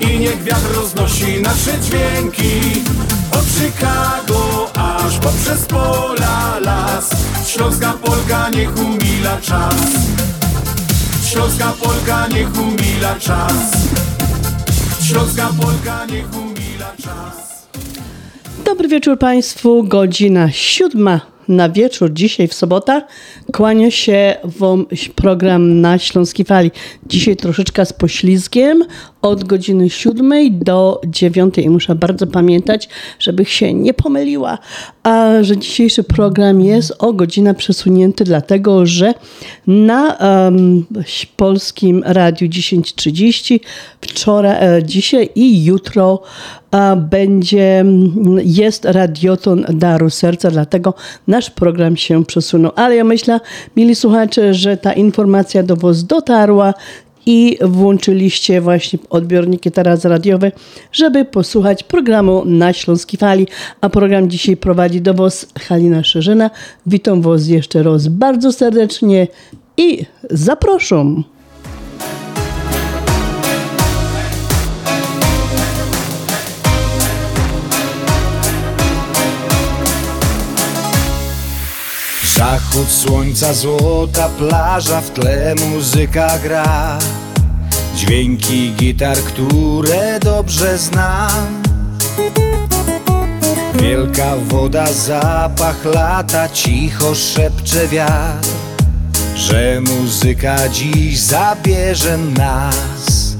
I 0.00 0.18
niech 0.18 0.42
wiatr 0.42 0.74
roznosi 0.74 1.42
nasze 1.42 1.80
dźwięki. 1.82 2.82
Od 3.32 3.44
Chicago 3.44 4.70
aż 4.74 5.18
poprzez 5.18 5.66
pola 5.66 6.58
las. 6.60 7.10
Śląska 7.46 7.92
Polka 8.04 8.50
niech 8.50 8.76
umila 8.76 9.40
czas. 9.40 9.74
Śląska 11.30 11.72
Polka 11.82 12.28
niech 12.28 12.58
umila 12.58 13.14
czas. 13.20 13.52
Śląska 15.08 15.48
Polka 15.60 16.06
niech 16.06 16.36
umila 16.36 16.92
czas. 17.02 17.66
Dobry 18.64 18.88
wieczór 18.88 19.18
Państwu, 19.18 19.84
godzina 19.84 20.52
siódma 20.52 21.20
na 21.48 21.68
wieczór, 21.68 22.12
dzisiaj 22.12 22.48
w 22.48 22.54
sobota. 22.54 23.02
Kłania 23.52 23.90
się 23.90 24.34
Wam 24.44 24.86
program 25.14 25.80
na 25.80 25.98
Śląskiej 25.98 26.46
Fali. 26.46 26.70
Dzisiaj 27.06 27.36
troszeczkę 27.36 27.86
z 27.86 27.92
poślizgiem 27.92 28.84
od 29.22 29.44
godziny 29.44 29.90
siódmej 29.90 30.52
do 30.52 31.00
dziewiątej. 31.06 31.64
I 31.64 31.70
muszę 31.70 31.94
bardzo 31.94 32.26
pamiętać, 32.26 32.88
żebych 33.18 33.50
się 33.50 33.74
nie 33.74 33.94
pomyliła, 33.94 34.58
a 35.02 35.32
że 35.40 35.56
dzisiejszy 35.56 36.04
program 36.04 36.60
jest 36.60 36.94
o 36.98 37.12
godzinę 37.12 37.54
przesunięty, 37.54 38.24
dlatego 38.24 38.86
że 38.86 39.14
na 39.66 40.16
um, 40.16 40.86
polskim 41.36 42.02
radiu 42.06 42.48
10.30 42.48 43.60
wczoraj, 44.00 44.78
e, 44.78 44.82
dzisiaj 44.82 45.28
i 45.34 45.64
jutro 45.64 46.22
będzie, 46.96 47.84
jest 48.44 48.84
radioton 48.84 49.64
Daru 49.68 50.10
Serca, 50.10 50.50
dlatego 50.50 50.94
nasz 51.26 51.50
program 51.50 51.96
się 51.96 52.24
przesunął. 52.24 52.72
Ale 52.76 52.96
ja 52.96 53.04
myślę, 53.04 53.40
mili 53.76 53.94
słuchacze, 53.94 54.54
że 54.54 54.76
ta 54.76 54.92
informacja 54.92 55.62
do 55.62 55.76
Was 55.76 56.04
dotarła 56.04 56.74
i 57.26 57.58
włączyliście 57.60 58.60
właśnie 58.60 58.98
odbiorniki 59.10 59.70
teraz 59.70 60.04
radiowe, 60.04 60.52
żeby 60.92 61.24
posłuchać 61.24 61.82
programu 61.82 62.44
na 62.44 62.72
Śląskiej 62.72 63.18
Fali. 63.18 63.46
A 63.80 63.88
program 63.88 64.30
dzisiaj 64.30 64.56
prowadzi 64.56 65.00
do 65.00 65.14
Was 65.14 65.46
Halina 65.60 66.04
Szerzyna. 66.04 66.50
Witam 66.86 67.22
Was 67.22 67.46
jeszcze 67.46 67.82
raz 67.82 68.08
bardzo 68.08 68.52
serdecznie 68.52 69.26
i 69.76 70.04
zapraszam. 70.30 71.24
Zachód 82.38 82.88
słońca, 82.88 83.54
złota 83.54 84.28
plaża, 84.28 85.00
w 85.00 85.10
tle 85.10 85.54
muzyka 85.54 86.38
gra. 86.38 86.98
Dźwięki 87.96 88.72
gitar, 88.76 89.16
które 89.16 90.20
dobrze 90.20 90.78
znam. 90.78 91.62
Wielka 93.74 94.36
woda, 94.36 94.86
zapach 94.92 95.84
lata, 95.84 96.48
cicho 96.48 97.14
szepcze 97.14 97.88
wiatr 97.88 98.48
Że 99.36 99.80
muzyka 99.80 100.68
dziś 100.68 101.20
zabierze 101.20 102.18
nas. 102.18 103.36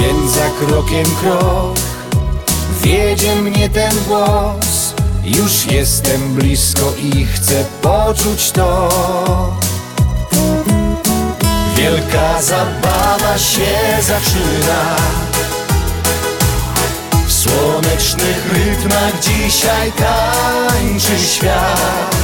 Więc 0.00 0.32
za 0.32 0.50
krokiem 0.58 1.06
krok 1.20 1.78
wiedzie 2.82 3.36
mnie 3.36 3.68
ten 3.68 3.92
głos 4.08 4.73
już 5.24 5.66
jestem 5.66 6.34
blisko 6.34 6.92
i 6.98 7.26
chcę 7.26 7.64
poczuć 7.82 8.50
to. 8.50 8.88
Wielka 11.76 12.42
zabawa 12.42 13.38
się 13.38 14.02
zaczyna. 14.02 14.96
W 17.26 17.32
słonecznych 17.32 18.52
rytmach 18.52 19.20
dzisiaj 19.20 19.92
tańczy 19.92 21.26
świat. 21.26 22.16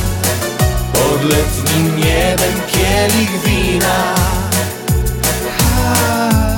Pod 0.93 1.25
letnim 1.25 1.97
niebem 1.97 2.61
kielich 2.73 3.43
wina. 3.45 4.15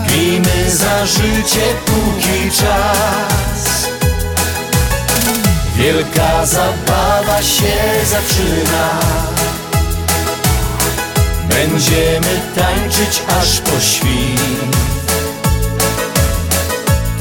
Pijmy 0.09 0.71
za 0.71 1.07
życie 1.07 1.75
póki 1.87 2.51
czas 2.51 3.72
Wielka 5.83 6.47
zabawa 6.47 7.43
się 7.43 7.75
zaczyna. 8.05 9.01
Będziemy 11.49 12.41
tańczyć 12.57 13.23
aż 13.41 13.61
po 13.61 13.81
świt. 13.81 14.77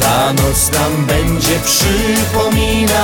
Ta 0.02 0.34
noc 0.34 0.72
nam 0.72 1.06
będzie 1.06 1.60
przypominać 1.66 3.02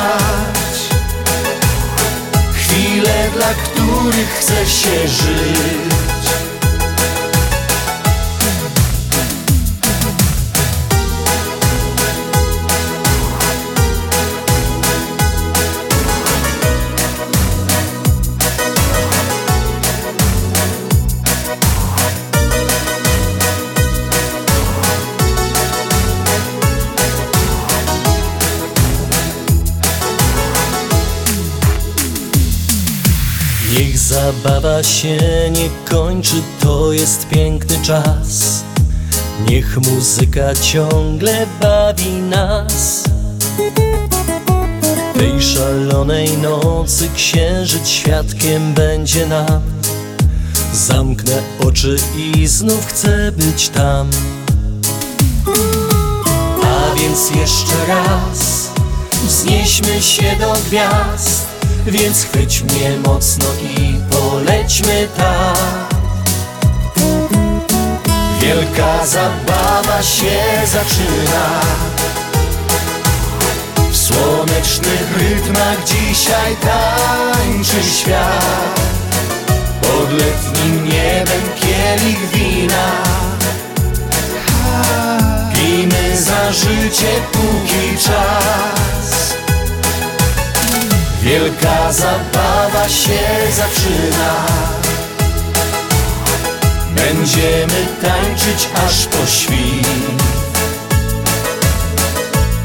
Chwile, 2.53 3.29
dla 3.33 3.53
których 3.53 4.29
chce 4.39 4.65
się 4.65 5.07
żyć 5.07 5.96
Zabawa 34.07 34.83
się 34.83 35.17
nie 35.51 35.69
kończy, 35.89 36.35
to 36.59 36.93
jest 36.93 37.27
piękny 37.27 37.77
czas. 37.83 38.63
Niech 39.49 39.77
muzyka 39.77 40.55
ciągle 40.61 41.47
bawi 41.61 42.11
nas. 42.11 43.03
Tej 45.13 45.41
szalonej 45.41 46.37
nocy 46.37 47.09
księżyc 47.15 47.87
świadkiem 47.87 48.73
będzie 48.73 49.25
nam. 49.25 49.61
Zamknę 50.73 51.41
oczy 51.67 51.97
i 52.15 52.47
znów 52.47 52.85
chcę 52.85 53.31
być 53.31 53.69
tam. 53.69 54.09
A 56.63 56.95
więc 56.95 57.29
jeszcze 57.29 57.85
raz 57.87 58.69
wznieśmy 59.27 60.01
się 60.01 60.35
do 60.39 60.53
gwiazd, 60.67 61.46
więc 61.91 62.23
chwyć 62.23 62.61
mnie 62.61 62.97
mocno 63.05 63.45
i 63.61 63.99
polećmy 64.09 65.07
tak. 65.17 65.95
Wielka 68.41 69.05
zabawa 69.05 70.03
się 70.03 70.39
zaczyna. 70.65 71.61
W 73.91 73.97
słonecznych 73.97 75.17
rytmach 75.17 75.83
dzisiaj 75.85 76.55
tańczy 76.55 77.89
świat. 77.97 78.79
Pod 79.81 80.11
letnim 80.11 80.85
niebem 80.85 81.41
kielich 81.59 82.29
wina. 82.33 82.91
Pijmy 85.53 86.17
za 86.21 86.51
życie 86.51 87.21
póki 87.31 88.03
czas 88.03 88.96
Wielka 91.21 91.93
zabawa 91.93 92.89
się 92.89 93.19
zaczyna. 93.55 94.45
Będziemy 96.95 97.85
tańczyć 98.01 98.69
aż 98.85 99.05
po 99.05 99.27
świt. 99.27 99.87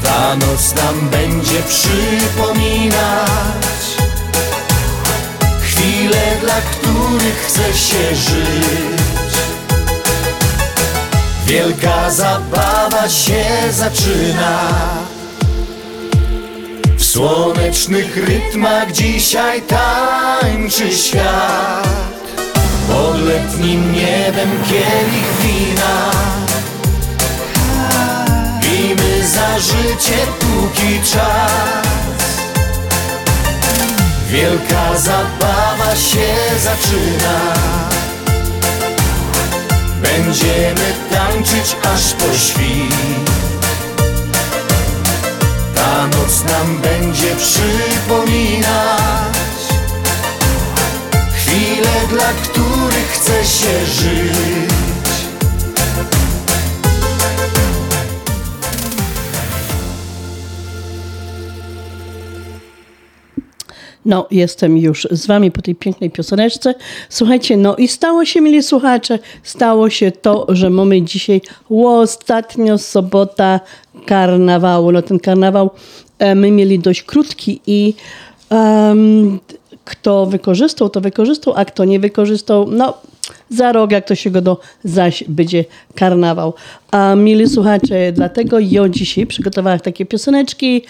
Ta 0.03 0.35
noc 0.35 0.75
nam 0.75 1.09
będzie 1.09 1.63
przypominać 1.63 3.03
Chwile, 5.61 6.37
dla 6.41 6.61
których 6.61 7.45
chce 7.47 7.73
się 7.73 8.15
żyć. 8.15 9.33
Wielka 11.45 12.11
zabawa 12.11 13.09
się 13.09 13.45
zaczyna 13.71 15.12
W 17.03 17.05
słonecznych 17.05 18.17
rytmach 18.17 18.91
dzisiaj 18.91 19.61
tańczy 19.61 20.91
świat. 20.91 21.87
Pod 22.87 23.21
letnim 23.21 23.93
niebem 23.93 24.49
kielich 24.69 25.29
wina. 25.41 26.11
Pijmy 28.61 29.27
za 29.27 29.59
życie 29.59 30.17
póki 30.39 30.99
czas. 30.99 32.27
Wielka 34.29 34.97
zabawa 34.97 35.95
się 35.95 36.35
zaczyna. 36.63 37.53
Będziemy 40.01 40.93
tańczyć 41.11 41.75
aż 41.93 42.13
po 42.13 42.37
świt 42.37 43.52
Ta 45.93 46.07
noc 46.07 46.43
nam 46.43 46.81
będzie 46.81 47.35
przypominać 47.35 48.73
Chwile, 51.35 52.07
dla 52.09 52.33
których 52.33 53.11
chce 53.11 53.45
się 53.45 53.85
żyć 53.85 54.73
No, 64.05 64.27
jestem 64.31 64.77
już 64.77 65.07
z 65.11 65.27
wami 65.27 65.51
po 65.51 65.61
tej 65.61 65.75
pięknej 65.75 66.11
pioseneczce. 66.11 66.75
Słuchajcie, 67.09 67.57
no 67.57 67.75
i 67.75 67.87
stało 67.87 68.25
się, 68.25 68.41
mili 68.41 68.63
słuchacze, 68.63 69.19
stało 69.43 69.89
się 69.89 70.11
to, 70.11 70.45
że 70.49 70.69
mamy 70.69 71.01
dzisiaj 71.01 71.41
ostatnio 71.69 72.77
sobota 72.77 73.59
karnawału. 74.05 74.91
No 74.91 75.01
ten 75.01 75.19
karnawał 75.19 75.69
e, 76.19 76.35
my 76.35 76.51
mieli 76.51 76.79
dość 76.79 77.03
krótki 77.03 77.61
i 77.67 77.93
um, 78.49 79.39
kto 79.85 80.25
wykorzystał, 80.25 80.89
to 80.89 81.01
wykorzystał, 81.01 81.53
a 81.57 81.65
kto 81.65 81.85
nie 81.85 81.99
wykorzystał, 81.99 82.67
no 82.71 82.93
za 83.49 83.71
rok, 83.71 83.91
jak 83.91 84.07
to 84.07 84.15
się 84.15 84.31
go 84.31 84.41
do 84.41 84.59
zaś 84.83 85.23
będzie 85.27 85.65
karnawał. 85.95 86.53
A 86.91 87.15
mili 87.15 87.49
słuchacze, 87.49 88.11
dlatego 88.11 88.59
ja 88.59 88.89
dzisiaj 88.89 89.25
przygotowałam 89.25 89.79
takie 89.79 90.05
pioseneczki 90.05 90.81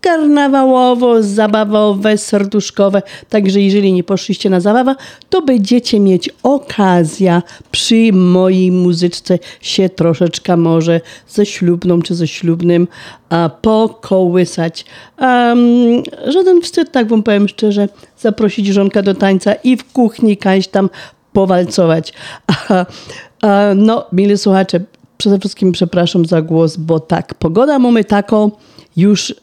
karnawałowo, 0.00 1.22
zabawowe, 1.22 2.18
serduszkowe. 2.18 3.02
Także 3.28 3.60
jeżeli 3.60 3.92
nie 3.92 4.04
poszliście 4.04 4.50
na 4.50 4.60
zabawę, 4.60 4.94
to 5.30 5.42
będziecie 5.42 6.00
mieć 6.00 6.30
okazję 6.42 7.42
przy 7.70 8.12
mojej 8.12 8.72
muzyczce 8.72 9.38
się 9.60 9.88
troszeczkę 9.88 10.56
może 10.56 11.00
ze 11.28 11.46
ślubną 11.46 12.02
czy 12.02 12.14
ze 12.14 12.28
ślubnym 12.28 12.88
a, 13.30 13.50
pokołysać. 13.62 14.84
Um, 15.20 15.58
żaden 16.26 16.60
wstyd, 16.62 16.92
tak 16.92 17.08
wam 17.08 17.22
powiem 17.22 17.48
szczerze, 17.48 17.88
zaprosić 18.18 18.66
żonka 18.66 19.02
do 19.02 19.14
tańca 19.14 19.54
i 19.54 19.76
w 19.76 19.92
kuchni 19.92 20.36
kaś 20.36 20.68
tam 20.68 20.90
powalcować. 21.32 22.12
No, 23.76 24.04
mili 24.12 24.38
słuchacze, 24.38 24.80
przede 25.18 25.38
wszystkim 25.38 25.72
przepraszam 25.72 26.26
za 26.26 26.42
głos, 26.42 26.76
bo 26.76 27.00
tak, 27.00 27.34
pogoda 27.34 27.78
mamy 27.78 28.04
taką 28.04 28.50
już 28.96 29.34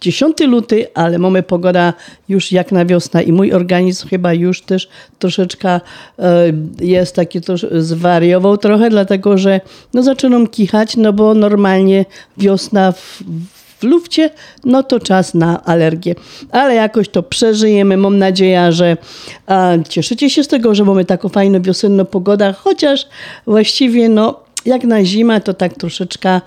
10 0.00 0.40
luty, 0.40 0.86
ale 0.94 1.18
mamy 1.18 1.42
pogoda 1.42 1.92
już 2.28 2.52
jak 2.52 2.72
na 2.72 2.84
wiosnę 2.84 3.22
i 3.22 3.32
mój 3.32 3.52
organizm 3.52 4.08
chyba 4.08 4.32
już 4.32 4.62
też 4.62 4.88
troszeczkę 5.18 5.80
e, 6.18 6.52
jest 6.80 7.14
taki 7.14 7.40
też 7.40 7.66
zwariował 7.72 8.58
trochę, 8.58 8.90
dlatego 8.90 9.38
że 9.38 9.60
no 9.94 10.02
zaczynam 10.02 10.46
kichać, 10.46 10.96
no 10.96 11.12
bo 11.12 11.34
normalnie 11.34 12.04
wiosna 12.36 12.92
w, 12.92 13.22
w 13.78 13.82
lufcie, 13.84 14.30
no 14.64 14.82
to 14.82 15.00
czas 15.00 15.34
na 15.34 15.64
alergię. 15.64 16.14
Ale 16.50 16.74
jakoś 16.74 17.08
to 17.08 17.22
przeżyjemy. 17.22 17.96
Mam 17.96 18.18
nadzieję, 18.18 18.72
że 18.72 18.96
cieszycie 19.88 20.30
się 20.30 20.44
z 20.44 20.48
tego, 20.48 20.74
że 20.74 20.84
mamy 20.84 21.04
taką 21.04 21.28
fajną 21.28 21.62
wiosenną 21.62 22.04
pogodę, 22.04 22.54
chociaż 22.58 23.06
właściwie 23.46 24.08
no 24.08 24.40
jak 24.64 24.84
na 24.84 25.04
zimę 25.04 25.40
to 25.40 25.54
tak 25.54 25.74
troszeczkę 25.74 26.40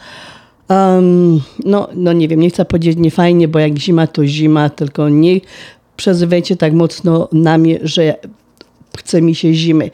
Um, 0.69 1.41
no, 1.65 1.87
no 1.95 2.13
nie 2.13 2.27
wiem, 2.27 2.39
nie 2.39 2.49
chcę 2.49 2.65
powiedzieć 2.65 2.97
nie 2.97 3.11
fajnie, 3.11 3.47
bo 3.47 3.59
jak 3.59 3.77
zima 3.77 4.07
to 4.07 4.25
zima, 4.25 4.69
tylko 4.69 5.09
nie 5.09 5.39
przezywajcie 5.97 6.55
tak 6.55 6.73
mocno 6.73 7.27
na 7.31 7.57
mnie, 7.57 7.79
że 7.83 8.15
chce 8.97 9.21
mi 9.21 9.35
się 9.35 9.53
zimy. 9.53 9.91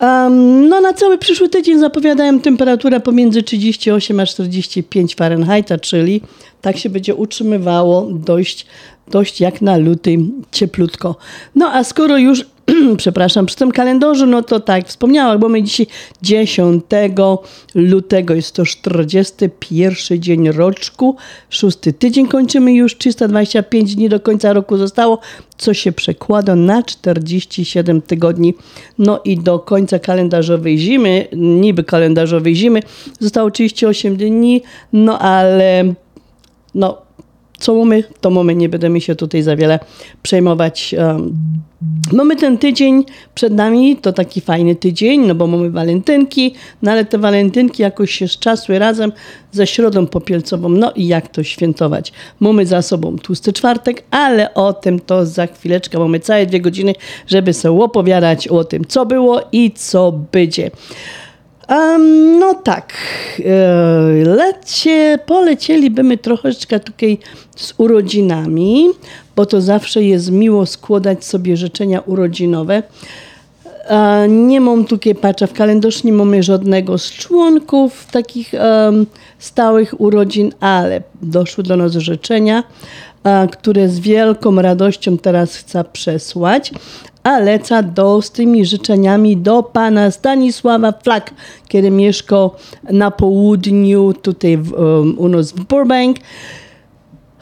Um, 0.00 0.68
no 0.68 0.80
na 0.80 0.92
cały 0.92 1.18
przyszły 1.18 1.48
tydzień 1.48 1.78
zapowiadałem 1.78 2.40
temperaturę 2.40 3.00
pomiędzy 3.00 3.42
38 3.42 4.20
a 4.20 4.26
45 4.26 5.14
Fahrenheita, 5.14 5.78
czyli 5.78 6.20
tak 6.60 6.76
się 6.76 6.90
będzie 6.90 7.14
utrzymywało 7.14 8.08
dość, 8.10 8.66
dość 9.08 9.40
jak 9.40 9.62
na 9.62 9.76
luty 9.76 10.18
cieplutko. 10.52 11.16
No 11.54 11.72
a 11.72 11.84
skoro 11.84 12.18
już 12.18 12.44
przepraszam, 12.96 13.46
przy 13.46 13.56
tym 13.56 13.72
kalendarzu, 13.72 14.26
no 14.26 14.42
to 14.42 14.60
tak, 14.60 14.88
wspomniałam, 14.88 15.38
bo 15.38 15.48
my 15.48 15.62
dzisiaj 15.62 15.86
10 16.22 16.84
lutego, 17.74 18.34
jest 18.34 18.54
to 18.54 18.64
41 18.64 20.22
dzień 20.22 20.52
roczku, 20.52 21.16
szósty 21.50 21.92
tydzień 21.92 22.28
kończymy 22.28 22.74
już, 22.74 22.98
325 22.98 23.94
dni 23.94 24.08
do 24.08 24.20
końca 24.20 24.52
roku 24.52 24.76
zostało, 24.76 25.18
co 25.58 25.74
się 25.74 25.92
przekłada 25.92 26.56
na 26.56 26.82
47 26.82 28.02
tygodni. 28.02 28.54
No 28.98 29.20
i 29.24 29.38
do 29.38 29.58
końca 29.58 29.98
kalendarzowej 29.98 30.78
zimy, 30.78 31.28
niby 31.36 31.84
kalendarzowej 31.84 32.54
zimy, 32.54 32.80
zostało 33.20 33.50
38 33.50 34.16
dni, 34.16 34.62
no 34.92 35.18
ale 35.18 35.94
no 36.74 37.03
co 37.64 37.74
mamy, 37.74 38.04
to 38.20 38.30
mamy, 38.30 38.54
nie 38.54 38.68
będziemy 38.68 39.00
się 39.00 39.14
tutaj 39.14 39.42
za 39.42 39.56
wiele 39.56 39.78
przejmować. 40.22 40.94
Mamy 42.12 42.36
ten 42.36 42.58
tydzień 42.58 43.04
przed 43.34 43.52
nami, 43.52 43.96
to 43.96 44.12
taki 44.12 44.40
fajny 44.40 44.74
tydzień, 44.76 45.26
no 45.26 45.34
bo 45.34 45.46
mamy 45.46 45.70
walentynki, 45.70 46.54
no 46.82 46.92
ale 46.92 47.04
te 47.04 47.18
walentynki 47.18 47.82
jakoś 47.82 48.10
się 48.10 48.28
czasły 48.28 48.78
razem 48.78 49.12
ze 49.52 49.66
środą 49.66 50.06
popielcową, 50.06 50.68
no 50.68 50.92
i 50.92 51.06
jak 51.06 51.28
to 51.28 51.42
świętować. 51.42 52.12
Mamy 52.40 52.66
za 52.66 52.82
sobą 52.82 53.18
tłusty 53.18 53.52
czwartek, 53.52 54.04
ale 54.10 54.54
o 54.54 54.72
tym 54.72 55.00
to 55.00 55.26
za 55.26 55.46
chwileczkę, 55.46 55.98
mamy 55.98 56.20
całe 56.20 56.46
dwie 56.46 56.60
godziny, 56.60 56.94
żeby 57.26 57.52
sobie 57.52 57.84
opowiadać 57.84 58.48
o 58.48 58.64
tym, 58.64 58.84
co 58.84 59.06
było 59.06 59.40
i 59.52 59.72
co 59.72 60.12
będzie. 60.32 60.70
Um, 61.68 62.38
no 62.38 62.54
tak, 62.54 62.92
e, 63.44 64.24
lecie, 64.24 65.18
polecielibyśmy 65.26 66.18
troszeczkę 66.18 66.80
tutaj 66.80 67.18
z 67.56 67.74
urodzinami, 67.76 68.86
bo 69.36 69.46
to 69.46 69.60
zawsze 69.60 70.02
jest 70.02 70.30
miło 70.30 70.66
składać 70.66 71.24
sobie 71.24 71.56
życzenia 71.56 72.00
urodzinowe. 72.00 72.82
E, 73.88 74.28
nie 74.28 74.60
mam 74.60 74.84
tutaj 74.84 75.14
patrzę 75.14 75.46
w 75.46 75.52
kalendarz, 75.52 76.04
nie 76.04 76.12
mamy 76.12 76.42
żadnego 76.42 76.98
z 76.98 77.12
członków 77.12 78.06
takich 78.10 78.52
um, 78.52 79.06
stałych 79.38 80.00
urodzin, 80.00 80.52
ale 80.60 81.02
doszły 81.22 81.64
do 81.64 81.76
nas 81.76 81.92
życzenia, 81.92 82.62
które 83.52 83.88
z 83.88 84.00
wielką 84.00 84.62
radością 84.62 85.18
teraz 85.18 85.56
chcę 85.56 85.84
przesłać 85.84 86.72
a 87.24 87.38
leca 87.38 87.82
do, 87.82 88.22
z 88.22 88.30
tymi 88.30 88.64
życzeniami 88.64 89.36
do 89.36 89.62
pana 89.62 90.10
Stanisława 90.10 90.92
Flak, 90.92 91.34
który 91.64 91.90
mieszka 91.90 92.36
na 92.90 93.10
południu, 93.10 94.14
tutaj 94.22 94.56
w, 94.56 94.72
um, 94.72 95.18
u 95.18 95.28
nas 95.28 95.52
w 95.52 95.64
Burbank. 95.64 96.16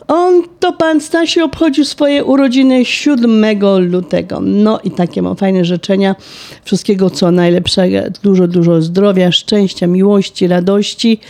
On, 0.09 0.43
to 0.61 0.73
pan 0.73 1.01
Stasiu, 1.01 1.45
obchodził 1.45 1.85
swoje 1.85 2.25
urodziny 2.25 2.85
7 2.85 3.45
lutego. 3.91 4.41
No 4.41 4.81
i 4.85 4.91
takie 4.91 5.23
mam 5.23 5.37
fajne 5.37 5.65
życzenia. 5.65 6.17
Wszystkiego, 6.65 7.11
co 7.11 7.31
najlepszego. 7.31 7.97
Dużo, 8.23 8.49
dużo 8.49 8.83
zdrowia, 8.83 9.33
szczęścia, 9.33 9.87
miłości, 9.87 10.47
radości 10.47 11.21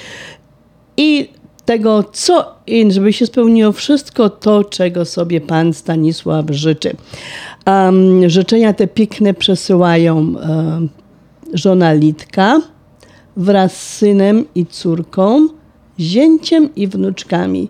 i 0.97 1.29
tego, 1.65 2.05
co, 2.13 2.55
żeby 2.89 3.13
się 3.13 3.27
spełniło 3.27 3.73
wszystko 3.73 4.31
to, 4.31 4.65
czego 4.65 5.05
sobie 5.05 5.41
pan 5.41 5.73
Stanisław 5.73 6.45
życzy. 6.51 6.97
Um, 7.67 8.31
życzenia 8.31 8.73
te 8.73 8.87
piękne 8.87 9.35
przesyłają 9.35 10.17
um, 10.17 10.89
żona 11.55 11.93
Litka 11.93 12.61
wraz 13.37 13.83
z 13.83 13.97
synem 13.97 14.45
i 14.55 14.67
córką, 14.67 15.49
zięciem 16.01 16.75
i 16.75 16.89
wnuczkami. 16.89 17.69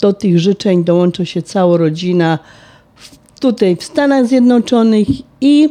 Do 0.00 0.12
tych 0.12 0.38
życzeń 0.38 0.84
dołącza 0.84 1.24
się 1.24 1.42
cała 1.42 1.76
rodzina 1.76 2.38
w, 2.94 3.38
tutaj 3.40 3.76
w 3.76 3.84
Stanach 3.84 4.26
Zjednoczonych 4.26 5.08
i 5.40 5.68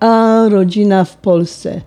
a, 0.00 0.44
rodzina 0.48 1.04
w 1.04 1.16
Polsce. 1.16 1.80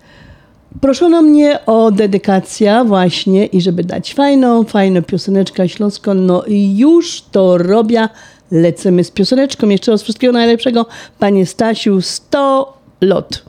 Proszono 0.82 1.22
mnie 1.22 1.66
o 1.66 1.92
dedykację 1.92 2.84
właśnie 2.88 3.46
i 3.46 3.62
żeby 3.62 3.84
dać 3.84 4.14
fajną, 4.14 4.64
fajną 4.64 5.04
pioseneczkę 5.04 5.70
śląską, 5.70 6.14
no 6.14 6.44
i 6.44 6.78
już 6.78 7.22
to 7.32 7.58
robię. 7.58 8.10
Lecimy 8.52 9.04
z 9.04 9.12
pioseneczką. 9.12 9.70
Jeszcze 9.70 9.92
raz 9.92 10.04
wszystkiego 10.04 10.34
najlepszego. 10.34 10.86
Panie 11.20 11.46
Stasiu, 11.46 12.02
100 12.02 12.78
lot. 13.02 13.44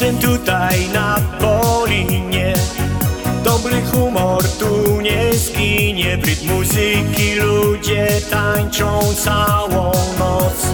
Jestem 0.00 0.18
tutaj 0.18 0.88
na 0.94 1.16
Polinie. 1.40 2.54
Dobry 3.44 3.82
humor 3.82 4.44
tu 4.58 5.00
nie 5.00 5.34
zginie 5.34 6.18
Bryt 6.18 6.42
muzyki 6.42 7.34
ludzie 7.34 8.06
tańczą 8.30 9.00
całą 9.24 9.92
noc. 10.18 10.66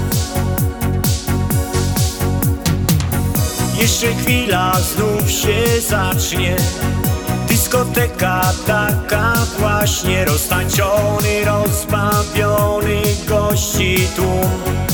Jeszcze 3.81 4.14
chwila 4.14 4.73
znów 4.81 5.31
się 5.31 5.81
zacznie. 5.88 6.57
Dyskoteka 7.49 8.52
taka 8.66 9.33
właśnie 9.59 10.25
Roztańczony, 10.25 11.45
rozbawiony 11.45 13.02
gości 13.28 13.97
tłum 14.16 14.93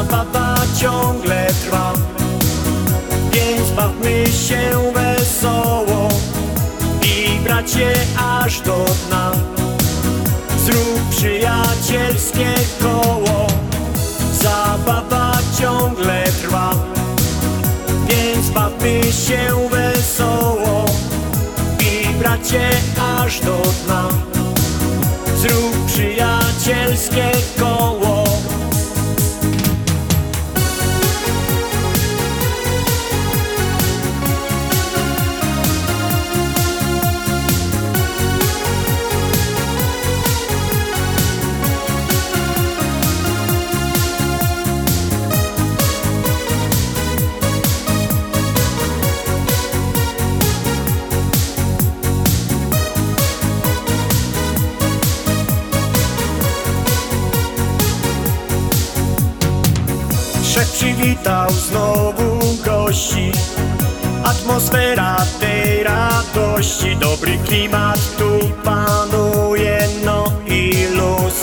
Zabawa 0.00 0.54
ciągle 0.80 1.46
trwa. 1.46 1.92
Więc 3.32 3.70
bawmy 3.70 4.26
się 4.26 4.92
wesoło 4.94 6.08
I 7.02 7.38
bracie 7.44 7.92
aż 8.18 8.60
do 8.60 8.84
dna. 9.08 9.32
Zrób 10.64 11.08
przyjacielskie 11.10 12.54
koło. 12.82 13.46
Zabawa 14.42 15.38
ciągle 15.60 16.24
trwa. 16.42 16.74
Więc 18.08 18.50
bawmy 18.50 19.02
się 19.02 19.68
wesoło 19.70 20.84
I 21.80 22.14
bracie 22.14 22.70
aż 23.18 23.40
do 23.40 23.62
dna. 23.84 24.08
Zrób 25.36 25.86
przyjacielskie 25.86 27.30
koło 27.58 28.19
przywitał 61.20 61.50
znowu 61.50 62.38
gości. 62.64 63.32
Atmosfera 64.24 65.16
tej 65.40 65.84
radości 65.84 66.96
Dobry 66.96 67.38
klimat 67.38 67.98
tu 68.18 68.50
panuje 68.64 69.78
No 70.04 70.32
i 70.46 70.86
luz. 70.96 71.34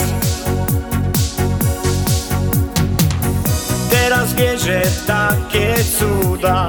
Teraz 3.90 4.32
wierzę 4.34 4.82
w 4.84 5.06
takie 5.06 5.74
cuda. 5.98 6.66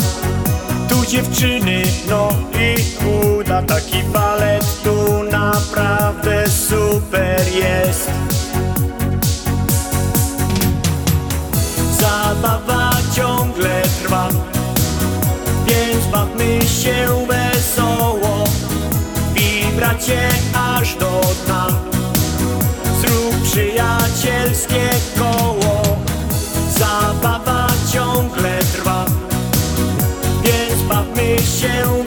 Tu 0.90 1.06
dziewczyny, 1.06 1.84
no 2.10 2.30
i 2.60 2.76
chuda. 3.04 3.62
Taki 3.62 4.04
balet 4.04 4.84
tu 4.84 5.24
naprawdę 5.24 6.50
super 6.50 7.42
jest. 7.54 8.12
Zabawa 12.00 12.79
ciągle 13.20 13.82
trwa. 13.82 14.30
Więc 15.66 16.06
bawmy 16.12 16.60
się 16.62 17.28
wesoło 17.28 18.44
I 19.36 19.76
bracie 19.76 20.30
aż 20.54 20.96
do 20.96 21.22
dna. 21.46 21.68
Zrób 23.02 23.44
przyjacielskie 23.44 24.90
koło. 25.20 25.98
Zabawa 26.78 27.68
ciągle 27.94 28.60
trwa. 28.60 29.06
Więc 30.44 30.82
bawmy 30.90 31.38
się 31.60 31.99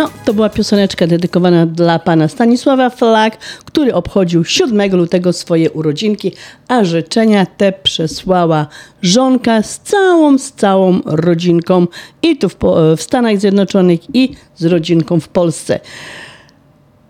No, 0.00 0.10
to 0.24 0.34
była 0.34 0.48
pioseneczka 0.48 1.06
dedykowana 1.06 1.66
dla 1.66 1.98
pana 1.98 2.28
Stanisława 2.28 2.90
Flak, 2.90 3.38
który 3.64 3.94
obchodził 3.94 4.44
7 4.44 4.96
lutego 4.96 5.32
swoje 5.32 5.70
urodzinki, 5.70 6.32
a 6.68 6.84
życzenia 6.84 7.46
te 7.46 7.72
przesłała 7.72 8.66
żonka 9.02 9.62
z 9.62 9.80
całą, 9.80 10.38
z 10.38 10.52
całą 10.52 11.00
rodzinką 11.04 11.86
i 12.22 12.36
tu 12.36 12.48
w, 12.48 12.54
po- 12.56 12.96
w 12.96 13.02
Stanach 13.02 13.40
Zjednoczonych 13.40 14.00
i 14.14 14.34
z 14.56 14.64
rodzinką 14.64 15.20
w 15.20 15.28
Polsce. 15.28 15.80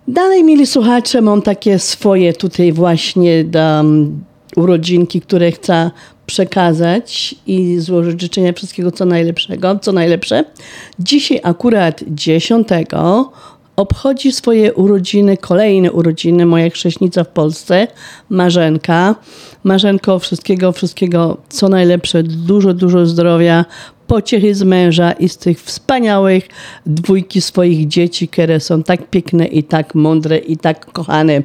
Dalej, 0.08 0.44
mili 0.44 0.66
słuchacze, 0.66 1.20
mam 1.20 1.42
takie 1.42 1.78
swoje 1.78 2.32
tutaj 2.32 2.72
właśnie 2.72 3.44
um, 3.54 4.24
urodzinki, 4.56 5.20
które 5.20 5.52
chcę 5.52 5.90
przekazać 6.30 7.34
i 7.46 7.78
złożyć 7.78 8.20
życzenia 8.20 8.52
wszystkiego 8.52 8.90
co 8.90 9.04
najlepszego, 9.04 9.78
co 9.78 9.92
najlepsze. 9.92 10.44
Dzisiaj 10.98 11.40
akurat 11.42 12.00
10 12.06 12.68
obchodzi 13.76 14.32
swoje 14.32 14.74
urodziny, 14.74 15.36
kolejne 15.36 15.92
urodziny, 15.92 16.46
moja 16.46 16.70
chrześnica 16.70 17.24
w 17.24 17.28
Polsce, 17.28 17.86
Marzenka. 18.28 19.14
Marzenko, 19.64 20.18
wszystkiego, 20.18 20.72
wszystkiego 20.72 21.36
co 21.48 21.68
najlepsze, 21.68 22.22
dużo, 22.22 22.74
dużo 22.74 23.06
zdrowia, 23.06 23.64
pociechy 24.10 24.54
z 24.54 24.62
męża 24.62 25.12
i 25.12 25.28
z 25.28 25.36
tych 25.36 25.62
wspaniałych 25.62 26.48
dwójki 26.86 27.40
swoich 27.40 27.88
dzieci, 27.88 28.28
które 28.28 28.60
są 28.60 28.82
tak 28.82 29.10
piękne 29.10 29.46
i 29.46 29.62
tak 29.62 29.94
mądre 29.94 30.38
i 30.38 30.56
tak 30.56 30.92
kochane. 30.92 31.42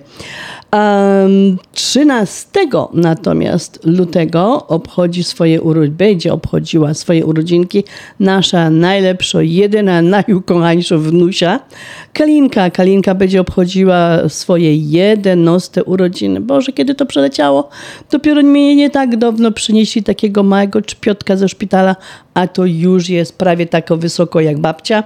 Um, 0.74 1.58
13 1.74 2.48
natomiast 2.94 3.80
lutego 3.84 4.68
obchodzi 4.68 5.24
swoje 5.24 5.62
urodziny, 5.62 5.96
będzie 5.98 6.34
obchodziła 6.34 6.94
swoje 6.94 7.26
urodzinki 7.26 7.84
nasza 8.20 8.70
najlepsza, 8.70 9.42
jedyna, 9.42 10.02
najukochańsza 10.02 10.98
wnusia, 10.98 11.60
Kalinka. 12.14 12.70
Kalinka 12.70 13.16
będzie 13.16 13.42
obchodziła 13.42 14.30
swoje 14.30 14.76
11 14.76 15.84
urodziny. 15.84 16.42
Boże, 16.42 16.72
kiedy 16.72 16.96
to 16.96 17.06
przeleciało? 17.06 17.70
Dopiero 18.12 18.42
mnie 18.42 18.76
nie 18.76 18.90
tak 18.90 19.18
dawno 19.18 19.52
przynieśli 19.52 20.04
takiego 20.04 20.44
małego 20.44 20.82
czpiotka 20.82 21.38
ze 21.38 21.50
szpitala, 21.50 21.96
a 22.36 22.48
to 22.48 22.66
już 22.66 23.10
jest 23.10 23.38
prawie 23.38 23.66
tak 23.66 23.90
wysoko 23.94 24.40
jak 24.40 24.60
babcia. 24.60 25.04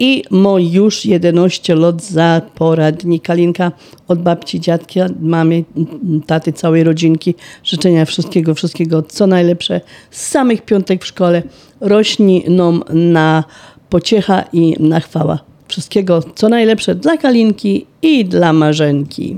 I 0.00 0.24
mo 0.30 0.58
już 0.58 1.04
11 1.04 1.74
lat 1.74 2.04
za 2.04 2.42
poradni 2.54 3.20
Kalinka 3.20 3.72
od 4.08 4.22
babci, 4.22 4.60
dziadka, 4.60 5.06
mamy, 5.20 5.64
taty, 6.26 6.52
całej 6.52 6.84
rodzinki. 6.84 7.34
Życzenia 7.64 8.04
wszystkiego, 8.04 8.54
wszystkiego 8.54 9.02
co 9.02 9.26
najlepsze. 9.26 9.80
Z 10.10 10.26
samych 10.26 10.62
piątek 10.62 11.04
w 11.04 11.06
szkole 11.06 11.42
rośni 11.80 12.44
nam 12.48 12.84
na 12.90 13.44
pociecha 13.88 14.44
i 14.52 14.76
na 14.82 15.00
chwała. 15.00 15.38
Wszystkiego 15.68 16.22
co 16.34 16.48
najlepsze 16.48 16.94
dla 16.94 17.16
Kalinki 17.16 17.86
i 18.02 18.24
dla 18.24 18.52
Marzenki. 18.52 19.36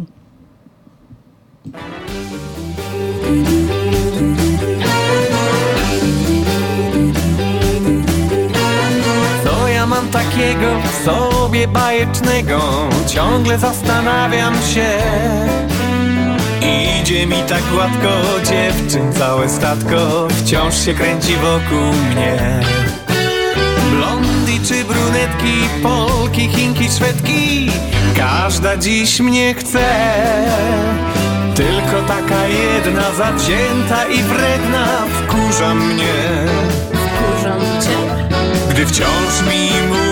Takiego 10.40 10.80
w 10.80 11.04
sobie 11.04 11.68
bajecznego? 11.68 12.60
Ciągle 13.06 13.58
zastanawiam 13.58 14.54
się. 14.54 14.88
Idzie 17.00 17.26
mi 17.26 17.36
tak 17.48 17.62
gładko, 17.72 18.08
dziewczyn 18.44 19.12
całe 19.12 19.48
statko 19.48 20.28
wciąż 20.28 20.84
się 20.84 20.94
kręci 20.94 21.36
wokół 21.36 21.92
mnie. 22.10 22.60
Blondy 23.90 24.52
czy 24.68 24.84
brunetki, 24.84 25.82
Polki, 25.82 26.48
Chinki, 26.48 26.88
Szwedki, 26.88 27.70
każda 28.16 28.76
dziś 28.76 29.20
mnie 29.20 29.54
chce. 29.54 29.88
Tylko 31.54 32.02
taka 32.08 32.46
jedna 32.46 33.12
zawzięta 33.12 34.04
i 34.04 34.22
wredna 34.22 34.86
wkurza 35.12 35.74
mnie. 35.74 36.14
Gdy 38.70 38.86
wciąż 38.86 39.42
mi 39.50 39.88
mówi 39.88 40.09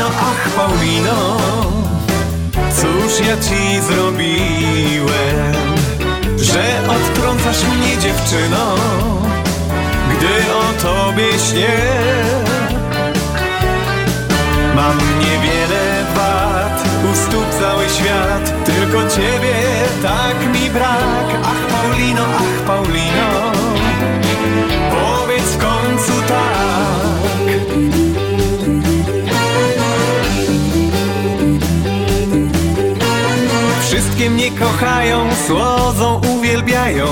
Paulino, 0.00 0.16
ach 0.20 0.48
Paulino 0.56 1.36
Cóż 2.76 3.26
ja 3.26 3.36
ci 3.36 3.80
zrobiłem 3.80 5.54
Że 6.38 6.62
odtrącasz 6.88 7.64
mnie 7.64 7.98
dziewczyno 7.98 8.74
Gdy 10.10 10.52
o 10.52 10.82
tobie 10.82 11.38
śnię? 11.38 11.78
Mam 14.74 14.98
niewiele 15.20 16.04
wad 16.14 16.84
U 17.12 17.16
stóp 17.16 17.60
cały 17.60 17.84
świat 17.88 18.64
Tylko 18.64 19.08
ciebie 19.08 19.54
tak 20.02 20.52
mi 20.52 20.70
brak. 20.70 21.26
Ach 21.44 21.66
Paulino, 21.66 22.22
ach 22.22 22.66
Paulino 22.66 23.09
Mnie 34.30 34.50
kochają, 34.50 35.28
słodzą, 35.46 36.20
uwielbiają. 36.36 37.06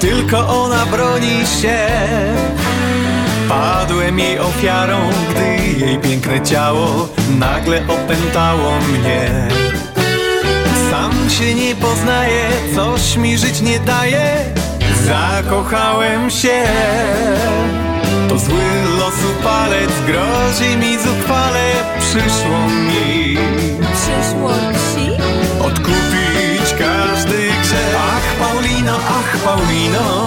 Tylko 0.00 0.62
ona 0.64 0.86
broni 0.86 1.46
się. 1.62 1.78
Padłem 3.48 4.18
jej 4.18 4.38
ofiarą, 4.38 4.98
gdy 5.30 5.80
jej 5.86 5.98
piękne 5.98 6.40
ciało 6.42 7.08
Nagle 7.38 7.82
opętało 7.88 8.72
mnie. 8.80 9.48
Sam 10.90 11.30
się 11.30 11.54
nie 11.54 11.74
poznaję, 11.74 12.48
coś 12.74 13.16
mi 13.16 13.38
żyć 13.38 13.60
nie 13.60 13.80
daje. 13.80 14.54
Zakochałem 15.06 16.30
się. 16.30 16.62
To 18.28 18.38
zły 18.38 18.64
losu 18.98 19.28
palec 19.44 19.90
grozi 20.06 20.76
mi 20.76 20.98
zuchwale. 20.98 21.72
Przyszło 22.00 22.58
mi. 22.68 23.36
Przyszło 23.92 24.50
ci? 24.94 25.12
odkupić 25.64 26.31
Paulino, 28.82 28.98
ach 29.08 29.36
Paulino 29.44 30.26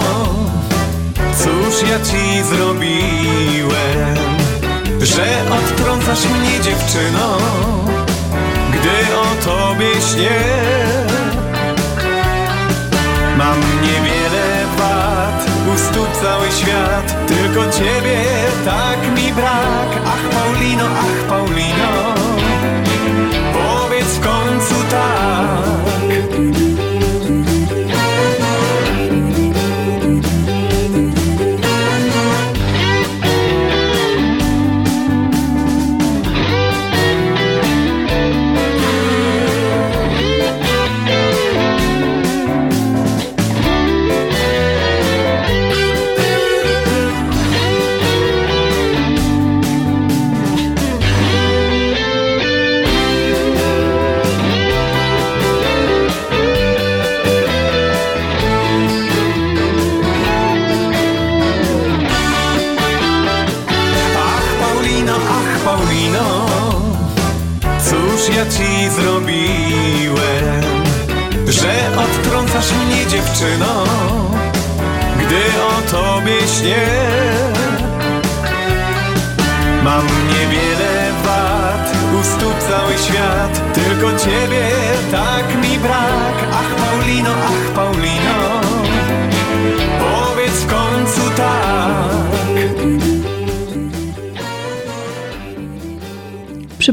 Cóż 1.38 1.88
ja 1.88 1.98
ci 2.00 2.42
zrobiłem 2.44 4.16
Że 5.00 5.26
odtrącasz 5.50 6.24
mnie 6.24 6.60
dziewczyno 6.60 7.38
Gdy 8.72 9.16
o 9.16 9.44
tobie 9.44 10.00
śnię? 10.00 10.40
Mam 13.36 13.60
niewiele 13.82 14.66
wad 14.78 15.46
U 15.74 15.78
stóp 15.78 16.22
cały 16.22 16.46
świat 16.52 17.26
Tylko 17.28 17.72
ciebie 17.72 18.24
tak 18.64 18.98
mi 19.16 19.32
brak. 19.32 19.90
Ach 20.06 20.30
Paulino, 20.30 20.84
ach 20.84 21.28
Paulino 21.28 21.45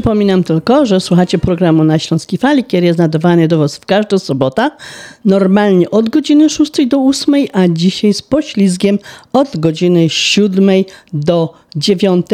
Przypominam 0.04 0.44
tylko, 0.44 0.86
że 0.86 1.00
słuchacie 1.00 1.38
programu 1.38 1.84
na 1.84 1.98
Śląskiej 1.98 2.38
Fali, 2.38 2.64
który 2.64 2.86
jest 2.86 2.98
nadawany 2.98 3.48
do 3.48 3.58
Was 3.58 3.76
w 3.76 3.86
każdą 3.86 4.18
sobotę, 4.18 4.70
normalnie 5.24 5.90
od 5.90 6.08
godziny 6.08 6.50
6 6.50 6.86
do 6.86 6.98
8, 6.98 7.34
a 7.52 7.68
dzisiaj 7.68 8.14
z 8.14 8.22
poślizgiem 8.22 8.98
od 9.32 9.56
godziny 9.56 10.08
7 10.08 10.70
do 11.12 11.54
9 11.76 12.26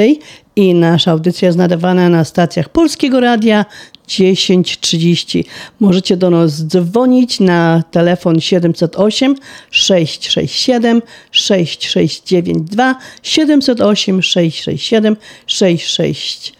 i 0.56 0.74
nasza 0.74 1.10
audycja 1.10 1.46
jest 1.46 1.58
nadawana 1.58 2.08
na 2.08 2.24
stacjach 2.24 2.68
Polskiego 2.68 3.20
Radia 3.20 3.64
1030. 4.06 5.44
Możecie 5.80 6.16
do 6.16 6.30
nas 6.30 6.66
dzwonić 6.66 7.40
na 7.40 7.82
telefon 7.90 8.40
708 8.40 9.34
667 9.70 11.02
6692 11.30 12.94
708 13.22 14.22
667 14.22 15.16
66 15.46 16.59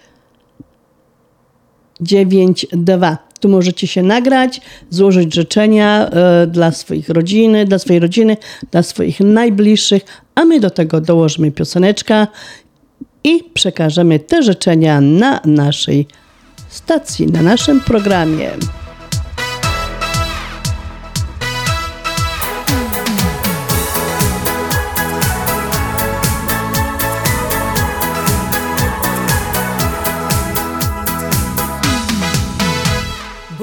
92. 2.00 3.18
Tu 3.40 3.48
możecie 3.48 3.86
się 3.86 4.02
nagrać, 4.02 4.60
złożyć 4.90 5.34
życzenia 5.34 6.08
e, 6.10 6.46
dla 6.46 6.72
swoich 6.72 7.08
rodziny, 7.08 7.64
dla 7.64 7.78
swojej 7.78 8.00
rodziny, 8.00 8.36
dla 8.70 8.82
swoich 8.82 9.20
najbliższych, 9.20 10.02
a 10.34 10.44
my 10.44 10.60
do 10.60 10.70
tego 10.70 11.00
dołożymy 11.00 11.50
pioseneczka 11.50 12.26
i 13.24 13.44
przekażemy 13.54 14.18
te 14.18 14.42
życzenia 14.42 15.00
na 15.00 15.40
naszej 15.44 16.06
stacji, 16.68 17.26
na 17.26 17.42
naszym 17.42 17.80
programie. 17.80 18.50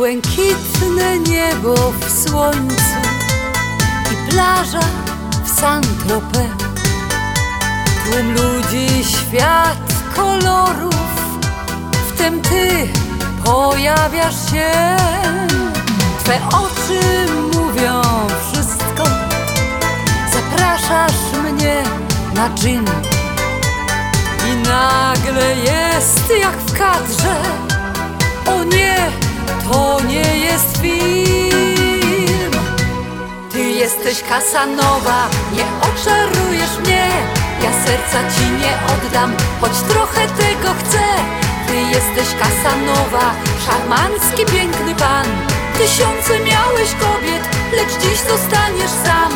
Błękitne 0.08 1.20
niebo 1.20 1.76
w 1.76 2.30
słońcu 2.30 2.98
i 4.12 4.32
plaża 4.32 4.80
w 5.44 5.60
Saint-Tropez. 5.60 6.52
Tłum 8.06 8.34
ludzi, 8.34 9.04
świat 9.04 9.78
kolorów, 10.16 10.96
wtem 12.08 12.42
ty 12.42 12.88
pojawiasz 13.44 14.52
się. 14.52 14.72
Twe 16.24 16.40
oczy 16.48 17.02
mówią 17.54 18.02
wszystko, 18.52 19.04
zapraszasz 20.34 21.44
mnie 21.44 21.84
na 22.34 22.50
gin. 22.50 22.86
I 24.52 24.68
nagle 24.68 25.56
jest 25.56 26.32
jak 26.42 26.58
w 26.58 26.78
kadrze, 26.78 27.36
o 28.46 28.64
nie, 28.64 29.27
to 29.48 30.02
nie 30.08 30.38
jest 30.38 30.78
film. 30.82 32.52
Ty 33.52 33.60
jesteś 33.60 34.24
Kasanowa, 34.30 35.30
nie 35.54 35.66
oczarujesz 35.82 36.78
mnie. 36.80 37.08
Ja 37.64 37.72
serca 37.86 38.36
ci 38.36 38.46
nie 38.52 38.74
oddam, 38.94 39.34
choć 39.62 39.72
trochę 39.90 40.28
tego 40.28 40.74
chcę. 40.80 41.04
Ty 41.68 41.76
jesteś 41.76 42.36
Kasanowa, 42.40 43.34
szarmancki, 43.66 44.46
piękny 44.46 44.96
pan. 44.96 45.26
Tysiące 45.78 46.40
miałeś 46.40 46.90
kobiet, 47.00 47.44
lecz 47.72 48.04
dziś 48.04 48.20
zostaniesz 48.20 48.92
sam. 49.06 49.32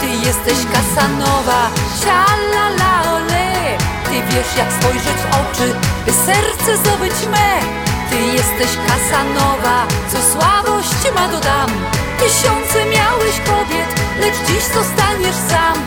Ty 0.00 0.06
jesteś 0.06 0.58
Kasanowa, 0.72 1.70
sialala 2.00 3.12
ole. 3.12 3.78
Ty 4.04 4.34
wiesz 4.34 4.56
jak 4.56 4.72
spojrzeć 4.72 5.18
w 5.22 5.34
oczy, 5.34 5.74
by 6.06 6.12
serce 6.12 6.76
zdobyć 6.76 7.26
me. 7.30 7.83
Ty 8.10 8.16
jesteś 8.16 8.78
Kasanowa, 8.86 9.86
co 10.12 10.18
słabość 10.32 11.14
ma 11.14 11.28
dodam. 11.28 11.70
Tysiące 12.18 12.84
miałeś 12.84 13.40
kobiet, 13.46 14.00
lecz 14.20 14.34
dziś 14.48 14.64
zostaniesz 14.74 15.36
sam. 15.50 15.78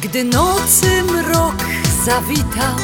Gdy 0.00 0.24
nocy 0.24 1.02
mrok 1.02 1.54
zawitał, 2.04 2.76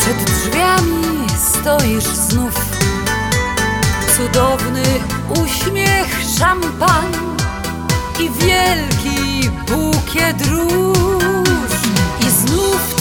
przed 0.00 0.24
drzwiami 0.24 1.26
stoisz 1.52 2.04
znów. 2.04 2.54
Cudowny 4.16 4.84
uśmiech, 5.42 6.20
szampan 6.38 7.12
i 8.20 8.30
wielki 8.30 9.50
bukiet 9.68 10.46
róż. 10.46 11.47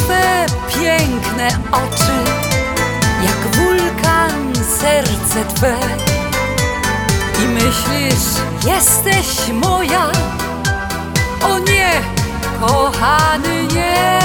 Twe 0.08 0.46
piękne 0.68 1.48
oczy, 1.72 2.18
jak 3.24 3.56
wulkan 3.56 4.56
serce 4.80 5.46
Twe. 5.56 5.76
I 7.44 7.48
myślisz, 7.48 8.28
jesteś 8.66 9.54
moja, 9.54 10.12
o 11.44 11.60
nie, 11.60 11.92
kochany 12.60 13.64
nie. 13.76 14.20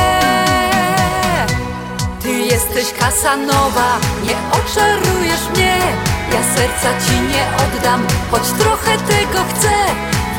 Ty 2.22 2.30
jesteś 2.32 2.92
Kasanowa, 2.98 3.98
nie 4.24 4.36
oczarujesz 4.52 5.48
mnie. 5.54 5.78
Ja 6.32 6.54
serca 6.54 7.06
ci 7.06 7.20
nie 7.20 7.46
oddam, 7.56 8.06
choć 8.30 8.42
trochę 8.58 8.98
tego 8.98 9.38
chcę. 9.54 9.72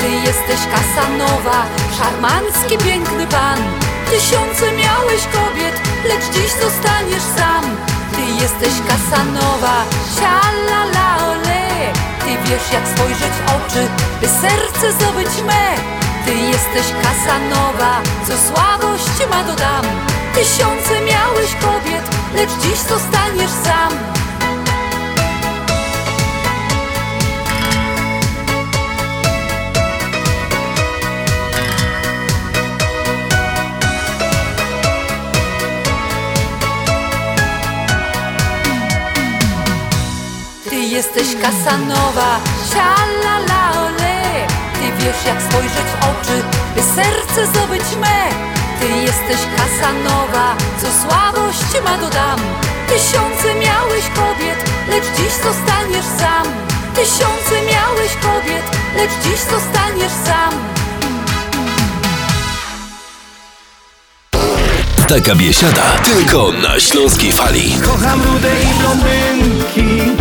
Ty 0.00 0.10
jesteś 0.10 0.60
Kasanowa, 0.72 1.66
szarmancki, 1.98 2.78
piękny 2.78 3.26
pan. 3.26 3.83
Tysiące 4.10 4.72
miałeś 4.72 5.22
kobiet, 5.32 5.80
lecz 6.08 6.24
dziś 6.34 6.52
zostaniesz 6.62 7.22
sam. 7.36 7.64
Ty 8.16 8.22
jesteś 8.42 8.72
Kasanowa, 8.88 9.84
sialala 10.16 11.26
ole. 11.30 11.92
Ty 12.20 12.30
wiesz 12.44 12.72
jak 12.72 12.88
spojrzeć 12.88 13.34
w 13.46 13.50
oczy, 13.56 13.88
by 14.20 14.28
serce 14.28 14.92
zdobyć 14.92 15.42
me. 15.46 15.66
Ty 16.24 16.34
jesteś 16.34 16.86
Kasanowa, 17.02 18.02
co 18.26 18.32
słabość 18.48 19.30
ma 19.30 19.44
dodam. 19.44 19.84
Tysiące 20.34 21.00
miałeś 21.00 21.50
kobiet, 21.54 22.04
lecz 22.34 22.50
dziś 22.62 22.78
zostaniesz 22.78 23.50
sam. 23.64 24.23
Jesteś 40.94 41.28
Kasanowa, 41.42 42.40
sialala 42.70 43.62
ole. 43.86 44.46
Ty 44.74 44.86
wiesz 44.98 45.24
jak 45.26 45.42
spojrzeć 45.42 45.88
w 45.92 46.04
oczy, 46.10 46.36
by 46.74 46.82
serce 46.82 47.46
zdobyć 47.46 47.88
me. 48.00 48.20
Ty 48.80 48.86
jesteś 48.88 49.40
Kasanowa, 49.56 50.56
co 50.80 50.86
słabość 51.02 51.84
ma 51.84 51.98
dodam. 51.98 52.40
Tysiące 52.88 53.54
miałeś 53.54 54.04
kobiet, 54.20 54.70
lecz 54.88 55.04
dziś 55.16 55.32
zostaniesz 55.48 56.08
sam. 56.20 56.46
Tysiące 56.94 57.54
miałeś 57.72 58.12
kobiet, 58.16 58.64
lecz 58.96 59.12
dziś 59.24 59.40
zostaniesz 59.40 60.16
sam. 60.26 60.52
Taka 65.14 65.34
biesiada, 65.34 65.82
tylko 66.04 66.52
na 66.52 66.80
śląskiej 66.80 67.32
fali. 67.32 67.74
Kocham 67.82 68.22
rude 68.22 68.62
i 68.62 68.78
blondynki 68.78 70.12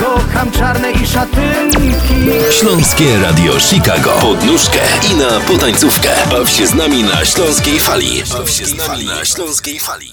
Kocham 0.00 0.50
czarne 0.50 0.92
i 0.92 1.06
szatynki 1.06 2.14
Śląskie 2.60 3.18
Radio 3.18 3.60
Chicago. 3.60 4.10
Pod 4.10 4.44
nóżkę 4.44 4.78
i 5.12 5.14
na 5.14 5.40
potańcówkę. 5.40 6.08
Baw 6.30 6.50
się 6.50 6.66
z 6.66 6.74
nami 6.74 7.02
na 7.02 7.24
śląskiej 7.24 7.80
fali. 7.80 8.22
Baw 8.32 8.50
się 8.50 8.66
z 8.66 8.88
nami 8.88 9.04
na 9.04 9.24
śląskiej 9.24 9.80
fali. 9.80 10.10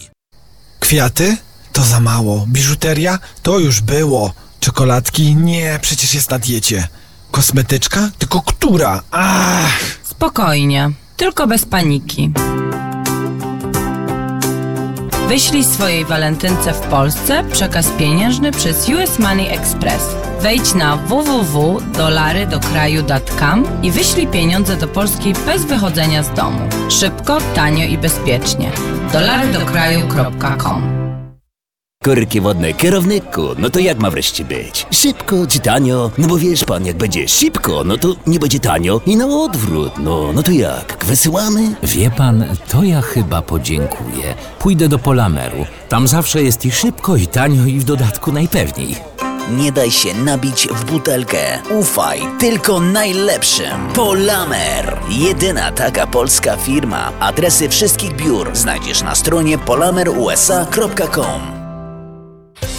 Kwiaty? 0.80 1.38
To 1.74 1.84
za 1.84 2.00
mało. 2.00 2.46
Biżuteria? 2.48 3.20
To 3.42 3.60
już 3.60 3.82
było. 3.82 4.34
Czekoladki? 4.60 5.36
Nie, 5.36 5.80
przecież 5.82 6.14
jest 6.14 6.30
na 6.30 6.40
diecie. 6.40 6.88
Kosmetyczka? 7.32 8.10
Tylko 8.18 8.42
która? 8.42 9.04
Ach! 9.12 9.80
Spokojnie, 10.04 10.92
tylko 11.18 11.48
bez 11.48 11.66
paniki. 11.66 12.32
Wyślij 15.32 15.64
swojej 15.64 16.06
walentynce 16.06 16.74
w 16.74 16.80
Polsce 16.80 17.44
przekaz 17.52 17.90
pieniężny 17.90 18.52
przez 18.52 18.90
US 18.90 19.20
Money 19.20 19.50
Express. 19.50 20.16
Wejdź 20.42 20.74
na 20.74 20.98
www.dolarydokraju.com 20.98 23.84
i 23.84 23.92
wyślij 23.92 24.28
pieniądze 24.28 24.78
do 24.78 24.88
Polski 24.88 25.34
bez 25.46 25.66
wychodzenia 25.66 26.24
z 26.24 26.34
domu. 26.34 26.60
Szybko, 26.90 27.38
tanio 27.56 27.86
i 27.86 27.98
bezpiecznie. 27.98 28.72
dolarydokraju.com 29.14 31.01
Korki 32.04 32.42
wodne 32.42 32.74
kierowniku, 32.74 33.42
no 33.58 33.70
to 33.70 33.80
jak 33.80 34.00
ma 34.00 34.10
wreszcie 34.10 34.46
być? 34.46 34.86
Szybko 34.92 35.48
czy 35.48 35.60
tanio? 35.60 36.12
No 36.18 36.28
bo 36.28 36.38
wiesz 36.38 36.64
pan, 36.64 36.86
jak 36.86 36.98
będzie 36.98 37.28
szybko, 37.28 37.84
no 37.84 37.98
to 37.98 38.08
nie 38.28 38.40
będzie 38.40 38.60
tanio 38.60 39.02
i 39.06 39.16
na 39.16 39.26
odwrót. 39.26 39.94
No, 39.98 40.34
no 40.34 40.44
to 40.44 40.52
jak? 40.52 41.06
Wysyłamy? 41.06 41.76
Wie 41.84 42.12
pan, 42.12 42.46
to 42.70 42.84
ja 42.84 43.02
chyba 43.02 43.42
podziękuję. 43.42 44.36
Pójdę 44.60 44.88
do 44.88 45.00
Polameru. 45.00 45.66
Tam 45.90 46.08
zawsze 46.08 46.44
jest 46.44 46.66
i 46.66 46.72
szybko, 46.72 47.16
i 47.16 47.28
tanio, 47.28 47.66
i 47.66 47.80
w 47.80 47.84
dodatku 47.84 48.32
najpewniej. 48.32 48.96
Nie 49.52 49.72
daj 49.72 49.92
się 49.92 50.14
nabić 50.14 50.68
w 50.68 50.86
butelkę. 50.86 51.60
Ufaj 51.80 52.22
tylko 52.40 52.80
najlepszym. 52.80 53.88
Polamer. 53.96 54.98
Jedyna 55.10 55.72
taka 55.72 56.08
polska 56.08 56.58
firma. 56.58 57.12
Adresy 57.20 57.70
wszystkich 57.70 58.16
biur 58.16 58.56
znajdziesz 58.56 59.04
na 59.04 59.16
stronie 59.16 59.58
polamerusa.com. 59.58 61.61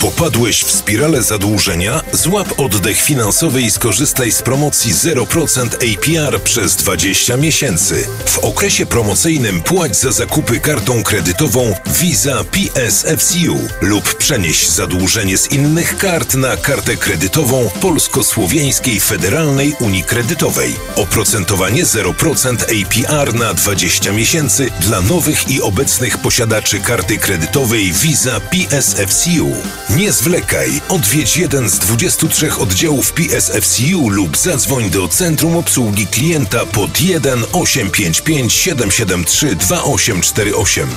Popadłeś 0.03 0.65
w 0.65 0.71
spirale 0.71 1.23
zadłużenia? 1.23 2.01
Złap 2.13 2.61
oddech 2.61 3.01
finansowy 3.01 3.63
i 3.63 3.71
skorzystaj 3.71 4.33
z 4.33 4.43
promocji 4.43 4.95
0% 4.95 5.67
APR 5.75 6.41
przez 6.41 6.77
20 6.77 7.37
miesięcy. 7.37 8.07
W 8.27 8.39
okresie 8.39 8.87
promocyjnym 8.87 9.63
płać 9.63 9.97
za 9.97 10.13
zakupy 10.13 10.61
kartą 10.61 11.03
kredytową 11.03 11.75
Visa 11.87 12.45
PSFCU 12.45 13.69
lub 13.81 14.15
przenieś 14.15 14.69
zadłużenie 14.69 15.39
z 15.39 15.53
innych 15.53 15.97
kart 15.97 16.35
na 16.35 16.57
kartę 16.57 16.97
kredytową 16.97 17.71
Polsko-Słowiańskiej 17.81 19.01
Federalnej 19.01 19.77
Unii 19.81 20.05
Kredytowej. 20.05 20.77
Oprocentowanie 20.97 21.85
0% 21.85 22.57
APR 22.63 23.35
na 23.35 23.55
20 23.55 24.13
miesięcy 24.13 24.71
dla 24.81 25.01
nowych 25.01 25.49
i 25.51 25.63
obecnych 25.63 26.19
posiadaczy 26.19 26.81
karty 26.81 27.19
kredytowej 27.19 27.93
Visa 27.93 28.41
PSFCU. 28.41 29.53
Nie 29.97 30.13
zwlekaj, 30.13 30.81
odwiedź 30.89 31.37
jeden 31.37 31.71
z 31.71 31.79
23 31.79 32.55
oddziałów 32.55 33.13
PSFCU 33.13 34.09
lub 34.09 34.37
zadzwoń 34.37 34.91
do 34.91 35.09
Centrum 35.09 35.57
Obsługi 35.57 36.07
Klienta 36.07 36.67
pod 36.67 37.01
1 37.01 37.45
855 37.53 38.53
773 38.53 39.57
2848. 39.57 40.89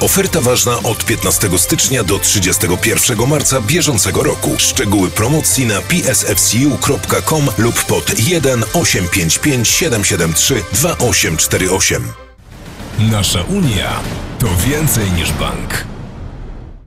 Oferta 0.00 0.40
ważna 0.40 0.78
od 0.82 1.04
15 1.04 1.58
stycznia 1.58 2.04
do 2.04 2.18
31 2.18 3.28
marca 3.28 3.60
bieżącego 3.60 4.22
roku. 4.22 4.50
Szczegóły 4.58 5.10
promocji 5.10 5.66
na 5.66 5.80
psfcu.com 5.82 7.48
lub 7.58 7.84
pod 7.84 8.18
1 8.18 8.64
855 8.72 9.68
773 9.68 10.62
2848. 10.72 12.12
Nasza 12.98 13.42
Unia 13.42 14.00
to 14.38 14.46
więcej 14.66 15.12
niż 15.12 15.32
bank. 15.32 15.91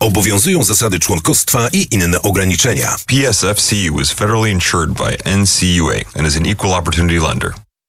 Obowiązują 0.06 0.63
zasady 0.63 1.00
członkostwa 1.00 1.68
i 1.68 1.88
inne 1.91 2.22
ograniczenia. 2.22 2.96
PSFCU 3.08 4.02
is 4.02 4.13
federally 4.13 4.52
insured 4.52 4.94
by 4.94 5.18
NCUA 5.38 5.96
and 6.20 6.28
is 6.28 6.38
an 6.38 6.46
equal 6.46 6.74
opportunity 6.74 7.20
lender. 7.20 7.64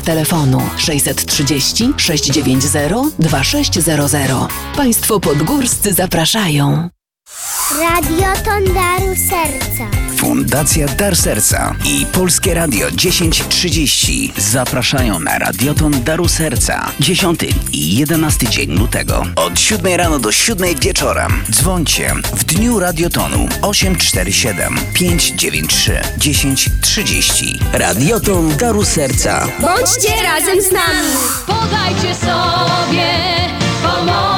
telefonu 0.00 0.62
630 0.76 1.92
690 1.96 3.14
2600. 3.18 4.30
Państwo 4.76 5.20
podgórscy 5.20 5.92
zapraszają. 5.92 6.88
Radioton 7.80 8.64
Daru 8.74 9.14
Serca. 9.30 10.05
Fundacja 10.16 10.86
Dar 10.86 11.16
Serca 11.16 11.74
i 11.84 12.06
Polskie 12.12 12.54
Radio 12.54 12.90
1030 12.90 14.32
zapraszają 14.36 15.20
na 15.20 15.38
Radioton 15.38 16.04
Daru 16.04 16.28
Serca 16.28 16.90
10 17.00 17.40
i 17.72 17.96
11 17.96 18.46
dzień 18.48 18.78
lutego 18.78 19.26
od 19.36 19.60
7 19.60 19.94
rano 19.96 20.18
do 20.18 20.32
7 20.32 20.74
wieczorem. 20.80 21.44
Dzwońcie 21.50 22.14
w 22.36 22.44
dniu 22.44 22.78
Radiotonu 22.80 23.48
847 23.62 24.74
593 24.94 26.00
1030. 26.20 27.58
Radioton 27.72 28.56
Daru 28.56 28.84
Serca. 28.84 29.46
Bądźcie 29.60 30.22
razem 30.22 30.62
z 30.62 30.72
nami. 30.72 31.08
Podajcie 31.46 32.14
sobie 32.14 33.06
pomocne 33.82 34.35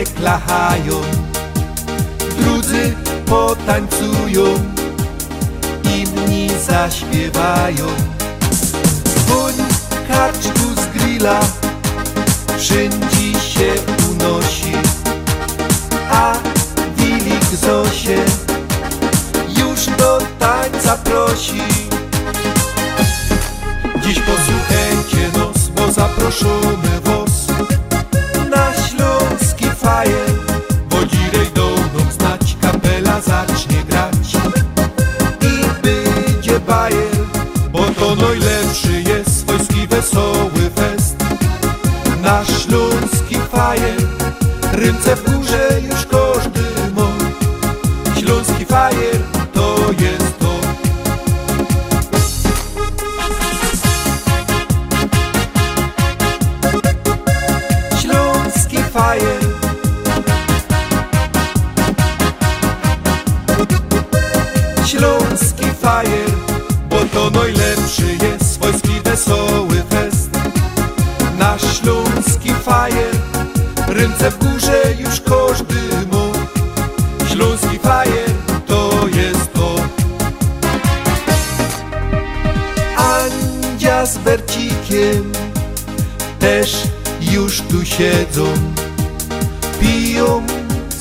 fajnie 0.00 0.06
se 0.06 0.14
klachają, 0.14 1.00
drudzy 2.38 2.94
potańcują, 3.26 4.44
inni 5.96 6.50
zaśpiewają. 6.66 7.86
Woń 9.28 9.54
karczku 10.08 10.66
z 10.76 10.98
grilla 10.98 11.40
wszędzie 12.58 13.40
się 13.40 13.72
unosi, 14.10 14.72
a 16.10 16.32
Wilik 16.96 17.44
Zosie 17.44 18.24
już 19.48 19.86
do 19.98 20.18
tańca 20.38 20.96
prosi. 20.96 21.62
Dziś 24.02 24.20
posłuchajcie 24.20 25.38
nos, 25.38 25.68
bo 25.68 25.92
zaproszony 25.92 27.00
wos 27.04 27.19
najlepszy 38.30 39.02
jest 39.10 39.40
Swojski 39.40 39.86
wesoły 39.86 40.70
fest. 40.74 41.16
Na 42.22 42.44
śląski 42.44 43.36
fajer 43.52 44.02
Ręce 44.72 45.16
w 45.16 45.24
górze 45.24 45.80
już 45.82 46.06
każdy 46.06 46.29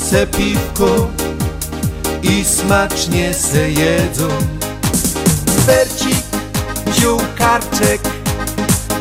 se 0.10 0.28
piwko 0.28 1.08
i 2.24 2.46
smacznie 2.46 3.34
se 3.34 3.72
jedzą. 3.72 4.28
Bercik 5.68 6.24
wziął 6.86 7.20
karczek, 7.38 8.02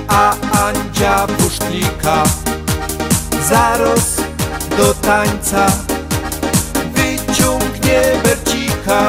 a 0.08 0.34
Andzia 0.64 1.26
pusztlika 1.26 2.22
Zaraz 3.48 4.16
do 4.78 4.94
tańca 4.94 5.66
wyciągnie 6.94 8.02
Bercika. 8.24 9.08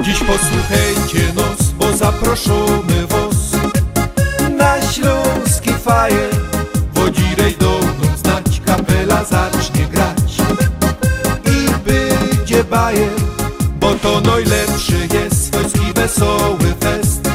Dziś 0.00 0.18
posłuchajcie 0.18 1.32
nos, 1.34 1.70
bo 1.70 1.96
zaproszony 1.96 3.06
wos. 3.06 3.36
Na 4.56 4.92
śląski 4.92 5.70
fajer 5.84 6.31
to 14.02 14.20
najlepszy 14.20 15.08
jest 15.14 15.50
Śląski 15.50 15.92
wesoły 15.94 16.74
fest. 16.80 17.30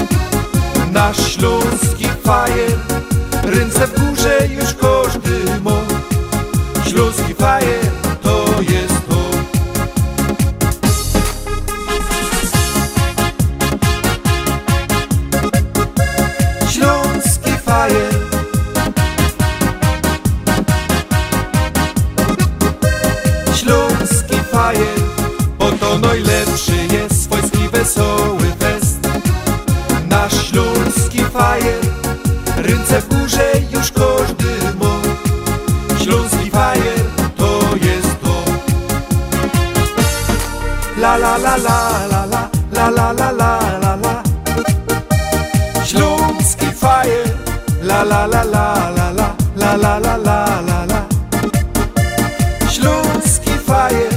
Na 0.91 1.13
Śląski 1.13 2.07
fajer 2.23 2.77
Ręce 3.43 3.87
w 3.87 3.99
górze 3.99 4.47
już 4.47 4.73
każdy 4.73 5.59
mo 5.63 5.81
Śląski 6.87 7.33
fajer 7.33 7.91
to 8.21 8.45
jest 8.61 9.07
to. 9.09 9.17
Śląski 16.71 17.51
fajer. 17.65 18.13
Śląski 23.55 24.35
fajer. 24.51 25.06
Ręce 32.89 33.01
w 33.01 33.07
górze 33.19 33.51
już 33.73 33.91
każdy 33.91 34.73
ma 34.79 35.01
Śląski 36.03 36.51
fajer 36.51 37.05
to 37.37 37.59
jest 37.81 38.21
to 38.21 38.43
La 41.01 41.17
la 41.17 41.37
la 41.37 41.57
la 41.57 42.07
la 42.11 42.25
la 42.25 42.49
la 42.71 42.89
la 42.89 43.11
la 43.11 43.31
la 43.31 43.59
la 43.81 43.95
la 43.95 44.23
Śląski 45.85 46.65
fajer 46.75 47.27
La 47.83 48.03
la 48.03 48.25
la 48.25 48.43
la 48.43 48.91
la 48.95 49.11
la 49.11 49.35
la 49.55 49.75
la 49.75 49.99
la 49.99 50.17
la 50.17 50.61
la 50.67 50.85
la 50.85 51.07
Śląski 52.71 53.51
fajer 53.65 54.13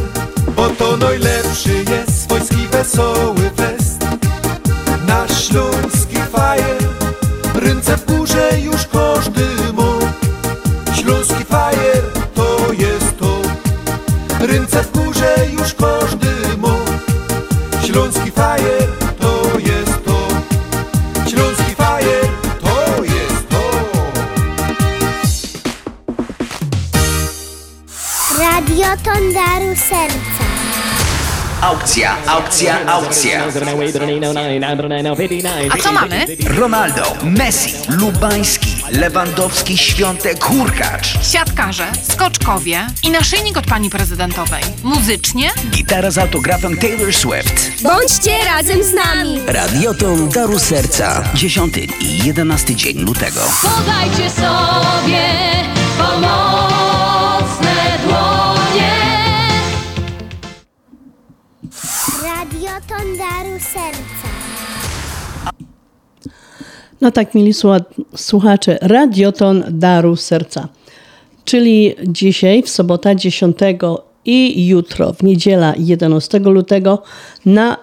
Bo 0.57 0.69
to 0.69 0.97
najlepszy 0.97 1.85
jest 1.91 2.23
swojski 2.23 2.67
wesoły 2.69 3.50
Aukcja, 31.91 32.17
aukcja, 32.27 32.87
aukcja. 32.87 33.45
A 35.71 35.77
co 35.83 35.93
mamy? 35.93 36.27
Ronaldo, 36.47 37.17
Messi, 37.23 37.75
Lubański, 37.89 38.77
Lewandowski, 38.91 39.79
Świątek, 39.79 40.45
Hurkacz. 40.45 41.33
Siatkarze, 41.33 41.87
skoczkowie 42.13 42.87
i 43.03 43.11
naszyjnik 43.11 43.57
od 43.57 43.67
pani 43.67 43.91
prezydentowej. 43.91 44.63
Muzycznie? 44.83 45.51
Gitara 45.71 46.11
z 46.11 46.19
autografem 46.19 46.77
Taylor 46.77 47.15
Swift. 47.15 47.83
Bądźcie 47.83 48.45
razem 48.45 48.85
z 48.85 48.93
nami. 48.95 49.41
Radioton 49.47 50.29
Daru 50.29 50.59
Serca. 50.59 51.25
10 51.35 51.75
i 52.01 52.25
11 52.25 52.75
dzień 52.77 52.99
lutego. 52.99 53.41
Podajcie 53.63 54.31
sobie 54.31 55.60
Tak, 67.15 67.35
mili 67.35 67.53
słucha- 67.53 67.85
słuchacze, 68.17 68.79
Radioton 68.83 69.65
Daru 69.71 70.17
Serca. 70.17 70.69
Czyli 71.45 71.95
dzisiaj, 72.07 72.63
w 72.63 72.69
sobota 72.69 73.15
10 73.15 73.57
i 74.25 74.67
jutro, 74.67 75.13
w 75.13 75.23
niedziela 75.23 75.75
11 75.79 76.39
lutego 76.39 77.03
na 77.47 77.77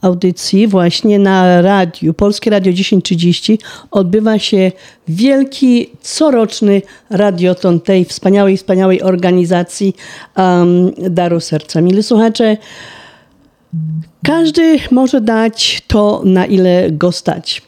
audycji 0.00 0.66
właśnie 0.66 1.18
na 1.18 1.62
radiu, 1.62 2.14
Polskie 2.14 2.50
Radio 2.50 2.72
1030 2.72 3.58
odbywa 3.90 4.38
się 4.38 4.72
wielki, 5.08 5.90
coroczny 6.00 6.82
radioton 7.10 7.80
tej 7.80 8.04
wspaniałej, 8.04 8.56
wspaniałej 8.56 9.02
organizacji 9.02 9.96
um, 10.36 10.90
Daru 11.10 11.40
Serca. 11.40 11.80
Mili 11.80 12.02
słuchacze, 12.02 12.56
każdy 14.24 14.78
może 14.90 15.20
dać 15.20 15.82
to, 15.86 16.22
na 16.24 16.46
ile 16.46 16.90
go 16.90 17.12
stać. 17.12 17.62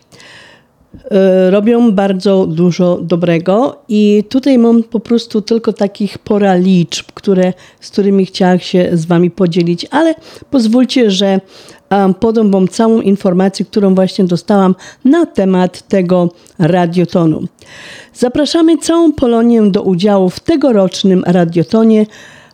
E, 1.10 1.50
Robią 1.50 1.92
bardzo 1.92 2.46
dużo 2.46 2.98
dobrego 3.02 3.76
i 3.88 4.24
tutaj 4.28 4.58
mam 4.58 4.82
po 4.82 5.00
prostu 5.00 5.42
tylko 5.42 5.72
takich 5.72 6.18
pora 6.18 6.54
liczb, 6.54 7.06
które, 7.14 7.52
z 7.80 7.90
którymi 7.90 8.26
chciałam 8.26 8.58
się 8.58 8.90
z 8.92 9.04
Wami 9.04 9.30
podzielić, 9.30 9.86
ale 9.90 10.14
pozwólcie, 10.50 11.10
że 11.10 11.40
podam 12.20 12.50
Wam 12.50 12.68
całą 12.68 13.00
informację, 13.00 13.64
którą 13.64 13.94
właśnie 13.94 14.24
dostałam 14.24 14.74
na 15.04 15.26
temat 15.26 15.88
tego 15.88 16.30
radiotonu. 16.58 17.44
Zapraszamy 18.14 18.78
całą 18.78 19.12
Polonię 19.12 19.62
do 19.62 19.82
udziału 19.82 20.30
w 20.30 20.40
tegorocznym 20.40 21.24
radiotonie 21.26 22.06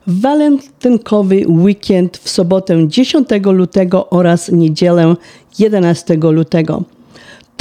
walentynkowy 0.07 1.45
weekend 1.49 2.17
w 2.17 2.29
sobotę 2.29 2.89
10 2.89 3.29
lutego 3.45 4.11
oraz 4.11 4.49
niedzielę 4.53 5.15
11 5.59 6.17
lutego. 6.17 6.83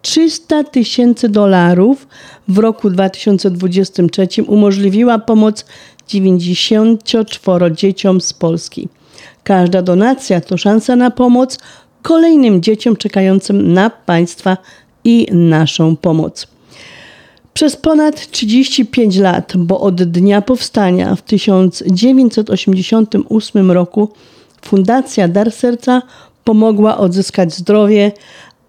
300 0.02 0.64
tysięcy 0.64 1.28
dolarów 1.28 2.06
w 2.50 2.58
roku 2.58 2.90
2023 2.90 4.28
umożliwiła 4.46 5.18
pomoc 5.18 5.64
94 6.08 7.72
dzieciom 7.72 8.20
z 8.20 8.32
Polski. 8.32 8.88
Każda 9.44 9.82
donacja 9.82 10.40
to 10.40 10.56
szansa 10.56 10.96
na 10.96 11.10
pomoc 11.10 11.58
kolejnym 12.02 12.62
dzieciom 12.62 12.96
czekającym 12.96 13.72
na 13.72 13.90
Państwa 13.90 14.56
i 15.04 15.26
naszą 15.32 15.96
pomoc. 15.96 16.46
Przez 17.54 17.76
ponad 17.76 18.30
35 18.30 19.16
lat, 19.16 19.52
bo 19.56 19.80
od 19.80 20.02
dnia 20.02 20.42
powstania 20.42 21.16
w 21.16 21.22
1988 21.22 23.70
roku 23.70 24.08
Fundacja 24.62 25.28
Dar 25.28 25.52
Serca 25.52 26.02
pomogła 26.44 26.98
odzyskać 26.98 27.54
zdrowie, 27.54 28.12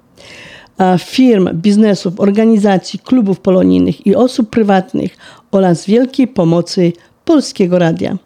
firm, 1.00 1.50
biznesów, 1.54 2.20
organizacji, 2.20 3.00
klubów 3.00 3.40
polonijnych 3.40 4.08
i 4.08 4.16
osób 4.16 4.50
prywatnych 4.50 5.18
oraz 5.52 5.86
wielkiej 5.86 6.28
pomocy 6.28 6.94
Polskiego 7.26 7.80
Radia. 7.80 8.18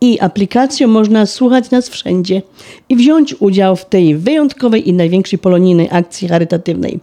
i 0.00 0.20
aplikacją 0.20 0.88
można 0.88 1.26
słuchać 1.26 1.70
nas 1.70 1.88
wszędzie 1.88 2.42
i 2.88 2.96
wziąć 2.96 3.34
udział 3.40 3.76
w 3.76 3.84
tej 3.84 4.16
wyjątkowej 4.16 4.88
i 4.88 4.92
największej 4.92 5.38
polonijnej 5.38 5.88
akcji 5.90 6.28
charytatywnej. 6.28 7.00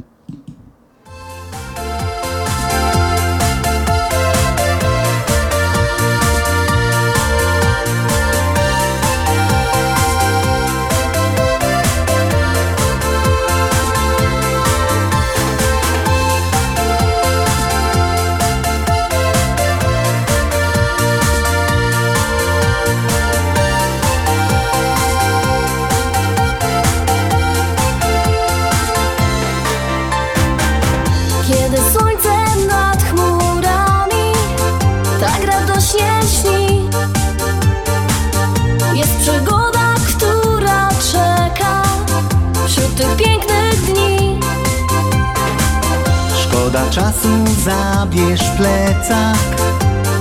Czasu, 46.96 47.46
zabierz 47.66 48.44
plecak 48.58 49.38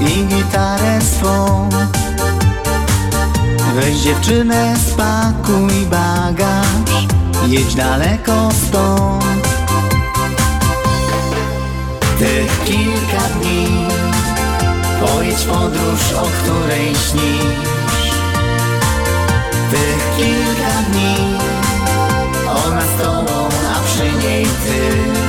i 0.01 0.27
gitarę 0.27 1.01
swą. 1.01 1.69
Weź 3.75 3.97
dziewczynę, 3.97 4.75
spakuj 4.87 5.87
bagaż, 5.91 7.07
jedź 7.47 7.75
daleko 7.75 8.49
stąd. 8.69 9.49
Tych 12.19 12.65
kilka 12.65 13.23
dni 13.41 13.69
pojedź 15.01 15.41
podróż, 15.43 16.13
o 16.17 16.27
której 16.27 16.87
śnisz. 16.87 18.13
Tych 19.71 20.17
kilka 20.17 20.91
dni 20.91 21.39
ona 22.67 22.81
z 22.81 23.03
tobą, 23.03 23.49
a 23.77 23.81
przy 23.87 24.27
niej 24.27 24.45
ty 24.45 25.22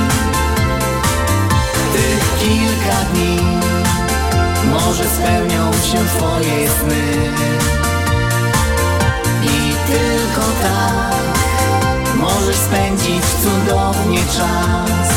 spełnią 5.24 5.72
się 5.72 5.98
twoje 6.16 6.68
sny. 6.68 7.04
I 9.42 9.74
tylko 9.86 10.42
tak 10.62 11.14
możesz 12.16 12.56
spędzić 12.56 13.24
cudownie 13.42 14.18
czas 14.18 15.08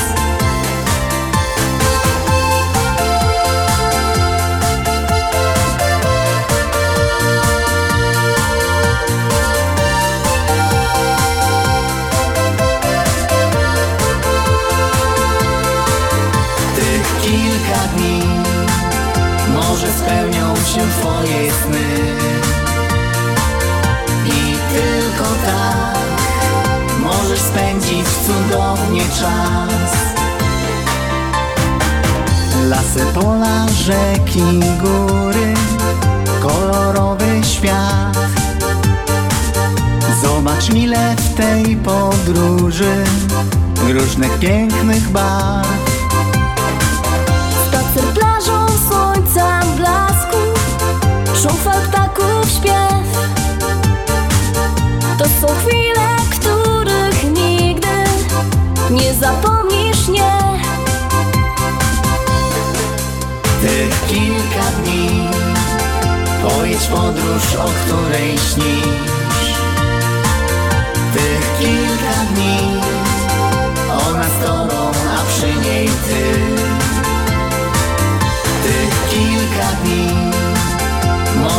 się 20.77 20.87
twoje 20.99 21.51
sny. 21.51 21.87
I 24.25 24.57
tylko 24.73 25.29
tak 25.45 25.97
możesz 26.99 27.39
spędzić 27.39 28.05
cudownie 28.25 29.01
czas. 29.01 29.91
Lasy, 32.69 33.05
pola, 33.13 33.65
rzeki, 33.85 34.59
góry, 34.81 35.53
kolorowy 36.41 37.41
świat. 37.43 38.17
Zobacz 40.21 40.69
mile 40.69 41.15
w 41.15 41.33
tej 41.33 41.75
podróży 41.75 43.03
różnych 43.93 44.39
pięknych 44.39 45.09
barw 45.09 45.76
Fal 51.49 51.81
ptaków 51.81 52.49
śpiew. 52.49 53.07
To 55.17 55.25
są 55.25 55.55
chwile, 55.55 56.07
których 56.31 57.23
nigdy 57.23 57.87
nie 58.91 59.13
zapomnisz, 59.13 60.07
nie. 60.07 60.37
Tych 63.61 64.07
kilka 64.07 64.71
dni 64.83 65.27
Pojedź 66.43 66.83
podróż, 66.83 67.55
o 67.59 67.69
której 67.85 68.37
śnisz. 68.37 69.53
Tych 71.13 71.59
kilka 71.59 72.33
dni 72.33 72.81
Ona 74.07 74.23
z 74.23 74.45
tobą, 74.45 74.91
a 75.17 75.23
przy 75.31 75.69
niej 75.69 75.87
ty. 75.87 76.39
Tych 78.63 79.09
kilka 79.09 79.71
dni 79.83 80.36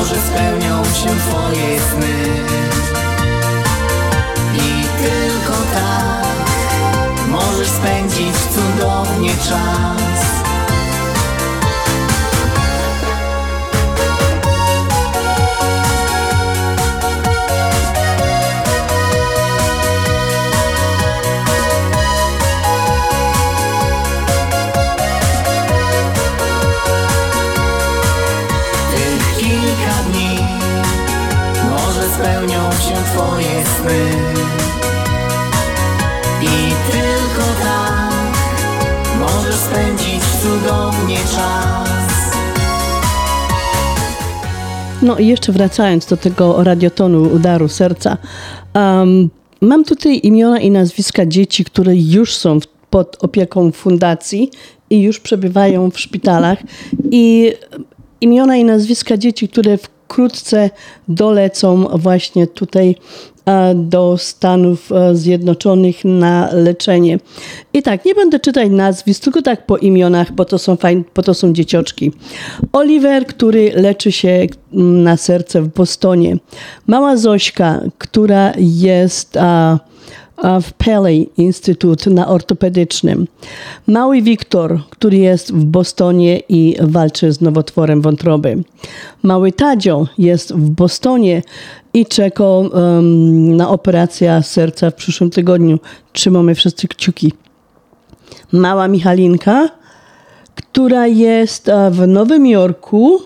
Może 0.08 0.20
spełnią 0.20 0.84
się 0.84 1.08
twoje 1.18 1.80
sny. 1.80 2.44
I 4.54 4.84
tylko 5.02 5.56
tak 5.74 7.28
Możesz 7.30 7.68
spędzić 7.68 8.34
cudownie 8.54 9.30
czas 9.30 10.17
No 45.02 45.18
i 45.18 45.26
jeszcze 45.26 45.52
wracając 45.52 46.06
do 46.06 46.16
tego 46.16 46.64
radiotonu 46.64 47.22
udaru 47.34 47.68
serca. 47.68 48.16
Um, 48.74 49.30
mam 49.60 49.84
tutaj 49.84 50.20
imiona 50.22 50.60
i 50.60 50.70
nazwiska 50.70 51.26
dzieci, 51.26 51.64
które 51.64 51.96
już 51.96 52.34
są 52.34 52.60
w- 52.60 52.66
pod 52.90 53.16
opieką 53.24 53.72
fundacji 53.72 54.50
i 54.90 55.02
już 55.02 55.20
przebywają 55.20 55.90
w 55.90 56.00
szpitalach. 56.00 56.58
I 57.10 57.52
imiona 58.20 58.56
i 58.56 58.64
nazwiska 58.64 59.16
dzieci, 59.16 59.48
które 59.48 59.78
wkrótce 60.08 60.70
dolecą 61.08 61.84
właśnie 61.84 62.46
tutaj 62.46 62.94
do 63.74 64.16
Stanów 64.18 64.92
e, 64.92 65.16
Zjednoczonych 65.16 66.04
na 66.04 66.48
leczenie. 66.52 67.18
I 67.72 67.82
tak, 67.82 68.04
nie 68.04 68.14
będę 68.14 68.40
czytać 68.40 68.68
nazwisk, 68.70 69.24
tylko 69.24 69.42
tak 69.42 69.66
po 69.66 69.76
imionach, 69.76 70.32
bo 70.32 70.44
to 70.44 70.58
są 70.58 70.76
fajne, 70.76 71.02
bo 71.14 71.22
to 71.22 71.34
są 71.34 71.52
dziecioczki. 71.52 72.12
Oliver, 72.72 73.26
który 73.26 73.72
leczy 73.74 74.12
się 74.12 74.46
mm, 74.74 75.02
na 75.02 75.16
serce 75.16 75.62
w 75.62 75.68
Bostonie. 75.68 76.36
Mała 76.86 77.16
Zośka, 77.16 77.80
która 77.98 78.52
jest 78.58 79.36
a 79.36 79.78
w 80.62 80.72
Peley 80.72 81.30
Instytut 81.36 82.06
na 82.06 82.28
ortopedycznym. 82.28 83.26
Mały 83.86 84.22
Wiktor, 84.22 84.80
który 84.90 85.16
jest 85.16 85.52
w 85.52 85.64
Bostonie 85.64 86.40
i 86.48 86.76
walczy 86.80 87.32
z 87.32 87.40
nowotworem 87.40 88.02
wątroby. 88.02 88.62
Mały 89.22 89.52
Tadzio 89.52 90.06
jest 90.18 90.52
w 90.52 90.70
Bostonie 90.70 91.42
i 91.94 92.06
czeka 92.06 92.44
um, 92.44 93.56
na 93.56 93.68
operację 93.68 94.42
serca 94.42 94.90
w 94.90 94.94
przyszłym 94.94 95.30
tygodniu. 95.30 95.78
Trzymamy 96.12 96.54
wszyscy 96.54 96.88
kciuki. 96.88 97.32
Mała 98.52 98.88
Michalinka, 98.88 99.68
która 100.54 101.06
jest 101.06 101.68
e, 101.68 101.90
w 101.90 102.06
Nowym 102.06 102.46
Jorku, 102.46 103.20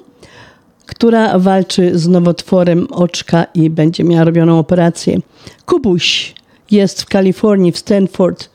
która 0.86 1.38
walczy 1.38 1.98
z 1.98 2.08
nowotworem 2.08 2.86
oczka 2.90 3.44
i 3.54 3.70
będzie 3.70 4.04
miała 4.04 4.24
robioną 4.24 4.58
operację. 4.58 5.18
Kubuś 5.66 6.34
jest 6.72 7.02
w 7.02 7.06
Kalifornii, 7.06 7.72
w 7.72 7.78
Stanford 7.78 8.50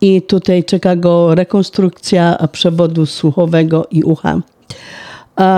i 0.00 0.22
tutaj 0.22 0.64
czeka 0.64 0.96
go 0.96 1.34
rekonstrukcja 1.34 2.48
przewodu 2.52 3.06
słuchowego 3.06 3.86
i 3.90 4.02
ucha. 4.02 4.40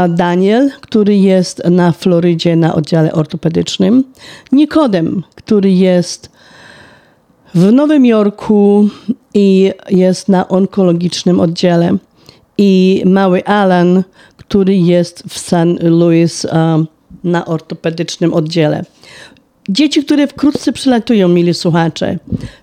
Daniel, 0.08 0.70
który 0.80 1.16
jest 1.16 1.64
na 1.64 1.92
Florydzie 1.92 2.56
na 2.56 2.74
oddziale 2.74 3.12
ortopedycznym. 3.12 4.04
Nikodem, 4.52 5.22
który 5.34 5.72
jest 5.72 6.30
w 7.54 7.72
Nowym 7.72 8.06
Jorku 8.06 8.88
i 9.34 9.72
jest 9.90 10.28
na 10.28 10.48
onkologicznym 10.48 11.40
oddziale. 11.40 11.96
I 12.58 13.02
mały 13.06 13.44
Alan, 13.44 14.02
który 14.36 14.76
jest 14.76 15.22
w. 15.28 15.50
Louis 15.80 16.44
um, 16.44 16.86
na 17.24 17.46
ortopedycznym 17.46 18.34
oddziale. 18.34 18.84
Dzieci, 19.68 20.04
które 20.04 20.26
wkrótce 20.26 20.72
przylatują, 20.72 21.28
mili 21.28 21.54
słuchacze, 21.54 22.18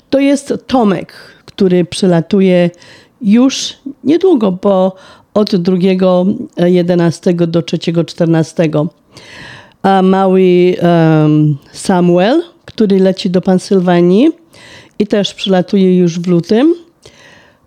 to 0.09 0.19
jest 0.19 0.53
Tomek, 0.67 1.13
który 1.45 1.85
przylatuje 1.85 2.69
już 3.21 3.73
niedługo, 4.03 4.51
bo 4.51 4.95
od 5.33 5.53
2.11 5.53 7.47
do 7.47 7.61
3.14. 7.61 8.87
A 9.83 10.01
mały 10.01 10.75
um, 10.81 11.57
Samuel, 11.71 12.43
który 12.65 12.99
leci 12.99 13.29
do 13.29 13.41
Pensylwanii 13.41 14.31
i 14.99 15.07
też 15.07 15.33
przylatuje 15.33 15.97
już 15.97 16.19
w 16.19 16.27
lutym. 16.27 16.75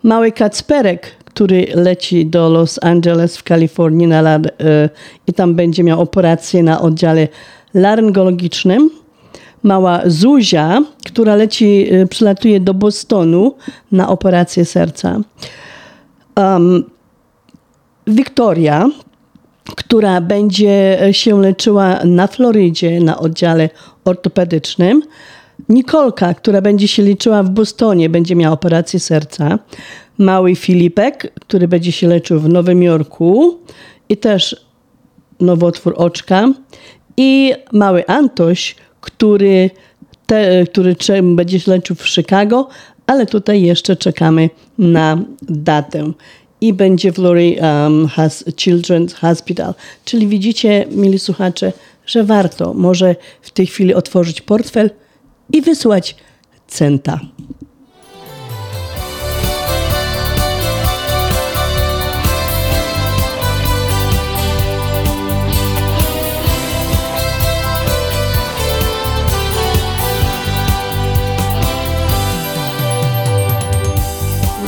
Mały 0.03 0.33
Kacperek, 0.33 1.17
który 1.25 1.67
leci 1.75 2.27
do 2.27 2.49
Los 2.49 2.79
Angeles 2.83 3.37
w 3.37 3.43
Kalifornii 3.43 4.07
na 4.07 4.37
y, 4.37 4.41
i 5.27 5.33
tam 5.33 5.55
będzie 5.55 5.85
miał 5.85 6.01
operację 6.01 6.63
na 6.63 6.81
oddziale 6.81 7.29
laryngologicznym. 7.75 8.91
Mała 9.63 10.01
Zuzia, 10.07 10.83
która 11.07 11.35
leci, 11.35 11.95
y, 11.95 12.07
przylatuje 12.07 12.61
do 12.61 12.75
Bostonu 12.75 13.55
na 13.93 14.09
operację 14.09 14.65
serca. 14.65 15.21
Um, 16.37 16.85
Wiktoria, 18.07 18.91
która 19.77 20.21
będzie 20.21 20.99
się 21.13 21.41
leczyła 21.41 22.05
na 22.05 22.27
Florydzie 22.27 23.01
na 23.01 23.19
oddziale 23.19 23.71
ortopedycznym. 24.05 25.03
Nikolka, 25.69 26.35
która 26.35 26.61
będzie 26.61 26.89
się 26.89 27.03
liczyła 27.03 27.43
w 27.43 27.51
Bostonie, 27.51 28.09
będzie 28.09 28.37
miała 28.37 28.55
operację 28.55 29.01
serca. 29.01 29.59
Mały 30.19 30.55
Filipek, 30.55 31.33
który 31.41 31.69
będzie 31.69 31.93
się 31.93 32.09
leczył 32.09 32.41
w 32.41 32.49
Nowym 32.49 32.83
Jorku 32.83 33.59
i 34.09 34.17
też 34.17 34.67
nowotwór 35.41 35.95
oczka. 35.97 36.49
I 37.17 37.55
mały 37.73 38.07
Antoś, 38.07 38.77
który, 39.01 39.71
te, 40.27 40.67
który 40.67 40.97
będzie 41.23 41.61
się 41.61 41.71
leczył 41.71 41.97
w 41.97 42.09
Chicago, 42.09 42.69
ale 43.07 43.27
tutaj 43.27 43.63
jeszcze 43.63 43.97
czekamy 43.97 44.51
na 44.79 45.19
datę. 45.43 46.13
I 46.61 46.73
będzie 46.73 47.13
w 47.13 47.19
Lurie 47.19 47.63
um, 47.63 48.07
Has 48.09 48.45
Children's 48.47 49.13
Hospital. 49.13 49.75
Czyli 50.05 50.27
widzicie, 50.27 50.87
mili 50.91 51.19
słuchacze, 51.19 51.73
że 52.07 52.25
warto 52.25 52.75
może 52.75 53.17
w 53.43 53.51
tej 53.51 53.67
chwili 53.67 53.95
otworzyć 53.95 54.41
portfel 54.41 54.91
i 55.53 55.63
wysłać 55.63 56.17
centa. 56.67 57.21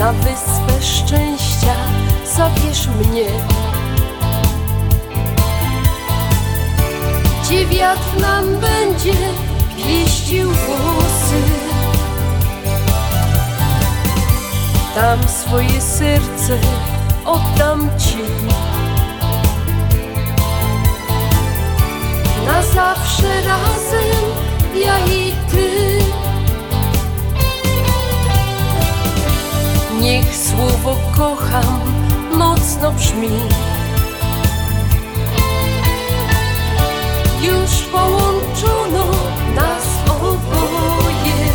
Na 0.01 0.13
wyspę 0.13 0.83
szczęścia. 0.83 1.75
Zabierz 2.37 2.87
mnie. 2.87 3.25
Gdzie 7.43 7.67
wiatr 7.67 8.21
nam 8.21 8.45
będzie 8.45 9.13
pieścił 9.77 10.51
włosy? 10.51 11.43
Tam 14.95 15.19
swoje 15.29 15.81
serce 15.81 16.59
oddam 17.25 17.91
Ci. 17.99 18.19
Na 22.47 22.63
zawsze 22.63 23.43
razem 23.43 24.25
ja 24.85 24.99
i 24.99 25.33
Ty 25.51 26.00
Niech 30.01 30.37
słowo 30.37 30.97
kocham 31.17 31.81
mocno 32.35 32.93
brzmi. 32.93 33.29
Już 37.43 37.71
połączono 37.93 39.05
nas 39.55 39.87
oboje. 40.09 41.53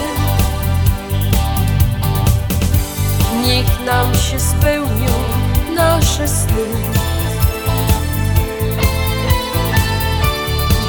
Niech 3.46 3.86
nam 3.86 4.16
się 4.16 4.40
spełnią 4.40 5.14
nasze 5.76 6.28
sny. 6.28 6.66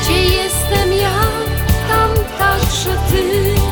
Gdzie 0.03 0.25
jestem 0.25 0.93
ja, 0.93 1.21
tam 1.89 2.11
także 2.39 2.91
Ty 3.11 3.66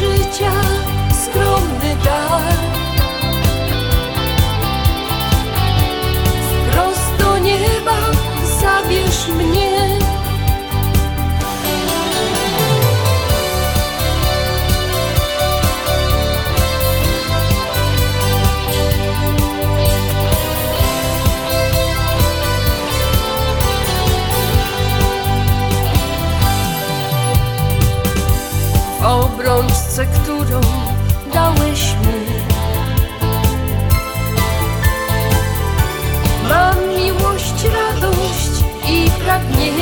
życia 0.00 0.52
skromny 1.22 1.96
dar. 2.04 2.54
Wprost 6.50 7.16
do 7.18 7.38
nieba 7.38 7.98
zabierz 8.60 9.28
mnie 9.28 9.69
Mam 39.30 39.42
miłość, 39.56 39.79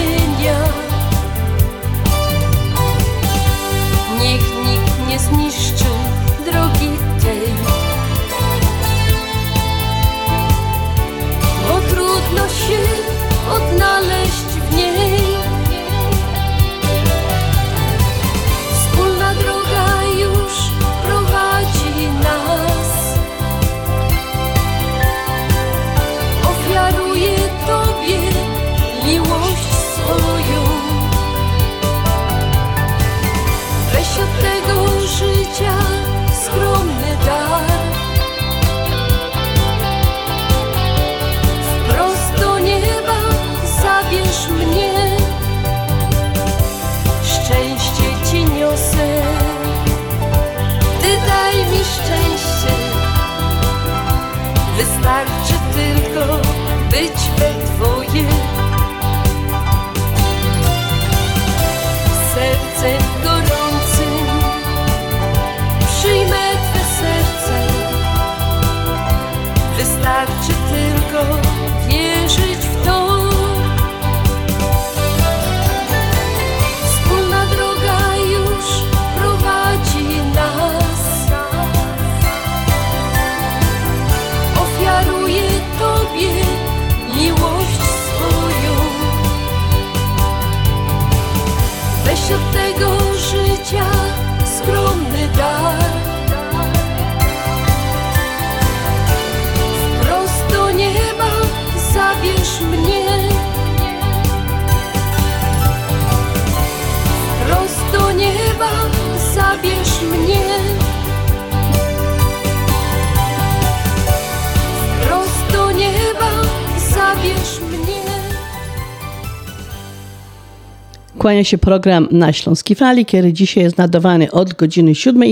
Kłania 121.38 121.50
się 121.50 121.58
program 121.58 122.08
na 122.10 122.32
Śląskiej 122.32 122.76
Fali, 122.76 123.06
który 123.06 123.32
dzisiaj 123.32 123.64
jest 123.64 123.78
nadawany 123.78 124.30
od 124.30 124.54
godziny 124.54 124.94
7 124.94 125.22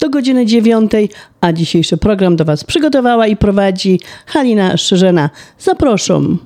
do 0.00 0.10
godziny 0.10 0.46
9, 0.46 0.92
a 1.40 1.52
dzisiejszy 1.52 1.96
program 1.96 2.36
do 2.36 2.44
Was 2.44 2.64
przygotowała 2.64 3.26
i 3.26 3.36
prowadzi 3.36 4.00
Halina 4.26 4.76
Szerzena. 4.76 5.30
Zapraszam. 5.58 6.38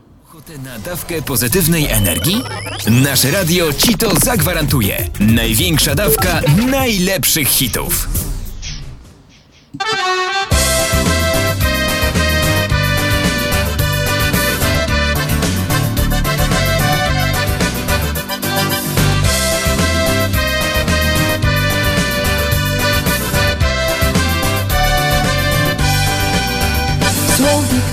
Na 0.65 0.79
dawkę 0.79 1.23
pozytywnej 1.23 1.87
energii? 1.91 2.43
Nasze 2.91 3.31
radio 3.31 3.73
ci 3.73 3.95
to 3.95 4.17
zagwarantuje. 4.17 5.09
Największa 5.21 5.95
dawka 5.95 6.41
najlepszych 6.71 7.49
hitów. 7.49 8.09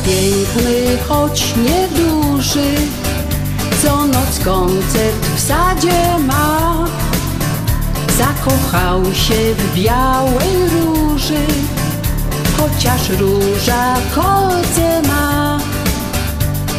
Piękny, 0.06 0.97
choć 1.08 1.54
nieduży 1.56 2.76
Co 3.84 4.08
noc 4.08 4.39
koncert 4.43 5.26
w 5.36 5.39
sadzie 5.39 6.18
ma. 6.28 6.88
Zakochał 8.18 9.06
się 9.14 9.56
w 9.56 9.76
białej 9.76 10.70
róży 10.70 11.45
Chociaż 12.58 13.10
róża 13.10 13.95
kolce 14.16 15.01
ma. 15.08 15.60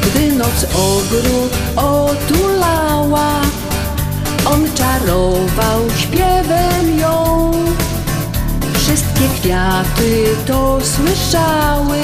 Gdy 0.02 0.32
noc 0.32 0.66
ogród 0.74 1.52
otulała 1.76 3.40
On 4.46 4.64
czarował 4.74 5.90
śpiewem 5.96 6.98
ją. 6.98 7.50
Wszystkie 8.74 9.28
kwiaty 9.40 10.26
to 10.46 10.78
słyszały 10.80 11.98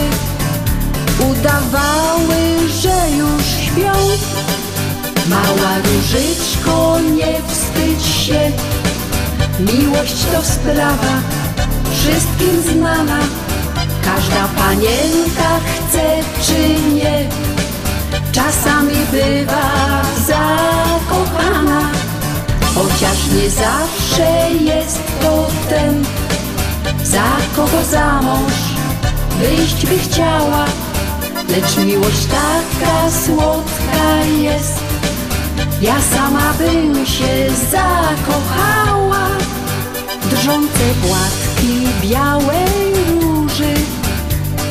Udawały, 1.29 2.69
że 2.83 3.11
już 3.17 3.43
śpią. 3.43 3.93
Mała 5.29 5.73
różyczko, 5.85 6.99
nie 7.17 7.41
wstydź 7.49 8.07
się. 8.17 8.53
Miłość 9.61 10.25
to 10.33 10.43
sprawa 10.43 11.21
wszystkim 11.93 12.73
znana. 12.73 13.19
Każda 14.05 14.49
panienka 14.49 15.61
chce 15.67 16.23
czy 16.43 16.93
nie. 16.95 17.29
Czasami 18.33 18.95
bywa 19.13 19.71
zakochana 20.27 21.91
Chociaż 22.75 23.27
nie 23.37 23.51
zawsze 23.51 24.51
jest 24.65 25.01
to 25.23 25.47
ten 25.69 26.05
Za 27.05 27.23
kogo 27.57 27.85
za 27.91 28.23
mąż 28.23 28.53
wyjść 29.41 29.87
by 29.87 29.99
chciała 29.99 30.65
Lecz 31.51 31.77
miłość 31.77 32.27
taka 32.27 33.11
słodka 33.11 34.25
jest. 34.41 34.81
Ja 35.83 35.95
sama 36.01 36.55
bym 36.59 37.07
się 37.07 37.51
zakochała. 37.71 39.27
Drżące 40.31 40.85
płatki 41.03 41.87
białej 42.03 42.95
róży 43.21 43.75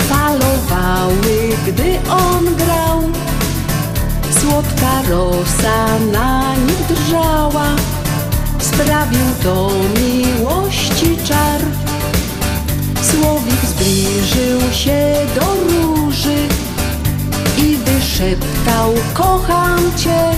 Falowały, 0.10 1.50
gdy 1.68 2.12
on 2.12 2.56
grał. 2.56 3.02
Słodka 4.42 5.02
rosa 5.10 6.00
na 6.12 6.56
nich 6.56 6.86
drżała. 6.90 7.68
Sprawił 8.60 9.26
to 9.44 9.72
miłości 10.02 11.18
czar. 11.28 11.62
Słowik 13.02 13.66
zbliżył 13.66 14.74
się 14.74 15.16
do 15.36 15.46
róży 15.72 16.59
i 18.20 18.36
wyszeptał 18.36 18.94
kocham 19.14 19.80
cię 19.98 20.32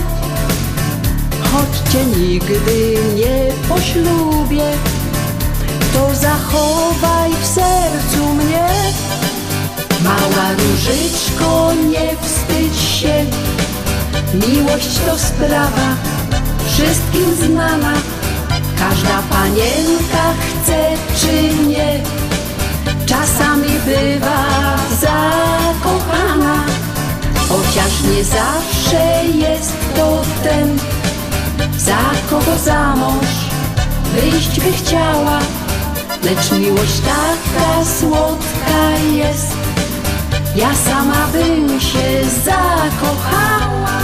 Choć 1.52 1.92
cię 1.92 2.04
nigdy 2.04 2.98
nie 3.14 3.52
poślubię 3.68 4.70
To 5.92 6.14
zachowaj 6.14 7.30
w 7.42 7.46
sercu 7.46 8.34
mnie. 8.34 8.68
Mała 10.04 10.52
różyczko, 10.52 11.72
nie 11.90 12.16
wstydź 12.22 12.80
się 12.80 13.24
Miłość 14.34 14.98
to 15.06 15.18
sprawa 15.18 15.96
wszystkim 16.66 17.34
znana 17.34 17.92
Każda 18.78 19.22
panienka 19.30 20.34
chce 20.40 20.96
czy 21.16 21.66
nie. 21.66 22.00
Czasami 23.06 23.68
bywa 23.86 24.44
zakochana 25.00 25.71
Chociaż 27.52 28.02
nie 28.02 28.24
zawsze 28.24 29.24
jest 29.48 29.76
to 29.96 30.22
ten 30.42 30.78
Za 31.78 31.98
kogo 32.30 32.58
za 32.64 32.96
mąż 32.96 33.26
wyjść 34.14 34.60
by 34.60 34.72
chciała 34.72 35.38
Lecz 36.22 36.52
miłość 36.52 37.00
taka 37.00 37.84
słodka 38.00 38.90
jest. 39.12 39.56
Ja 40.56 40.74
sama 40.74 41.26
bym 41.32 41.80
się 41.80 42.28
zakochała 42.44 43.98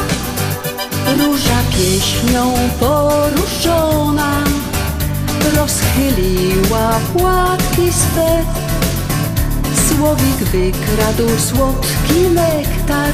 Róża 1.19 1.59
pieśnią 1.71 2.53
poruszona 2.81 4.33
Rozchyliła 5.57 7.01
płatki 7.13 7.93
swe. 7.93 8.45
Słowik 9.89 10.37
wykradł 10.37 11.39
słodki 11.39 12.21
nektar 12.35 13.13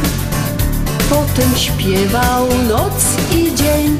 Potem 1.14 1.56
śpiewał 1.56 2.48
noc 2.68 3.04
i 3.32 3.54
dzień. 3.54 3.98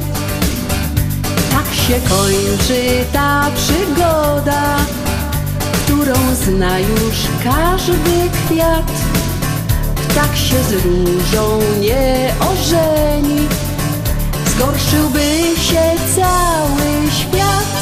Tak 1.51 1.73
się 1.73 2.09
kończy 2.09 3.05
ta 3.13 3.51
przygoda 3.55 4.75
Którą 5.85 6.15
zna 6.45 6.79
już 6.79 7.15
każdy 7.43 8.29
kwiat. 8.33 8.91
Tak 10.15 10.37
się 10.37 10.63
z 10.63 10.85
różą 10.85 11.59
nie 11.81 12.33
ożeni 12.39 13.47
Zgorszyłby 14.45 15.19
się 15.57 15.81
cały 16.15 17.11
świat. 17.11 17.75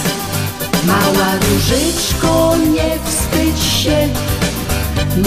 Mała 0.88 1.32
różyczko, 1.36 2.56
nie 2.74 3.00
wstydź 3.06 3.64
się 3.64 4.08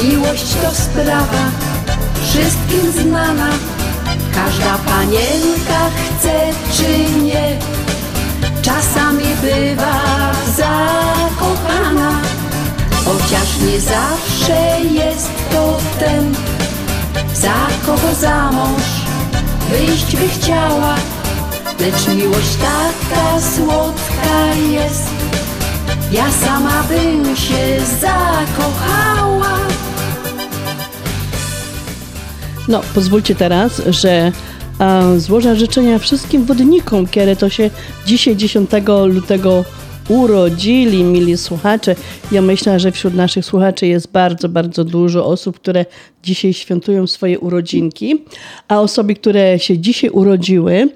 Miłość 0.03 0.55
to 0.55 0.75
sprawa 0.75 1.51
wszystkim 2.23 2.93
znana 3.03 3.49
Każda 4.37 4.79
panienka 4.79 5.91
chce 5.97 6.41
czy 6.73 7.23
nie? 7.23 7.59
Czasami 8.63 9.25
bywa 9.43 10.01
zakochana. 10.57 12.13
Chociaż 13.05 13.59
nie 13.67 13.81
zawsze 13.81 14.81
jest 14.91 15.31
to 15.53 15.79
ten 15.99 16.35
Za 17.35 17.67
kogo 17.87 18.15
za 18.21 18.53
mąż 18.53 18.83
wyjść 19.71 20.17
by 20.17 20.29
chciała. 20.29 20.95
Lecz 21.81 22.09
miłość 22.09 22.57
taka 22.57 23.41
słodka 23.41 24.55
jest. 24.71 25.11
Ja 26.13 26.25
sama 26.45 26.83
bym 26.83 27.37
się 27.37 27.81
zakochała 28.01 29.59
No, 32.69 32.83
pozwólcie 32.95 33.35
teraz, 33.35 33.83
że 33.87 34.33
a, 34.79 35.03
złożę 35.17 35.57
życzenia 35.57 35.99
wszystkim 35.99 36.45
wodnikom, 36.45 37.07
kiedy 37.07 37.37
to 37.37 37.49
się 37.49 37.71
dzisiaj 38.07 38.37
10 38.37 38.71
lutego 39.07 39.65
urodzili, 40.09 41.05
mili 41.05 41.37
słuchacze. 41.37 41.97
Ja 42.33 42.43
myślę, 42.43 42.81
że 42.81 42.93
wśród 42.93 43.15
naszych 43.15 43.45
słuchaczy 43.45 43.87
jest 43.87 44.13
bardzo, 44.13 44.49
bardzo 44.49 44.85
dużo 44.85 45.27
osób, 45.27 45.61
które 45.61 45.85
dzisiaj 46.23 46.53
świętują 46.53 47.07
swoje 47.07 47.39
urodzinki, 47.39 48.25
a 48.69 48.81
osoby, 48.81 49.15
które 49.15 49.59
się 49.59 49.79
dzisiaj 49.79 50.11
urodziły, 50.11 50.89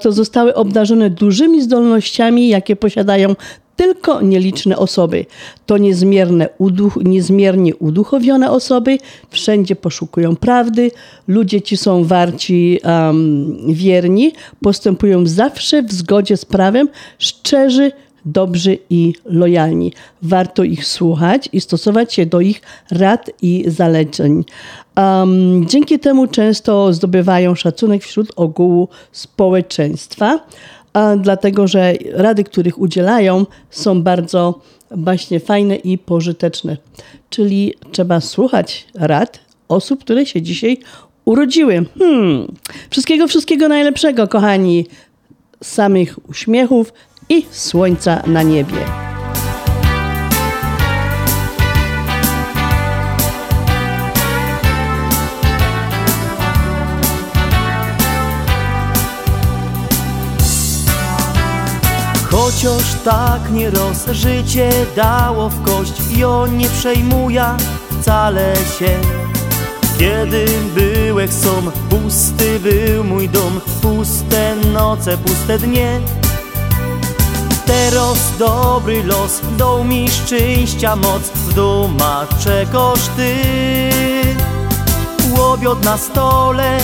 to 0.00 0.12
zostały 0.12 0.54
obdarzone 0.54 1.10
dużymi 1.10 1.62
zdolnościami, 1.62 2.48
jakie 2.48 2.76
posiadają 2.76 3.34
tylko 3.76 4.20
nieliczne 4.20 4.76
osoby. 4.76 5.26
To 5.66 5.78
niezmierne 5.78 6.48
uduch, 6.58 6.98
niezmiernie 7.04 7.76
uduchowione 7.76 8.50
osoby, 8.50 8.98
wszędzie 9.30 9.76
poszukują 9.76 10.36
prawdy, 10.36 10.90
ludzie 11.28 11.62
ci 11.62 11.76
są 11.76 12.04
warci, 12.04 12.80
um, 12.84 13.56
wierni, 13.68 14.32
postępują 14.62 15.26
zawsze 15.26 15.82
w 15.82 15.92
zgodzie 15.92 16.36
z 16.36 16.44
prawem, 16.44 16.88
szczerzy, 17.18 17.92
dobrzy 18.24 18.78
i 18.90 19.14
lojalni. 19.24 19.92
Warto 20.22 20.64
ich 20.64 20.86
słuchać 20.86 21.48
i 21.52 21.60
stosować 21.60 22.14
się 22.14 22.26
do 22.26 22.40
ich 22.40 22.62
rad 22.90 23.30
i 23.42 23.64
zaleceń. 23.66 24.44
Um, 24.96 25.66
dzięki 25.68 25.98
temu 25.98 26.26
często 26.26 26.92
zdobywają 26.92 27.54
szacunek 27.54 28.02
wśród 28.02 28.32
ogółu 28.36 28.88
społeczeństwa 29.12 30.40
a 30.92 31.16
dlatego 31.16 31.68
że 31.68 31.92
rady, 32.12 32.44
których 32.44 32.78
udzielają, 32.78 33.46
są 33.70 34.02
bardzo 34.02 34.60
właśnie 34.90 35.40
fajne 35.40 35.76
i 35.76 35.98
pożyteczne. 35.98 36.76
Czyli 37.30 37.74
trzeba 37.92 38.20
słuchać 38.20 38.86
rad 38.94 39.40
osób, 39.68 40.00
które 40.00 40.26
się 40.26 40.42
dzisiaj 40.42 40.78
urodziły. 41.24 41.84
Hmm. 41.98 42.46
Wszystkiego, 42.90 43.28
wszystkiego 43.28 43.68
najlepszego, 43.68 44.28
kochani. 44.28 44.86
Samych 45.62 46.30
uśmiechów 46.30 46.92
i 47.28 47.46
słońca 47.50 48.22
na 48.26 48.42
niebie. 48.42 49.11
Chociaż 62.32 62.82
tak 63.04 63.50
nieraz 63.50 64.06
życie 64.10 64.70
dało 64.96 65.48
w 65.48 65.62
kość 65.62 65.92
I 66.16 66.24
on 66.24 66.56
nie 66.56 66.68
przejmuje 66.68 67.44
wcale 68.00 68.54
się. 68.78 69.00
Kiedy 69.98 70.46
byłech 70.74 71.34
som, 71.34 71.72
pusty 71.90 72.60
był 72.60 73.04
mój 73.04 73.28
dom 73.28 73.60
Puste 73.82 74.56
noce, 74.72 75.18
puste 75.18 75.58
dnie. 75.58 76.00
Teraz 77.66 78.38
dobry 78.38 79.02
los 79.04 79.40
dał 79.58 79.84
mi 79.84 80.08
szczęścia 80.08 80.96
moc 80.96 81.22
W 81.22 81.54
domach 81.54 82.28
czegoś 82.44 83.00
ty 83.16 83.34
Łobiot 85.36 85.84
na 85.84 85.98
stole 85.98 86.78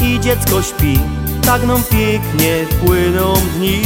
i 0.00 0.20
dziecko 0.20 0.62
śpi 0.62 0.98
Tak 1.46 1.66
nam 1.66 1.82
pięknie 1.82 2.66
płyną 2.84 3.34
dni 3.56 3.82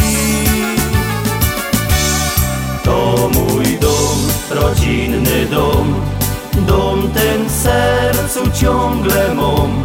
to 2.89 3.29
mój 3.35 3.79
dom, 3.81 4.19
rodzinny 4.51 5.47
dom. 5.51 5.95
Dom 6.67 7.11
ten 7.11 7.49
w 7.49 7.51
sercu 7.51 8.51
ciągle 8.61 9.35
mom 9.35 9.83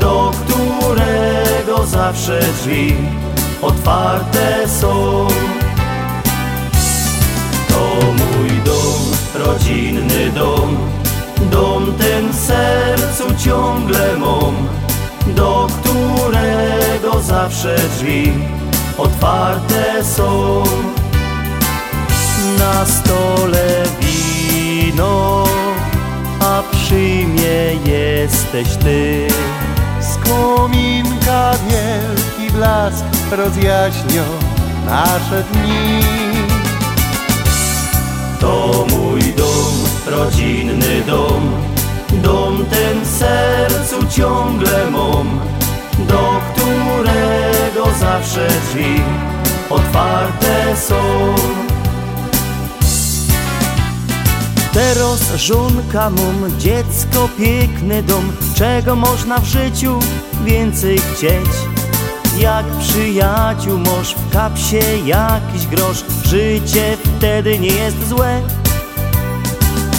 Do 0.00 0.30
którego 0.40 1.86
zawsze 1.86 2.40
drzwi 2.60 2.94
otwarte 3.62 4.68
są. 4.68 5.26
To 7.68 8.00
mój 8.02 8.50
dom, 8.64 9.02
rodzinny 9.34 10.30
dom. 10.34 10.76
Dom 11.50 11.94
ten 11.98 12.32
w 12.32 12.36
sercu 12.36 13.24
ciągle 13.44 14.16
mom 14.16 14.54
Do 15.26 15.66
którego 15.80 17.22
zawsze 17.22 17.76
drzwi 17.96 18.32
otwarte 18.98 20.04
są 20.04 20.62
na 22.58 22.86
stole 22.86 23.82
wino, 24.00 25.44
a 26.40 26.62
przy 26.72 27.26
mnie 27.26 27.74
jesteś 27.84 28.68
ty. 28.76 29.28
Z 30.00 30.16
kominka 30.28 31.52
wielki 31.68 32.52
blask 32.52 33.04
rozjaśnią 33.30 34.22
nasze 34.86 35.44
dni. 35.52 36.00
To 38.40 38.86
mój 38.90 39.20
dom, 39.20 39.74
rodzinny 40.06 41.02
dom, 41.06 41.50
dom 42.22 42.64
ten 42.66 43.04
w 43.04 43.08
sercu 43.08 44.06
ciągle 44.16 44.90
mom, 44.90 45.40
do 45.98 46.40
którego 46.52 47.98
zawsze 48.00 48.48
drzwi 48.48 49.02
otwarte 49.70 50.76
są. 50.76 50.96
Teraz 54.76 55.34
żonka 55.36 56.10
mum, 56.10 56.58
dziecko, 56.58 57.28
piękny 57.38 58.02
dom. 58.02 58.32
Czego 58.54 58.96
można 58.96 59.38
w 59.38 59.44
życiu 59.44 59.98
więcej 60.44 60.98
chcieć? 60.98 61.50
Jak 62.38 62.66
przyjaciół 62.66 63.78
masz 63.78 64.14
w 64.14 64.32
kapsie 64.32 64.80
jakiś 65.06 65.66
grosz. 65.66 66.04
Życie 66.24 66.96
wtedy 67.16 67.58
nie 67.58 67.68
jest 67.68 68.08
złe. 68.08 68.40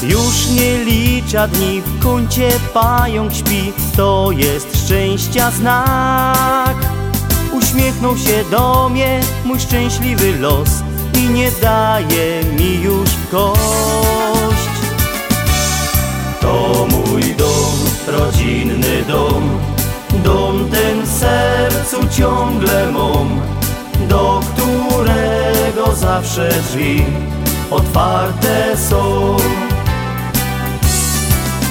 Już 0.03 0.47
nie 0.49 0.85
licza 0.85 1.47
dni, 1.47 1.81
w 1.81 2.03
kącie 2.03 2.49
pająk 2.73 3.33
śpi. 3.33 3.73
To 3.95 4.29
jest 4.31 4.85
szczęścia 4.85 5.51
znak. 5.51 6.75
Uśmiechnął 7.53 8.17
się 8.17 8.43
do 8.51 8.89
mnie 8.89 9.19
mój 9.45 9.59
szczęśliwy 9.59 10.39
los 10.39 10.69
I 11.13 11.29
nie 11.29 11.51
daje 11.61 12.43
mi 12.43 12.81
już 12.81 13.09
kość 13.31 14.36
to 16.41 16.87
mój 16.91 17.35
dom, 17.35 17.75
rodzinny 18.07 19.03
dom. 19.07 19.59
Dom 20.23 20.69
ten 20.69 21.05
w 21.05 21.09
sercu 21.09 21.97
ciągle 22.17 22.91
mom 22.91 23.41
Do 24.09 24.39
którego 24.53 25.95
zawsze 25.95 26.49
drzwi 26.69 27.05
otwarte 27.71 28.77
są. 28.77 29.37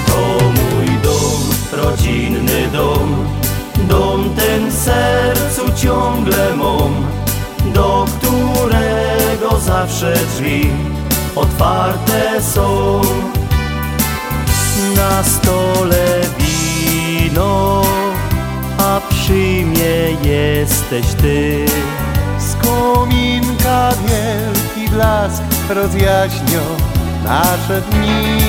To 0.06 0.38
mój 0.40 0.86
dom, 1.02 1.40
rodzinny 1.72 2.68
dom. 2.72 3.26
Dom 3.88 4.30
ten 4.36 4.70
w 4.70 4.74
sercu 4.74 5.62
ciągle 5.82 6.56
mom 6.56 7.06
Do 7.74 8.04
którego 8.18 9.60
zawsze 9.60 10.14
drzwi 10.34 10.70
otwarte 11.36 12.42
są 12.42 13.00
na 14.96 15.22
stole 15.24 16.20
wino, 16.38 17.82
a 18.78 19.00
przy 19.08 19.64
mnie 19.66 20.10
jesteś 20.22 21.06
ty. 21.06 21.66
Z 22.38 22.54
kominka 22.66 23.90
wielki 23.90 24.90
blask 24.90 25.42
rozjaśnią 25.68 26.60
nasze 27.24 27.80
dni. 27.80 28.40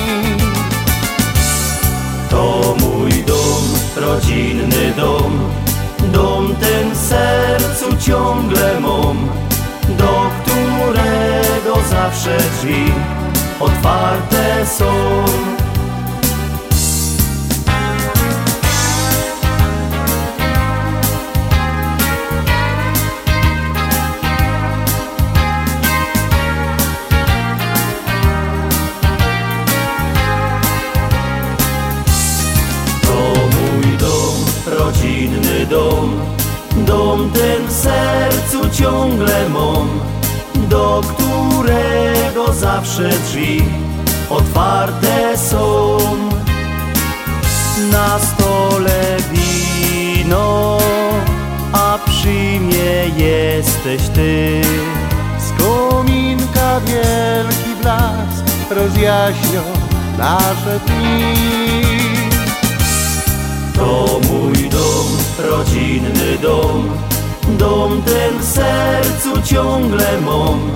To 2.30 2.74
mój 2.80 3.24
dom, 3.24 3.64
rodzinny 3.96 4.92
dom, 4.96 5.50
dom 6.12 6.54
ten 6.56 6.94
w 6.94 6.96
sercu 6.96 7.96
ciągle 8.06 8.80
mom, 8.80 9.28
do 9.88 10.30
którego 10.42 11.88
zawsze 11.90 12.36
drzwi 12.36 12.92
otwarte 13.60 14.66
są. 14.66 14.84
Dom 36.98 37.30
ten 37.30 37.66
w 37.66 37.72
sercu 37.72 38.70
ciągle 38.70 39.48
mom 39.48 39.88
Do 40.54 41.00
którego 41.08 42.52
zawsze 42.52 43.08
drzwi 43.08 43.64
otwarte 44.30 45.38
są 45.38 45.98
Na 47.92 48.18
stole 48.18 49.16
wino, 49.32 50.78
a 51.72 51.98
przy 52.06 52.60
mnie 52.60 53.10
jesteś 53.16 54.02
ty 54.14 54.60
Z 55.38 55.62
kominka 55.62 56.80
rozjaśnią 58.70 59.62
nasze 60.18 60.80
dni. 60.86 61.34
To 63.74 64.07
dom, 66.42 66.88
dom 67.58 68.02
ten 68.02 68.38
w 68.38 68.44
sercu 68.44 69.42
ciągle 69.42 70.20
mom, 70.20 70.70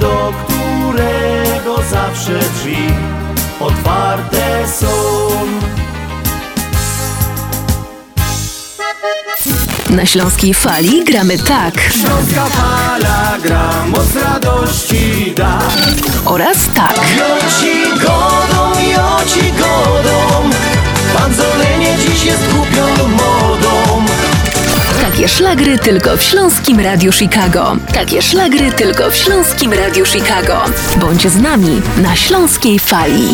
do 0.00 0.32
którego 0.44 1.76
zawsze 1.90 2.38
drzwi 2.38 2.76
otwarte 3.60 4.68
są. 4.68 4.86
Na 9.90 10.06
Śląskiej 10.06 10.54
Fali 10.54 11.04
gramy 11.04 11.38
tak. 11.38 11.80
Śląska 11.80 12.46
fala 12.46 13.38
gra, 13.42 13.70
moc 13.86 14.16
radości 14.16 15.32
da. 15.36 15.58
Oraz 16.24 16.56
tak. 16.74 16.94
Joci 17.18 18.00
godą, 18.00 18.80
joci 18.80 19.52
godą, 19.52 20.50
pan 21.16 21.34
Zolenie 21.34 21.96
dziś 21.98 22.24
jest 22.24 22.52
głupią 22.52 23.08
modą. 23.08 24.05
Takie 25.00 25.28
szlagry 25.28 25.78
tylko 25.78 26.16
w 26.16 26.22
Śląskim 26.22 26.80
Radiu 26.80 27.12
Chicago. 27.12 27.76
Takie 27.94 28.22
szlagry 28.22 28.72
tylko 28.72 29.10
w 29.10 29.16
Śląskim 29.16 29.72
Radiu 29.72 30.06
Chicago. 30.06 30.64
Bądź 30.96 31.28
z 31.28 31.40
nami 31.40 31.82
na 32.02 32.16
Śląskiej 32.16 32.78
Fali. 32.78 33.28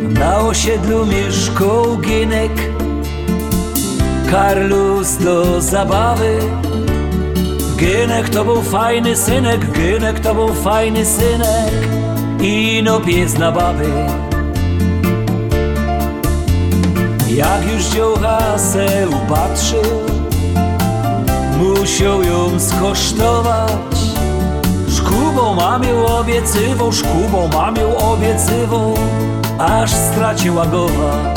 Na 0.00 0.38
osiedlu 0.38 1.06
mieszkał 1.06 1.98
Gienek 1.98 2.52
Karlus 4.30 5.16
do 5.16 5.60
zabawy 5.60 6.38
Gienek 7.76 8.28
to 8.28 8.44
był 8.44 8.62
fajny 8.62 9.16
synek 9.16 9.72
Gienek 9.72 10.20
to 10.20 10.34
był 10.34 10.54
fajny 10.54 11.06
synek 11.06 11.74
I 12.42 12.82
no 12.84 13.00
pies 13.00 13.38
na 13.38 13.52
baby 13.52 14.29
Jak 17.34 17.72
już 17.72 17.84
dziołcha 17.84 18.58
se 18.58 19.08
upatrzył 19.08 19.82
Musiał 21.58 22.22
ją 22.22 22.60
skosztować 22.60 23.96
Szkubą 24.96 25.54
mamie 25.54 25.94
obiecywał 25.94 26.92
Szkubą 26.92 27.48
mamie 27.48 27.86
obiecywał 27.86 28.94
aż 29.60 29.90
straciła 29.90 30.66
głowa. 30.66 31.34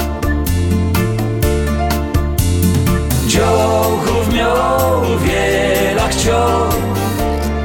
Dziołchów 3.28 4.34
miał 4.34 5.02
wiele 5.26 6.10
chciał 6.10 6.60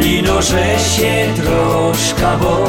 i 0.00 0.22
noże 0.22 0.78
się 0.78 1.26
troszkę 1.36 2.38
bo, 2.42 2.64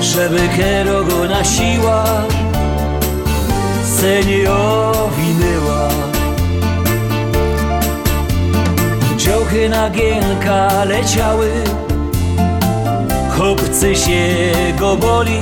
żeby 0.00 0.40
kero 0.56 1.04
go 1.04 1.24
na 1.24 1.44
siła 1.44 2.04
se 3.96 4.24
nie 4.24 4.50
owinęła. 4.50 5.88
Dziołchy 9.16 9.68
na 9.68 9.90
gienka 9.90 10.84
leciały, 10.84 11.50
chłopcy 13.36 13.96
się 13.96 14.52
go 14.78 14.96
boli, 14.96 15.40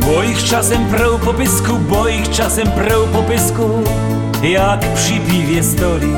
bo 0.00 0.22
ich 0.22 0.44
czasem 0.44 0.86
prał 0.86 1.18
po 1.18 1.34
pysku, 1.34 1.72
bo 1.88 2.08
ich 2.08 2.30
czasem 2.30 2.70
prał 2.70 3.06
po 3.12 3.22
pysku, 3.22 3.68
jak 4.42 4.80
przy 4.94 5.12
piwie 5.12 5.62
stoli. 5.62 6.12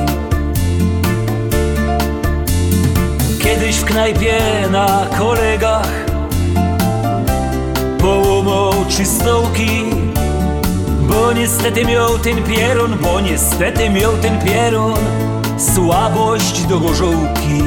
Kiedyś 3.42 3.76
w 3.76 3.84
knajpie 3.84 4.38
na 4.70 5.06
kolegach 5.18 5.90
połomał 7.98 8.72
czystołki, 8.88 10.05
bo 11.08 11.32
niestety 11.32 11.84
miał 11.84 12.18
ten 12.18 12.42
pierun, 12.42 12.98
bo 13.02 13.20
niestety 13.20 13.90
miał 13.90 14.12
ten 14.16 14.38
pierun 14.38 14.94
słabość 15.58 16.62
do 16.62 16.80
gorzołki. 16.80 17.62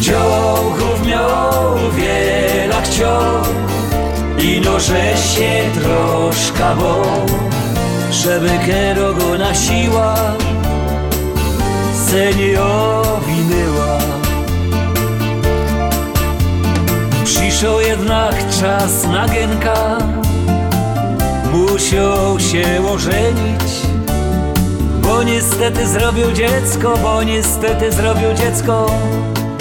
Dziołchów 0.00 1.06
miał 1.06 1.78
wiele 1.96 2.82
chciał 2.82 3.22
i 4.38 4.60
noże 4.60 5.16
się 5.16 5.62
troszkę 5.74 6.76
bo, 6.76 7.02
żeby 8.10 8.50
kero 8.66 9.14
go 9.14 9.38
na 9.38 9.54
siła 9.54 10.16
se 12.06 12.34
nie 12.34 12.62
owinęła. 12.62 13.98
Przyszedł 17.24 17.80
jednak 17.80 18.34
czas 18.60 19.04
na 19.04 19.28
genka, 19.28 19.98
musiał 21.52 22.40
się 22.40 22.64
ożenić, 22.88 23.72
bo 25.02 25.22
niestety 25.22 25.88
zrobił 25.88 26.32
dziecko, 26.32 26.94
bo 27.02 27.22
niestety 27.22 27.92
zrobił 27.92 28.34
dziecko 28.34 28.90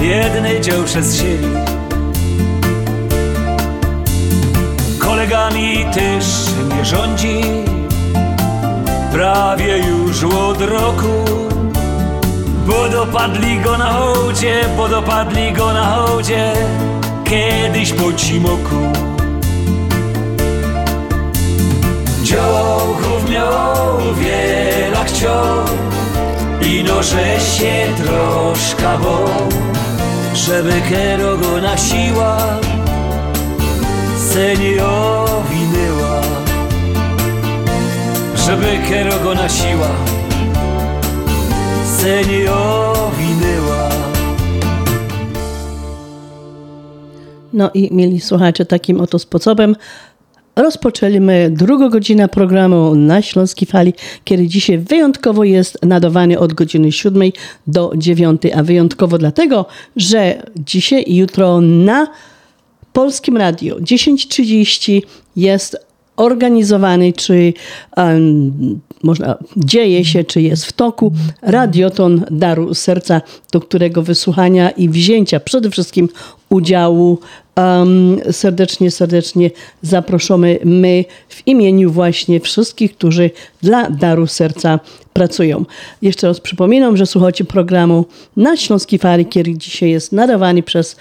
jedny 0.01 0.61
dział 0.61 0.83
przez 0.83 1.17
siebie. 1.17 1.47
Kolegami 4.99 5.85
też 5.93 6.25
nie 6.77 6.85
rządzi, 6.85 7.41
prawie 9.11 9.77
już 9.77 10.23
od 10.23 10.61
roku, 10.61 11.25
bo 12.67 12.89
dopadli 12.89 13.59
go 13.59 13.77
na 13.77 13.93
hołdzie, 13.93 14.65
bo 14.77 14.87
dopadli 14.87 15.53
go 15.53 15.73
na 15.73 15.85
hołdzie, 15.85 16.53
kiedyś 17.23 17.93
po 17.93 18.13
cimoku. 18.13 19.10
Dziołchów 22.31 23.29
miał 23.29 23.97
wiele 24.15 25.05
chciał 25.05 25.65
i 26.61 26.83
noże 26.83 27.39
się 27.39 28.03
troszkę 28.03 28.97
bo, 29.03 29.29
żeby 30.35 30.73
kero 30.89 31.37
go 31.37 31.61
na 31.61 31.77
siła 31.77 32.37
se 34.33 34.55
nie 34.57 34.85
owinęła. 34.85 36.21
Żeby 38.35 38.89
kero 38.89 39.19
go 39.23 39.35
na 39.35 39.49
siła 39.49 39.89
se 41.97 42.25
nie 42.25 42.51
owinęła. 42.51 43.89
No 47.53 47.71
i 47.73 47.95
mieli 47.95 48.19
słuchacze 48.19 48.65
takim 48.65 49.01
oto 49.01 49.19
sposobem 49.19 49.75
rozpoczęliśmy 50.55 51.49
drugą 51.51 51.89
godzinę 51.89 52.27
programu 52.27 52.95
na 52.95 53.21
Śląskiej 53.21 53.67
Fali, 53.67 53.93
kiedy 54.23 54.47
dzisiaj 54.47 54.77
wyjątkowo 54.77 55.43
jest 55.43 55.85
nadawany 55.85 56.39
od 56.39 56.53
godziny 56.53 56.91
7 56.91 57.31
do 57.67 57.91
9, 57.97 58.41
a 58.55 58.63
wyjątkowo 58.63 59.17
dlatego, 59.17 59.65
że 59.95 60.43
dzisiaj 60.55 61.03
i 61.07 61.15
jutro 61.15 61.61
na 61.61 62.07
Polskim 62.93 63.37
Radio 63.37 63.75
10.30 63.75 65.01
jest 65.35 65.77
organizowany, 66.17 67.13
czy 67.13 67.53
um, 67.97 68.79
można, 69.03 69.37
dzieje 69.57 70.05
się, 70.05 70.23
czy 70.23 70.41
jest 70.41 70.65
w 70.65 70.71
toku 70.71 71.11
radioton 71.41 72.25
Daru 72.31 72.73
Serca, 72.73 73.21
do 73.51 73.59
którego 73.59 74.03
wysłuchania 74.03 74.69
i 74.69 74.89
wzięcia 74.89 75.39
przede 75.39 75.69
wszystkim 75.71 76.09
udziału 76.49 77.19
um, 77.57 78.19
serdecznie, 78.31 78.91
serdecznie 78.91 79.51
zaproszamy 79.81 80.59
my 80.65 81.05
w 81.29 81.47
imieniu 81.47 81.91
właśnie 81.91 82.39
wszystkich, 82.39 82.97
którzy 82.97 83.29
dla 83.61 83.89
Daru 83.89 84.27
Serca 84.27 84.79
pracują. 85.13 85.65
Jeszcze 86.01 86.27
raz 86.27 86.39
przypominam, 86.39 86.97
że 86.97 87.05
słuchacie 87.05 87.43
programu 87.43 88.05
na 88.37 88.57
Śląskiej 88.57 88.99
Fali, 88.99 89.25
który 89.25 89.57
dzisiaj 89.57 89.89
jest 89.89 90.11
nadawany 90.11 90.63
przez, 90.63 90.95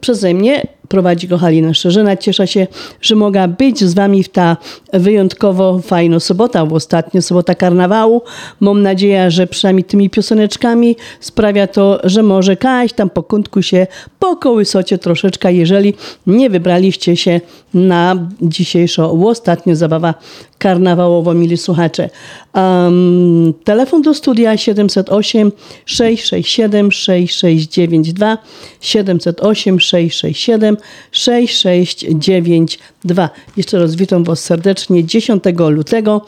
przeze 0.00 0.34
mnie. 0.34 0.66
Prowadzi 0.88 1.28
go 1.28 1.38
Halina 1.38 1.74
Szerzyna. 1.74 2.16
Cieszę 2.16 2.46
się, 2.46 2.66
że 3.00 3.14
mogę 3.14 3.48
być 3.48 3.84
z 3.84 3.94
Wami 3.94 4.22
w 4.22 4.28
ta 4.28 4.56
wyjątkowo 4.92 5.78
fajna 5.78 6.20
sobota, 6.20 6.66
bo 6.66 6.76
ostatnia 6.76 7.22
sobota 7.22 7.54
karnawału. 7.54 8.22
Mam 8.60 8.82
nadzieję, 8.82 9.30
że 9.30 9.46
przynajmniej 9.46 9.84
tymi 9.84 10.10
pioseneczkami 10.10 10.96
sprawia 11.20 11.66
to, 11.66 12.00
że 12.04 12.22
może 12.22 12.56
kaś 12.56 12.92
tam 12.92 13.10
po 13.10 13.22
kątku 13.22 13.62
się 13.62 13.86
pokołysocie 14.18 14.98
troszeczkę, 14.98 15.52
jeżeli 15.52 15.91
nie 16.26 16.50
wybraliście 16.50 17.16
się 17.16 17.40
na 17.74 18.28
dzisiejszą 18.42 19.28
ostatnią 19.28 19.74
zabawa 19.74 20.14
karnawałowo, 20.58 21.34
mili 21.34 21.56
słuchacze. 21.56 22.10
Um, 22.54 23.54
telefon 23.64 24.02
do 24.02 24.14
studia 24.14 24.56
708 24.56 25.52
667 25.86 26.92
6692 26.92 28.38
708 28.80 29.80
667 29.80 30.76
6692. 31.12 33.30
Jeszcze 33.56 33.78
raz 33.78 33.94
witam 33.94 34.24
Was 34.24 34.44
serdecznie 34.44 35.04
10 35.04 35.44
lutego. 35.68 36.26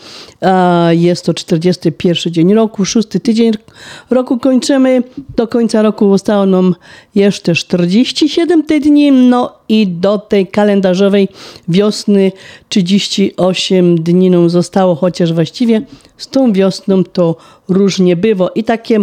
Jest 0.90 1.24
to 1.24 1.34
41 1.34 2.32
dzień 2.32 2.55
roku, 2.55 2.84
szósty 2.84 3.20
tydzień 3.20 3.53
roku 4.11 4.38
kończymy. 4.38 5.03
Do 5.36 5.49
końca 5.49 5.82
roku 5.82 6.11
zostało 6.11 6.47
nam 6.47 6.74
jeszcze 7.14 7.55
47 7.55 8.62
tygodni, 8.62 9.12
no 9.12 9.53
i 9.68 9.86
do 9.86 10.18
tej 10.18 10.47
kalendarzowej 10.47 11.28
wiosny 11.68 12.32
38 12.68 14.03
dni 14.03 14.30
nam 14.30 14.51
zostało, 14.51 14.95
chociaż 14.95 15.32
właściwie 15.32 15.82
z 16.16 16.28
tą 16.28 16.53
wiosną 16.53 17.05
to 17.05 17.37
różnie 17.68 18.16
bywa. 18.16 18.49
I 18.55 18.64
takie 18.64 19.01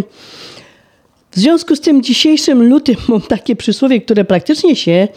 w 1.30 1.38
związku 1.38 1.76
z 1.76 1.80
tym 1.80 2.02
dzisiejszym 2.02 2.68
lutym 2.68 2.96
mam 3.08 3.20
takie 3.20 3.56
przysłowie, 3.56 4.00
które 4.00 4.24
praktycznie 4.24 4.76
się 4.76 5.08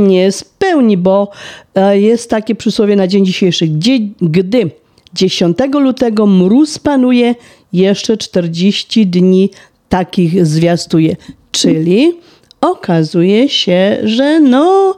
nie 0.00 0.32
spełni, 0.32 0.96
bo 0.96 1.30
e, 1.74 2.00
jest 2.00 2.30
takie 2.30 2.54
przysłowie 2.54 2.96
na 2.96 3.06
dzień 3.06 3.26
dzisiejszy, 3.26 3.66
gdzie, 3.66 3.98
gdy 4.20 4.70
10 5.14 5.58
lutego 5.72 6.26
mróz 6.26 6.78
panuje, 6.78 7.34
jeszcze 7.72 8.16
40 8.16 9.06
dni 9.06 9.50
takich 9.88 10.46
zwiastuje. 10.46 11.16
Czyli 11.52 12.12
okazuje 12.60 13.48
się, 13.48 13.98
że 14.04 14.40
no 14.40 14.94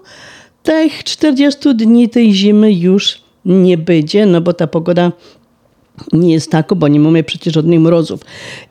tych 0.69 1.05
40 1.05 1.75
dni 1.75 2.09
tej 2.09 2.35
zimy 2.35 2.73
już 2.73 3.21
nie 3.45 3.79
będzie, 3.79 4.27
no 4.27 4.41
bo 4.41 4.53
ta 4.53 4.66
pogoda 4.66 5.12
nie 6.12 6.33
jest 6.33 6.51
tako, 6.51 6.77
bo 6.77 6.89
nie 6.89 7.01
mamy 7.01 7.23
przecież 7.23 7.55
żadnych 7.55 7.81
mrozów. 7.81 8.21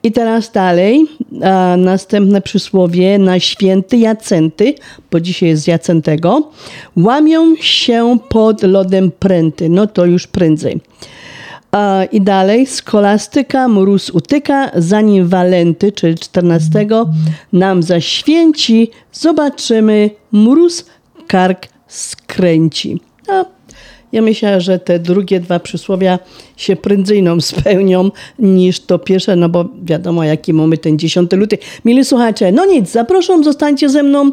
I 0.03 0.11
teraz 0.11 0.51
dalej, 0.51 1.07
następne 1.77 2.41
przysłowie 2.41 3.17
na 3.17 3.39
święty 3.39 3.97
Jacenty, 3.97 4.75
bo 5.11 5.19
dzisiaj 5.19 5.49
jest 5.49 5.67
Jacentego, 5.67 6.51
łamią 6.95 7.55
się 7.55 8.17
pod 8.29 8.63
lodem 8.63 9.11
pręty, 9.19 9.69
no 9.69 9.87
to 9.87 10.05
już 10.05 10.27
prędzej. 10.27 10.81
A, 11.71 12.03
I 12.11 12.21
dalej, 12.21 12.65
skolastyka, 12.65 13.67
mróz 13.67 14.09
utyka, 14.09 14.71
zanim 14.75 15.27
walenty, 15.27 15.91
czyli 15.91 16.15
14, 16.15 16.87
nam 17.53 17.83
zaświęci, 17.83 18.91
zobaczymy, 19.11 20.09
mróz 20.31 20.85
kark 21.27 21.76
skręci. 21.87 23.01
No, 23.27 23.45
ja 24.11 24.21
myślę, 24.21 24.61
że 24.61 24.79
te 24.79 24.99
drugie 24.99 25.39
dwa 25.39 25.59
przysłowia 25.59 26.19
się 26.57 26.75
prędzej 26.75 27.23
nam 27.23 27.41
spełnią 27.41 28.11
niż 28.39 28.79
to 28.79 28.99
pierwsze, 28.99 29.35
no 29.35 29.49
bo 29.49 29.65
wiadomo, 29.83 30.23
jaki 30.23 30.53
mamy 30.53 30.77
ten 30.77 30.99
10 30.99 31.31
luty. 31.31 31.57
Mili 31.85 32.05
słuchacze, 32.05 32.51
no 32.51 32.65
nic, 32.65 32.91
zapraszam, 32.91 33.43
zostańcie 33.43 33.89
ze 33.89 34.03
mną 34.03 34.31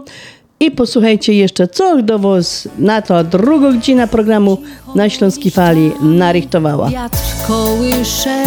i 0.61 0.71
posłuchajcie 0.71 1.35
jeszcze, 1.35 1.69
co 1.69 2.03
do 2.03 2.19
was 2.19 2.69
na 2.79 3.03
to 3.03 3.25
drugą 3.25 3.73
godzinę 3.73 4.09
programu 4.09 4.59
na 4.95 5.09
Śląskiej 5.09 5.51
Fali 5.51 5.93
narychtowała. 6.03 6.91
Wiatr 6.91 7.19
kołysze, 7.47 8.45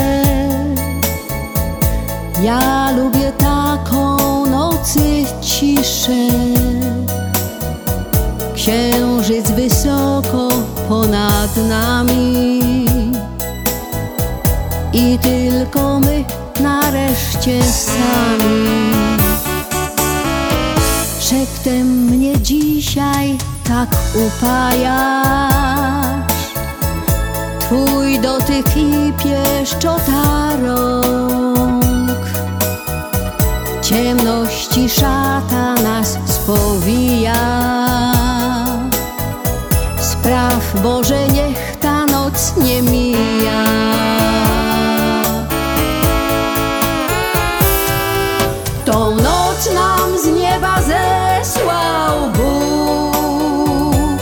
ja 2.44 2.92
lubię 2.98 3.32
taką 3.38 4.46
nocy 4.46 5.00
ciszę. 5.42 6.57
Księżyc 8.68 9.52
wysoko 9.52 10.50
ponad 10.90 11.58
nami. 11.70 12.86
I 14.94 15.20
tylko 15.20 16.00
my 16.00 16.24
nareszcie 16.60 17.64
sami. 17.64 18.92
Szeptem 21.20 21.88
mnie 21.88 22.42
dzisiaj 22.42 23.38
tak 23.68 23.90
upajasz. 24.16 24.94
Twój 27.60 28.20
dotyk 28.20 28.78
i 28.78 29.14
pieszczota 29.24 30.50
rąk. 30.64 32.26
Ciemności 33.82 34.90
szata 34.90 35.74
nas 35.84 36.18
spowija 36.26 38.17
Spraw 40.28 40.82
Boże, 40.84 41.28
niech 41.28 41.76
ta 41.80 42.06
noc 42.06 42.54
nie 42.58 42.82
mija. 42.82 43.64
Tą 48.86 49.16
noc 49.16 49.70
nam 49.74 50.18
z 50.24 50.26
nieba 50.26 50.76
zesłał 50.82 52.30
Bóg, 52.38 54.22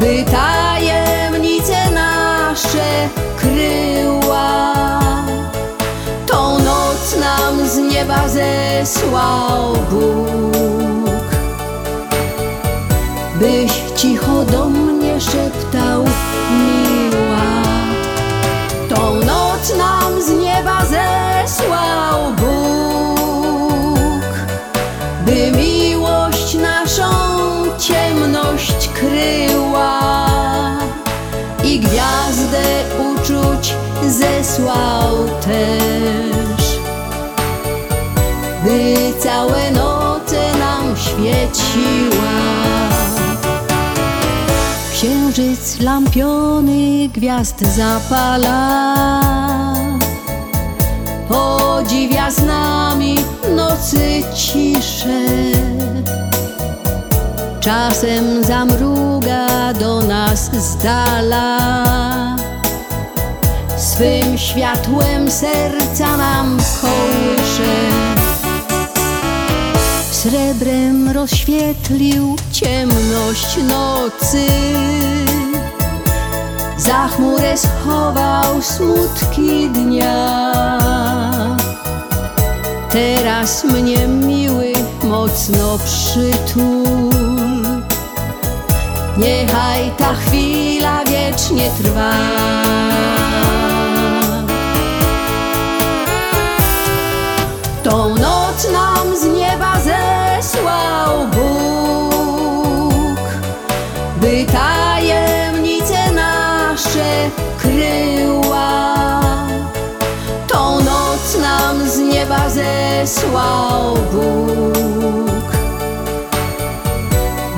by 0.00 0.24
tajemnice 0.24 1.90
nasze 1.90 3.08
kryła. 3.36 5.00
Tą 6.26 6.58
noc 6.58 7.16
nam 7.20 7.68
z 7.68 7.76
nieba 7.76 8.28
zesłał 8.28 9.72
Bóg, 9.90 10.63
gwiazdę 32.54 32.84
uczuć 32.98 33.74
zesłał 34.08 35.16
też, 35.44 36.78
by 38.64 38.96
całe 39.20 39.70
noce 39.70 40.58
nam 40.58 40.96
świeciła. 40.96 42.34
Księżyc 44.92 45.80
lampiony 45.80 47.08
gwiazd 47.08 47.60
zapala. 47.76 48.74
Podziwia 51.28 52.30
z 52.30 52.42
nami 52.42 53.16
nocy 53.56 54.22
ciszę. 54.34 55.24
Czasem 57.60 58.44
zamruga 58.44 59.72
do 59.72 60.00
nas 60.00 60.50
z 60.52 60.76
dala 60.76 62.43
Swym 63.94 64.38
światłem 64.38 65.30
serca 65.30 66.16
nam 66.16 66.58
kołysze 66.80 67.74
Srebrem 70.10 71.10
rozświetlił 71.10 72.36
ciemność 72.52 73.56
nocy. 73.56 74.46
Za 76.76 77.08
chmurę 77.08 77.56
schował 77.56 78.62
smutki 78.62 79.68
dnia. 79.68 80.38
Teraz 82.90 83.64
mnie 83.64 84.08
miły 84.08 84.72
mocno 85.04 85.78
przytul. 85.84 87.10
Niechaj 89.18 89.90
ta 89.98 90.14
chwila 90.14 91.04
wiecznie 91.04 91.70
trwa 91.78 92.14
wysłał 113.04 113.94
Bóg. 114.12 115.48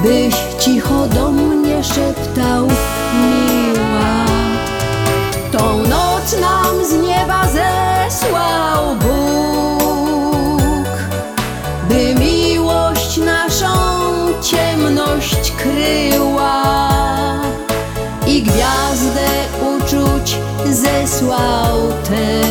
Byś 0.02 0.34
cicho 0.58 1.06
do 1.06 1.30
mnie 1.30 1.84
szeptał, 1.84 2.66
miła, 3.20 4.26
tą 5.52 5.78
noc 5.78 6.40
nam 6.40 6.84
z 6.84 6.92
nieba 6.92 7.42
zesłał 7.44 8.96
Bóg, 8.96 10.88
by 11.88 12.14
miłość 12.14 13.16
naszą 13.16 13.76
ciemność 14.42 15.52
kryła 15.52 16.62
i 18.26 18.42
gwiazdę 18.42 19.28
uczuć 19.60 20.38
zesłał 20.70 21.92
też. 22.08 22.45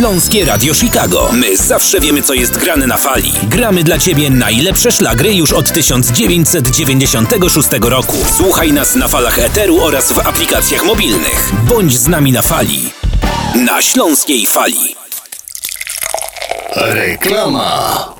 Śląskie 0.00 0.44
Radio 0.44 0.74
Chicago. 0.74 1.30
My 1.32 1.56
zawsze 1.56 2.00
wiemy, 2.00 2.22
co 2.22 2.34
jest 2.34 2.56
grane 2.56 2.86
na 2.86 2.96
fali. 2.96 3.32
Gramy 3.42 3.84
dla 3.84 3.98
Ciebie 3.98 4.30
najlepsze 4.30 4.92
szlagry 4.92 5.34
już 5.34 5.52
od 5.52 5.72
1996 5.72 7.68
roku. 7.80 8.16
Słuchaj 8.36 8.72
nas 8.72 8.94
na 8.94 9.08
falach 9.08 9.38
Eteru 9.38 9.80
oraz 9.82 10.12
w 10.12 10.18
aplikacjach 10.18 10.84
mobilnych. 10.84 11.52
Bądź 11.68 11.98
z 11.98 12.08
nami 12.08 12.32
na 12.32 12.42
fali. 12.42 12.90
Na 13.66 13.82
Śląskiej 13.82 14.46
Fali. 14.46 14.96
Reklama. 16.76 18.19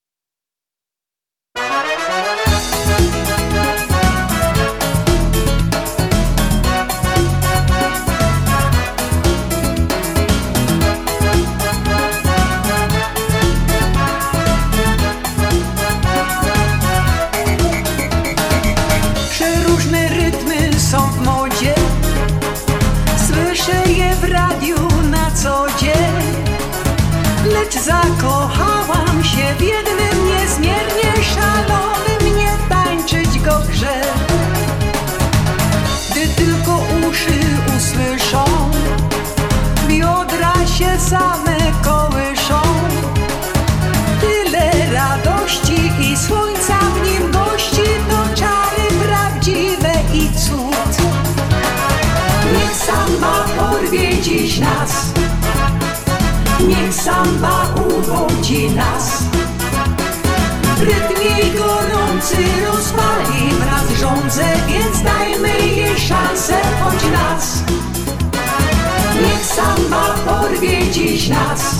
Gorący 62.31 62.65
rozpali 62.65 63.51
wraz 63.51 63.99
żądze 63.99 64.43
Więc 64.67 65.01
dajmy 65.01 65.59
jej 65.59 65.99
szansę 65.99 66.53
choć 66.83 67.03
nas 67.11 67.63
Niech 69.21 69.45
samba 69.45 70.15
porwie 70.25 70.91
dziś 70.91 71.27
nas. 71.27 71.75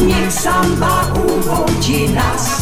Niech 0.00 0.32
samba 0.32 1.06
uwodzi 1.14 2.08
nas. 2.08 2.60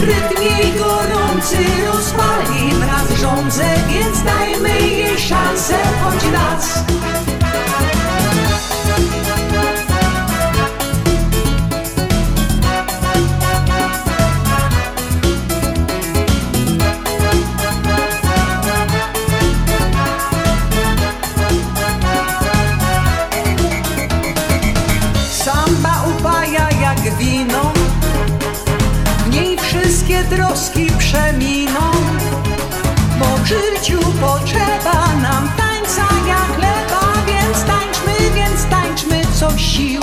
Rytm 0.00 0.42
jej 0.42 0.72
gorący 0.72 1.56
rozpali 1.86 2.70
wraz 2.74 3.20
żądze 3.20 3.74
Więc 3.88 4.22
dajmy 4.22 4.80
jej 4.80 5.18
szansę 5.18 5.74
choć 6.04 6.24
raz 6.32 6.84
troski 30.30 30.86
przeminą. 30.98 31.90
Bo 33.18 33.36
w 33.36 33.46
życiu 33.46 33.98
potrzeba 34.20 35.06
nam 35.22 35.50
tańca 35.56 36.02
jak 36.28 36.56
chleba 36.56 37.12
Więc 37.26 37.64
tańczmy, 37.64 38.30
więc 38.34 38.64
tańczmy 38.64 39.22
co 39.38 39.58
sił 39.58 40.00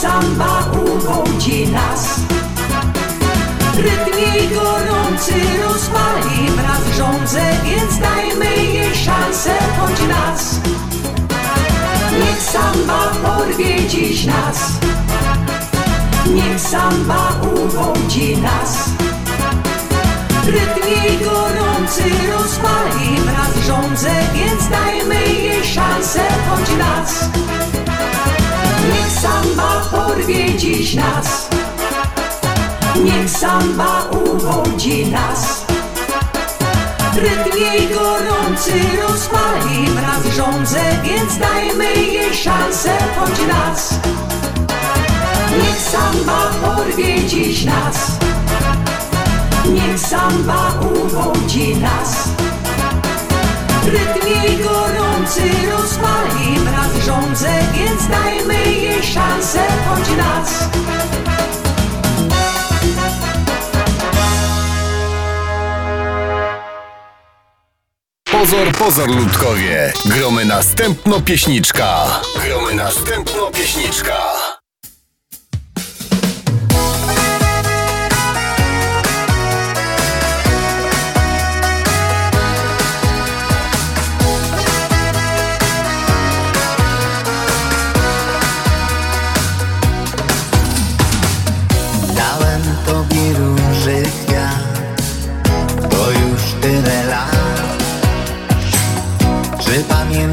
samba 0.00 0.64
uwodzi 0.86 1.66
nas. 1.68 2.20
Rytm 3.76 4.18
jej 4.18 4.48
gorący 4.48 5.34
rozpali 5.64 6.50
wraz 6.56 6.96
żądze 6.96 7.40
Więc 7.64 7.98
dajmy 7.98 8.56
jej 8.56 8.94
szansę 8.94 9.50
choć 9.78 10.00
raz 10.08 10.54
Niech 12.18 12.42
samba 12.42 13.12
porwie 13.22 13.88
dziś 13.88 14.24
nas. 14.24 14.72
Niech 16.34 16.60
samba 16.60 17.32
uwodzi 17.54 18.36
nas. 18.36 18.88
Rytm 20.46 20.88
jej 20.88 21.18
gorący 21.18 22.04
rozpali 22.32 23.16
wraz 23.20 23.66
żądze 23.66 24.10
Więc 24.34 24.68
dajmy 24.68 25.22
jej 25.22 25.64
szansę 25.64 26.20
choć 26.48 26.68
raz 26.78 27.30
samba 29.22 29.82
porwie 29.90 30.54
dziś 30.58 30.94
nas. 30.94 31.48
Niech 33.04 33.30
samba 33.30 34.02
uwodzi 34.10 35.06
nas. 35.06 35.66
Rytm 37.14 37.58
jej 37.58 37.88
gorący 37.88 38.72
rozpali 39.02 39.86
wraz 39.86 40.34
żądze 40.36 40.80
Więc 41.04 41.38
dajmy 41.38 41.94
jej 41.94 42.34
szansę 42.34 42.90
choć 43.18 43.38
raz. 43.48 43.94
Niech 45.58 45.80
samba 45.80 46.50
porwie 46.62 47.24
dziś 47.24 47.64
nas. 47.64 47.96
Niech 49.66 50.00
samba 50.00 50.72
uwodzi 50.80 51.76
nas 51.76 52.28
Rytm 53.84 54.26
jej 54.26 54.56
gorący 54.58 55.42
rozpali 55.70 56.58
wraz 56.58 57.06
żądze 57.06 57.48
Więc 57.74 58.08
dajmy 58.08 58.64
jej 58.64 59.02
szansę 59.02 59.60
choć 59.88 60.08
raz 60.18 60.70
Pozor, 68.40 68.72
pozor, 68.72 69.08
ludkowie. 69.08 69.92
Gromy 70.04 70.44
następno 70.44 71.20
pieśniczka. 71.20 72.20
Gromy 72.44 72.74
następno 72.74 73.50
pieśniczka. 73.50 74.39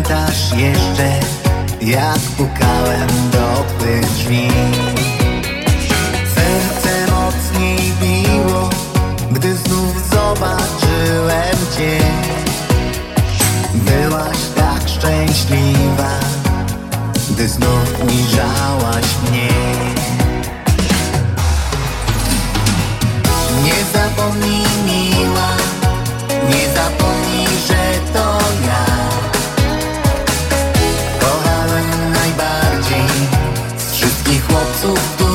Pamiętasz 0.07 0.51
jeszcze 0.51 1.19
Jak 1.81 2.19
pukałem 2.37 3.09
do 3.31 3.63
twych 3.77 4.05
drzwi? 4.05 4.47
Serce 6.35 7.11
mocniej 7.11 7.93
biło 8.01 8.69
Gdy 9.31 9.55
znów 9.55 10.09
zobaczyłem 10.09 11.57
cię. 11.77 11.99
Byłaś 13.73 14.37
tak 14.55 14.89
szczęśliwa 14.89 16.19
Gdy 17.29 17.47
znów 17.47 18.03
ujrzałaś 18.07 19.05
mnie. 19.31 19.49
Nie 23.63 23.83
zapomnij 23.93 24.65
miła, 24.85 25.49
nie 26.49 26.73
zapomnij, 26.73 27.47
że 27.67 28.13
to 28.13 28.39
ja 28.67 28.96
wszystkich 34.77 35.17
chłopców, 35.17 35.26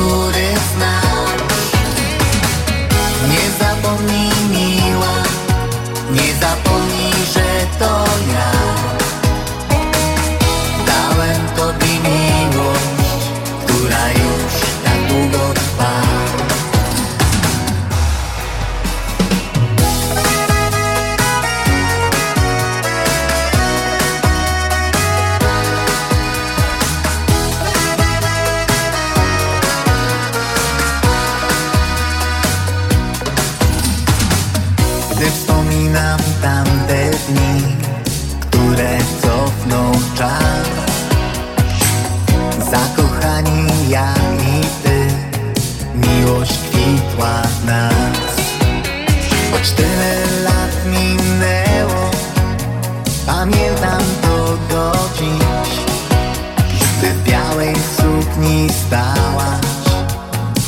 białej 57.53 57.75
sukni 57.75 58.67
stałaś 58.69 59.65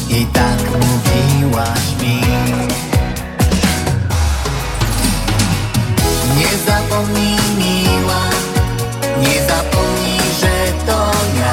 i 0.10 0.26
tak 0.26 0.60
mówiłaś 0.62 2.02
mi. 2.02 2.22
Nie 6.38 6.58
zapomnij 6.66 7.38
miła, 7.58 8.24
nie 9.20 9.48
zapomnij, 9.48 10.20
że 10.42 10.86
to 10.86 11.12
ja 11.40 11.45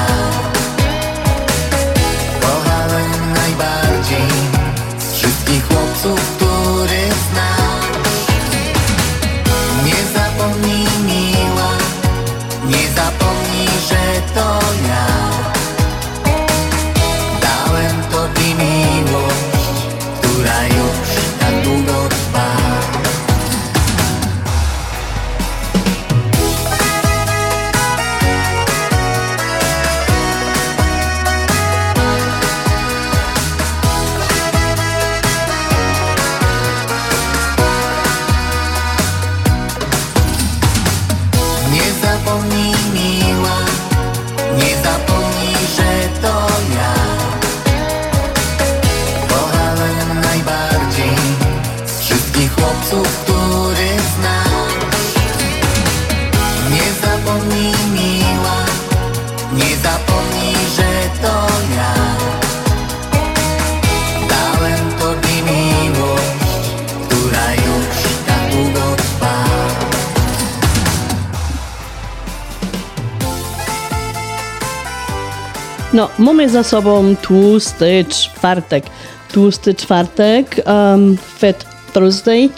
No, 75.93 76.09
mamy 76.19 76.49
za 76.49 76.63
sobą 76.63 77.15
tłusty 77.21 78.05
czwartek. 78.09 78.85
Tłusty 79.31 79.73
czwartek, 79.73 80.61
um, 80.65 81.17
Fat 81.17 81.65
Thursday, 81.93 82.49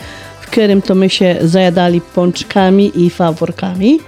w 0.42 0.48
którym 0.48 0.82
to 0.82 0.96
my 0.96 1.10
się 1.10 1.36
zajadali 1.42 2.02
pączkami 2.02 2.92
i 2.96 3.10
faworkami. 3.10 4.00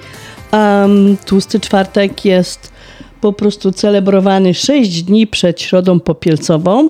Um, 0.53 1.17
tłusty 1.25 1.59
czwartek 1.59 2.25
jest 2.25 2.71
po 3.21 3.33
prostu 3.33 3.71
celebrowany 3.71 4.53
6 4.53 5.03
dni 5.03 5.27
przed 5.27 5.61
Środą 5.61 5.99
Popielcową 5.99 6.89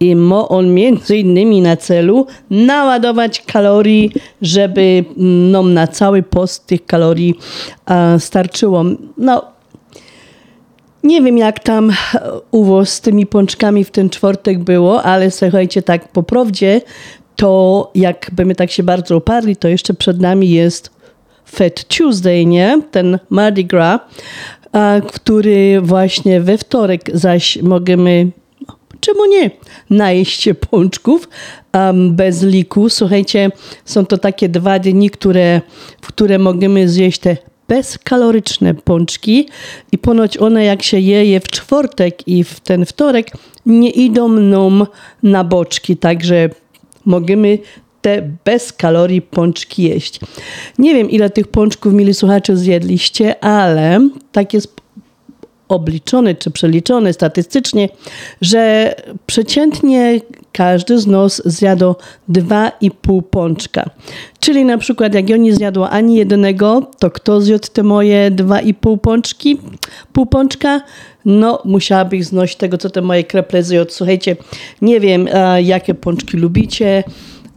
i 0.00 0.16
ma 0.16 0.48
on 0.48 0.74
między 0.74 1.16
innymi 1.16 1.62
na 1.62 1.76
celu 1.76 2.26
naładować 2.50 3.40
kalorii, 3.40 4.12
żeby 4.42 5.04
nam 5.52 5.74
na 5.74 5.86
cały 5.86 6.22
post 6.22 6.66
tych 6.66 6.86
kalorii 6.86 7.34
e, 7.86 8.20
starczyło. 8.20 8.84
No, 9.18 9.55
nie 11.06 11.22
wiem, 11.22 11.38
jak 11.38 11.60
tam 11.60 11.92
u 12.50 12.64
was 12.64 12.88
z 12.88 13.00
tymi 13.00 13.26
pączkami 13.26 13.84
w 13.84 13.90
ten 13.90 14.10
czwartek 14.10 14.58
było, 14.58 15.02
ale 15.02 15.30
słuchajcie, 15.30 15.82
tak 15.82 16.08
po 16.08 16.22
prawdzie, 16.22 16.80
to 17.36 17.90
jakby 17.94 18.44
my 18.44 18.54
tak 18.54 18.70
się 18.70 18.82
bardzo 18.82 19.16
oparli, 19.16 19.56
to 19.56 19.68
jeszcze 19.68 19.94
przed 19.94 20.20
nami 20.20 20.50
jest 20.50 20.90
Fat 21.44 21.84
Tuesday, 21.84 22.46
nie? 22.46 22.82
Ten 22.90 23.18
Mardi 23.30 23.64
Gras, 23.64 24.00
a, 24.72 25.00
który 25.12 25.80
właśnie 25.80 26.40
we 26.40 26.58
wtorek 26.58 27.10
zaś 27.14 27.62
możemy 27.62 28.30
czemu 29.00 29.26
nie, 29.26 29.50
najeść 29.90 30.42
się 30.42 30.54
pączków 30.54 31.28
um, 31.74 32.14
bez 32.14 32.42
liku. 32.42 32.88
Słuchajcie, 32.88 33.50
są 33.84 34.06
to 34.06 34.18
takie 34.18 34.48
dwa 34.48 34.78
dni, 34.78 35.10
które, 35.10 35.60
w 36.00 36.06
które 36.06 36.38
możemy 36.38 36.88
zjeść 36.88 37.18
te 37.18 37.36
bezkaloryczne 37.68 38.74
pączki 38.74 39.48
i 39.92 39.98
ponoć 39.98 40.38
one 40.38 40.64
jak 40.64 40.82
się 40.82 40.98
je 40.98 41.24
je 41.24 41.40
w 41.40 41.48
czwartek 41.48 42.28
i 42.28 42.44
w 42.44 42.60
ten 42.60 42.86
wtorek 42.86 43.30
nie 43.66 43.90
idą 43.90 44.28
nam 44.28 44.86
na 45.22 45.44
boczki, 45.44 45.96
także 45.96 46.50
możemy 47.04 47.58
te 48.02 48.30
bez 48.44 48.72
kalorii 48.72 49.22
pączki 49.22 49.82
jeść. 49.82 50.20
Nie 50.78 50.94
wiem 50.94 51.10
ile 51.10 51.30
tych 51.30 51.48
pączków, 51.48 51.92
mili 51.92 52.14
słuchacze, 52.14 52.56
zjedliście, 52.56 53.44
ale 53.44 54.08
tak 54.32 54.54
jest 54.54 54.76
obliczone 55.68 56.34
czy 56.34 56.50
przeliczone 56.50 57.12
statystycznie, 57.12 57.88
że 58.40 58.94
przeciętnie 59.26 60.20
każdy 60.52 60.98
z 60.98 61.06
nas 61.06 61.42
zjadł 61.44 61.94
2,5 62.30 63.22
pączka. 63.22 63.90
Czyli 64.40 64.64
na 64.64 64.78
przykład 64.78 65.14
jak 65.14 65.28
ja 65.28 65.36
nie 65.36 65.54
zjadła 65.54 65.90
ani 65.90 66.16
jednego, 66.16 66.90
to 66.98 67.10
kto 67.10 67.40
zjadł 67.40 67.68
te 67.72 67.82
moje 67.82 68.30
2,5 68.30 68.98
pączki, 68.98 69.60
pół 70.12 70.26
pączka? 70.26 70.80
No, 71.24 71.62
musiałabym 71.64 72.22
znosić 72.22 72.56
tego, 72.56 72.78
co 72.78 72.90
te 72.90 73.02
moje 73.02 73.24
kreple 73.24 73.62
zjadł. 73.62 73.90
Słuchajcie, 73.90 74.36
nie 74.82 75.00
wiem, 75.00 75.28
jakie 75.62 75.94
pączki 75.94 76.36
lubicie, 76.36 77.04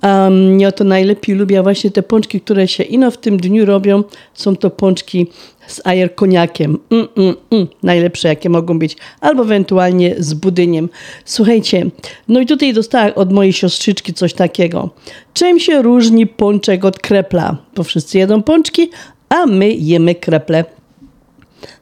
Um, 0.04 0.60
ja 0.60 0.72
to 0.72 0.84
najlepiej 0.84 1.36
lubię 1.36 1.64
właśnie 1.64 1.92
te 1.92 2.04
pączki, 2.04 2.42
które 2.42 2.68
się 2.68 2.84
ino 2.84 3.12
w 3.12 3.18
tym 3.18 3.38
dniu 3.38 3.66
robią. 3.66 4.04
Są 4.34 4.56
to 4.56 4.70
pączki 4.70 5.28
z 5.68 5.82
ajer 5.84 6.16
koniakiem. 6.16 6.78
Mm, 6.92 7.08
mm, 7.18 7.36
mm. 7.52 7.68
Najlepsze 7.84 8.28
jakie 8.28 8.50
mogą 8.50 8.80
być. 8.80 8.98
Albo 9.22 9.44
ewentualnie 9.44 10.16
z 10.18 10.34
budyniem. 10.34 10.90
Słuchajcie, 11.26 11.86
no 12.28 12.40
i 12.40 12.46
tutaj 12.46 12.74
dostałam 12.74 13.12
od 13.16 13.34
mojej 13.34 13.54
siostrzyczki 13.54 14.14
coś 14.14 14.34
takiego. 14.34 14.90
Czym 15.34 15.60
się 15.60 15.82
różni 15.82 16.28
pączek 16.28 16.86
od 16.86 17.00
krepla? 17.00 17.58
Bo 17.76 17.84
wszyscy 17.84 18.18
jedzą 18.18 18.44
pączki, 18.44 18.90
a 19.30 19.46
my 19.46 19.72
jemy 19.72 20.16
kreple. 20.16 20.66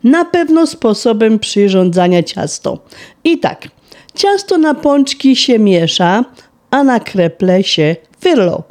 Na 0.04 0.26
pewno 0.26 0.68
sposobem 0.68 1.40
przyrządzania 1.40 2.24
ciasto. 2.24 2.80
I 3.24 3.38
tak, 3.38 3.68
ciasto 4.16 4.58
na 4.58 4.74
pączki 4.74 5.36
się 5.36 5.60
miesza, 5.60 6.26
a 6.72 6.84
na 6.84 7.00
kreple 7.00 7.64
się 7.64 7.96
wyrlo. 8.22 8.64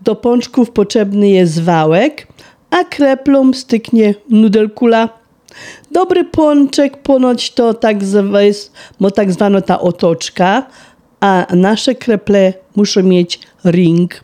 Do 0.00 0.14
pączków 0.14 0.70
potrzebny 0.70 1.28
jest 1.28 1.62
wałek, 1.62 2.26
a 2.70 2.84
kreplom 2.84 3.54
styknie 3.54 4.14
nudelkula. 4.30 5.08
Dobry 5.90 6.24
pączek 6.24 6.96
ponoć 6.96 7.50
to 7.50 7.74
tak, 7.74 7.96
bo 9.00 9.10
tak 9.10 9.32
zwana 9.32 9.60
ta 9.60 9.80
otoczka, 9.80 10.66
a 11.20 11.46
nasze 11.54 11.94
kreple 11.94 12.52
muszą 12.76 13.02
mieć 13.02 13.40
ring. 13.64 14.20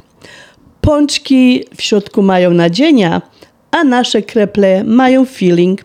Pączki 0.80 1.64
w 1.76 1.82
środku 1.82 2.22
mają 2.22 2.50
nadzienia, 2.50 3.22
a 3.70 3.84
nasze 3.84 4.22
kreple 4.22 4.84
mają 4.84 5.24
filling. 5.24 5.84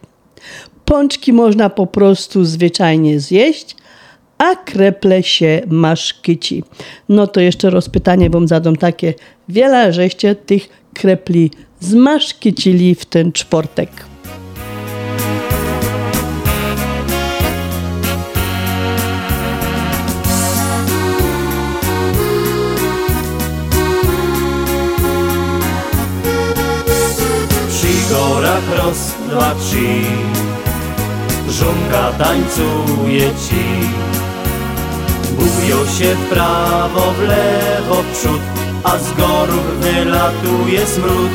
Pączki 0.85 1.33
można 1.33 1.69
po 1.69 1.87
prostu 1.87 2.45
zwyczajnie 2.45 3.19
zjeść, 3.19 3.75
a 4.41 4.55
kreple 4.55 5.23
się 5.23 5.61
maszkyci. 5.67 6.63
No 7.09 7.27
to 7.27 7.41
jeszcze 7.41 7.69
rozpytanie 7.69 8.29
wam 8.29 8.47
zadam 8.47 8.75
takie. 8.75 9.13
Wiele 9.49 9.93
żeście 9.93 10.35
tych 10.35 10.69
krepli 10.93 11.51
zmaszkycili 11.79 12.95
w 12.95 13.05
ten 13.05 13.31
czwartek. 13.31 13.89
Przy 27.69 28.13
gorach 28.13 28.77
raz, 28.77 29.15
dwa, 29.29 29.55
trzy 29.55 30.01
Żonka 31.49 32.11
tańcuje 32.11 33.21
ci 33.21 34.10
Bują 35.31 35.85
się 35.85 36.15
w 36.15 36.29
prawo, 36.29 37.11
w 37.11 37.19
lewo, 37.19 38.03
w 38.03 38.17
przód 38.17 38.41
A 38.83 38.97
z 38.97 39.13
gorów 39.13 39.79
wylatuje 39.79 40.85
smród. 40.85 41.31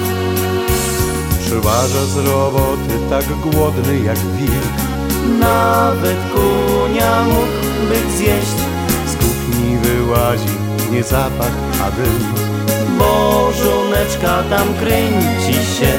Przyważa 1.41 2.05
z 2.05 2.17
roboty 2.17 2.95
tak 3.11 3.25
głodny 3.25 4.01
jak 4.01 4.19
wilk. 4.19 4.77
Nawet 5.41 6.17
kunia 6.35 7.23
mógłby 7.25 8.17
zjeść. 8.17 8.57
Z 9.07 9.17
kuchni 9.17 9.79
wyłazi 9.79 10.57
nie 10.93 11.03
zapach, 11.03 11.53
a 11.83 11.91
dym. 11.91 12.35
Bo 12.99 13.51
żoneczka 13.53 14.43
tam 14.51 14.75
kręci 14.75 15.53
się. 15.53 15.93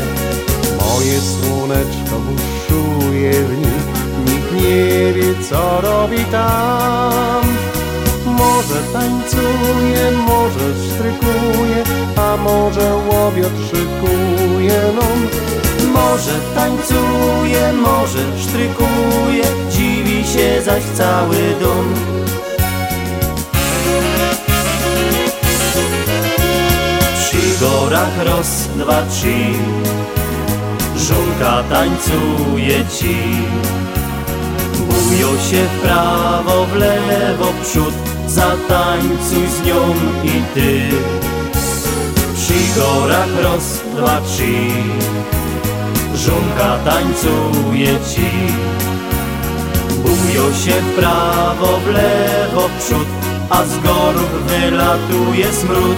Moje 0.78 1.22
słoneczko 1.22 2.20
buszuje 2.20 3.32
w 3.32 3.58
nich. 3.58 3.88
Nikt 4.26 4.54
nie 4.54 5.14
wie 5.14 5.44
co 5.50 5.82
robi 5.82 6.26
tam 6.26 7.67
Może 8.38 8.80
tańcuje, 8.94 10.12
może 10.28 10.68
strykuje 10.96 11.84
A 12.16 12.38
może 12.38 12.96
łobiot 12.96 13.54
szykuje 13.70 14.82
nam 14.96 15.28
Może 15.94 16.40
tańcuje, 16.56 17.74
może 17.74 18.20
sztrykuje 18.44 19.44
Dziwi 19.72 20.24
się 20.28 20.62
zaś 20.62 20.84
cały 20.84 21.38
dom. 21.62 21.94
Przy 27.20 27.66
gorach 27.66 28.26
ros, 28.26 28.68
dwa, 28.76 29.02
trzy. 29.12 29.36
Żonka 30.96 31.64
tańcuje 31.70 32.86
ci. 33.00 33.18
Bują 34.80 35.28
się 35.28 35.64
w 35.66 35.82
prawo, 35.82 36.66
w 36.66 36.76
lewo, 36.76 37.46
w 37.46 37.70
przód 37.70 37.94
Zatańcuj 38.28 39.48
z 39.48 39.66
nią 39.66 39.94
i 40.24 40.42
ty. 40.54 40.82
Przy 42.36 42.80
gorach 42.80 43.28
trzy 44.26 44.58
Żonka 46.16 46.78
tańcuje 46.86 48.00
ci. 48.10 48.30
Bują 49.96 50.54
się 50.54 50.82
w 50.82 50.96
prawo, 50.96 51.80
w 51.86 51.88
lewo, 51.88 52.68
w 52.68 52.84
przód 52.84 53.08
A 53.50 53.64
z 53.64 53.80
gorów 53.80 54.48
wylatuje 54.48 55.54
smród. 55.54 55.98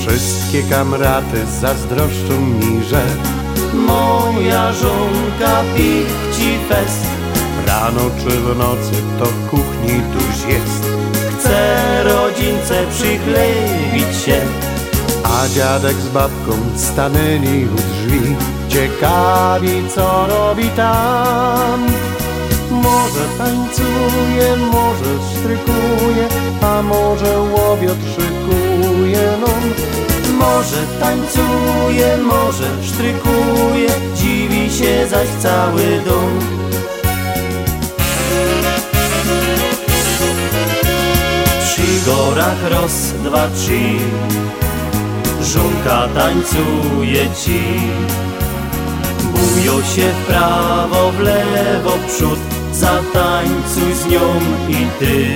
Wszystkie 0.00 0.62
kamraty 0.62 1.46
zazdroszczą 1.60 2.40
mi, 2.40 2.84
że 2.84 3.02
Moja 3.74 4.72
żonka 4.72 5.62
pichci 5.76 6.58
fest 6.68 7.21
Rano 7.66 8.10
czy 8.18 8.30
w 8.30 8.58
nocy 8.58 9.02
to 9.18 9.24
w 9.24 9.50
kuchni 9.50 10.02
tuż 10.12 10.52
jest. 10.52 10.84
Chce 11.38 12.04
rodzince 12.04 12.86
przychlebić 12.90 14.16
się. 14.24 14.40
A 15.24 15.48
dziadek 15.48 15.96
z 15.96 16.08
babką 16.08 16.52
stanęli 16.76 17.64
u 17.64 17.76
drzwi 17.76 18.36
Ciekawi 18.68 19.88
co 19.94 20.26
robi 20.26 20.68
tam. 20.68 21.86
Może 22.70 23.24
tańcuje, 23.38 24.56
może 24.72 25.38
strykuje 25.38 26.28
A 26.62 26.82
może 26.82 27.40
łowiot 27.40 27.98
szykuje 28.14 29.32
nam 29.40 29.72
Może 30.38 30.86
tańcuje, 31.00 32.16
może 32.16 32.82
sztrykuje 32.82 33.88
Dziwi 34.14 34.70
się 34.70 35.06
zaś 35.08 35.28
cały 35.28 36.00
dom 36.04 36.61
Przy 41.72 42.10
gorach 42.10 42.70
ros, 42.70 43.14
dwa, 43.24 43.48
trzy. 43.56 43.80
Żonka 45.42 46.08
tańcuje 46.14 47.26
ci. 47.44 47.60
Bujo 49.32 49.82
się 49.82 50.08
w 50.12 50.26
prawo, 50.26 51.12
w 51.12 51.20
lewo, 51.20 51.90
w 51.90 52.16
przód. 52.16 52.38
Zatańcuj 52.72 53.92
z 54.02 54.06
nią 54.06 54.20
i 54.68 54.86
ty. 54.98 55.34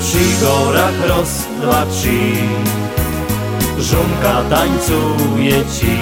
Przy 0.00 0.44
gorach 0.44 1.08
ros, 1.08 1.30
dwa, 1.62 1.86
trzy. 1.86 2.20
Żonka 3.78 4.42
tańcuje 4.50 5.64
ci. 5.74 5.96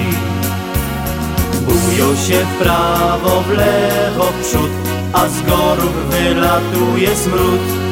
Bujo 1.61 2.17
się 2.17 2.45
w 2.45 2.63
prawo, 2.63 3.41
w 3.41 3.51
lewo, 3.51 4.25
w 4.25 4.47
przód. 4.47 4.71
A 5.13 5.29
z 5.29 5.43
gorów 5.43 5.95
wylatuje 6.11 7.17
smród 7.17 7.90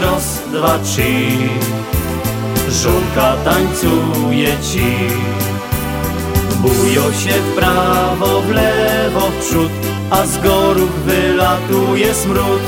ros, 0.00 0.26
dwa, 0.52 0.78
trzy. 0.78 1.28
Żonka 2.70 3.36
tańcuje 3.44 4.48
ci. 4.72 4.96
Bujo 6.60 7.12
się 7.12 7.40
w 7.40 7.54
prawo, 7.56 8.40
w 8.40 8.50
lewo, 8.50 9.20
w 9.20 9.46
przód 9.46 9.72
A 10.10 10.26
z 10.26 10.38
gorów 10.38 10.90
wylatuje 11.06 12.14
smród. 12.14 12.62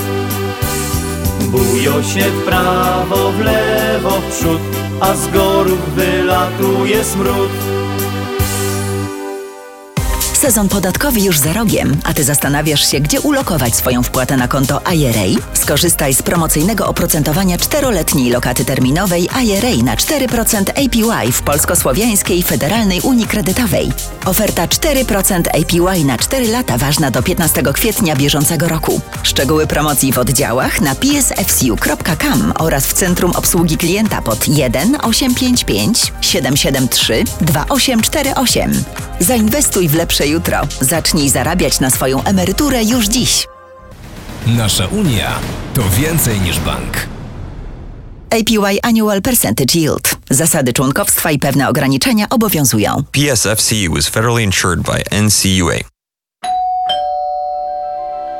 Bujo 1.40 2.02
się 2.02 2.30
w 2.30 2.44
prawo, 2.44 3.32
w 3.32 3.40
lewo, 3.40 4.10
w 4.10 4.38
przód 4.38 4.60
A 5.00 5.14
z 5.14 5.28
gorów 5.28 5.94
wylatuje 5.94 7.04
smród 7.04 7.77
Sezon 10.38 10.68
podatkowy 10.68 11.20
już 11.20 11.38
za 11.38 11.52
rogiem, 11.52 12.00
a 12.04 12.14
Ty 12.14 12.24
zastanawiasz 12.24 12.90
się, 12.90 13.00
gdzie 13.00 13.20
ulokować 13.20 13.74
swoją 13.74 14.02
wpłatę 14.02 14.36
na 14.36 14.48
konto 14.48 14.80
IRA? 14.94 15.40
Skorzystaj 15.54 16.14
z 16.14 16.22
promocyjnego 16.22 16.86
oprocentowania 16.86 17.58
czteroletniej 17.58 18.30
lokaty 18.30 18.64
terminowej 18.64 19.28
IRA 19.44 19.82
na 19.84 19.96
4% 19.96 20.70
APY 20.70 21.32
w 21.32 21.42
Polsko-Słowiańskiej 21.42 22.42
Federalnej 22.42 23.00
Unii 23.00 23.26
Kredytowej. 23.26 23.92
Oferta 24.24 24.66
4% 24.66 25.42
APY 25.48 26.04
na 26.04 26.18
4 26.18 26.48
lata 26.48 26.78
ważna 26.78 27.10
do 27.10 27.22
15 27.22 27.62
kwietnia 27.74 28.16
bieżącego 28.16 28.68
roku. 28.68 29.00
Szczegóły 29.22 29.66
promocji 29.66 30.12
w 30.12 30.18
oddziałach 30.18 30.80
na 30.80 30.94
psfcu.com 30.94 32.52
oraz 32.58 32.86
w 32.86 32.92
Centrum 32.92 33.32
Obsługi 33.36 33.76
Klienta 33.76 34.22
pod 34.22 34.48
1 34.48 34.96
855 35.02 36.12
773 36.20 37.24
2848. 37.40 39.07
Zainwestuj 39.20 39.88
w 39.88 39.94
lepsze 39.94 40.26
jutro. 40.26 40.60
Zacznij 40.80 41.28
zarabiać 41.30 41.80
na 41.80 41.90
swoją 41.90 42.24
emeryturę 42.24 42.84
już 42.84 43.06
dziś. 43.06 43.46
Nasza 44.46 44.86
Unia 44.86 45.38
to 45.74 45.82
więcej 46.00 46.40
niż 46.40 46.60
bank. 46.60 47.06
APY 48.30 48.78
Annual 48.82 49.22
Percentage 49.22 49.78
Yield. 49.78 50.16
Zasady 50.30 50.72
członkowstwa 50.72 51.30
i 51.30 51.38
pewne 51.38 51.68
ograniczenia 51.68 52.28
obowiązują. 52.28 53.04
PSFCU 53.12 53.96
is 53.98 54.08
federally 54.08 54.42
insured 54.42 54.80
by 54.80 55.22
NCUA. 55.22 55.97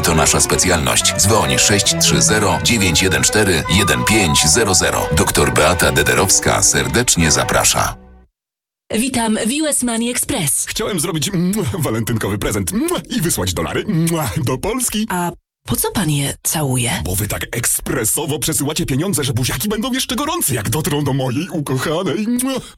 to 0.00 0.14
nasza 0.14 0.40
specjalność. 0.40 1.14
Dzwoń 1.16 1.58
630 1.58 2.30
914 2.64 3.64
1500. 4.06 4.94
Doktor 5.16 5.52
Beata 5.54 5.92
Dederowska 5.92 6.62
serdecznie 6.62 7.30
zaprasza. 7.30 7.96
Witam 8.94 9.38
w 9.46 9.62
US 9.62 9.82
Money 9.82 10.10
Express. 10.10 10.66
Chciałem 10.66 11.00
zrobić 11.00 11.28
mm, 11.28 11.52
walentynkowy 11.78 12.38
prezent 12.38 12.72
mm, 12.72 12.88
i 13.10 13.20
wysłać 13.20 13.54
dolary 13.54 13.84
mm, 13.84 14.06
do 14.44 14.58
Polski. 14.58 15.06
A 15.10 15.32
po 15.68 15.76
co 15.76 15.90
pan 15.90 16.10
je 16.10 16.34
całuje? 16.42 16.90
Bo 17.04 17.14
wy 17.14 17.28
tak 17.28 17.46
ekspresowo 17.52 18.38
przesyłacie 18.38 18.86
pieniądze, 18.86 19.24
że 19.24 19.32
buziaki 19.32 19.68
będą 19.68 19.92
jeszcze 19.92 20.16
gorące, 20.16 20.54
jak 20.54 20.70
dotrą 20.70 21.04
do 21.04 21.12
mojej 21.12 21.48
ukochanej. 21.48 22.26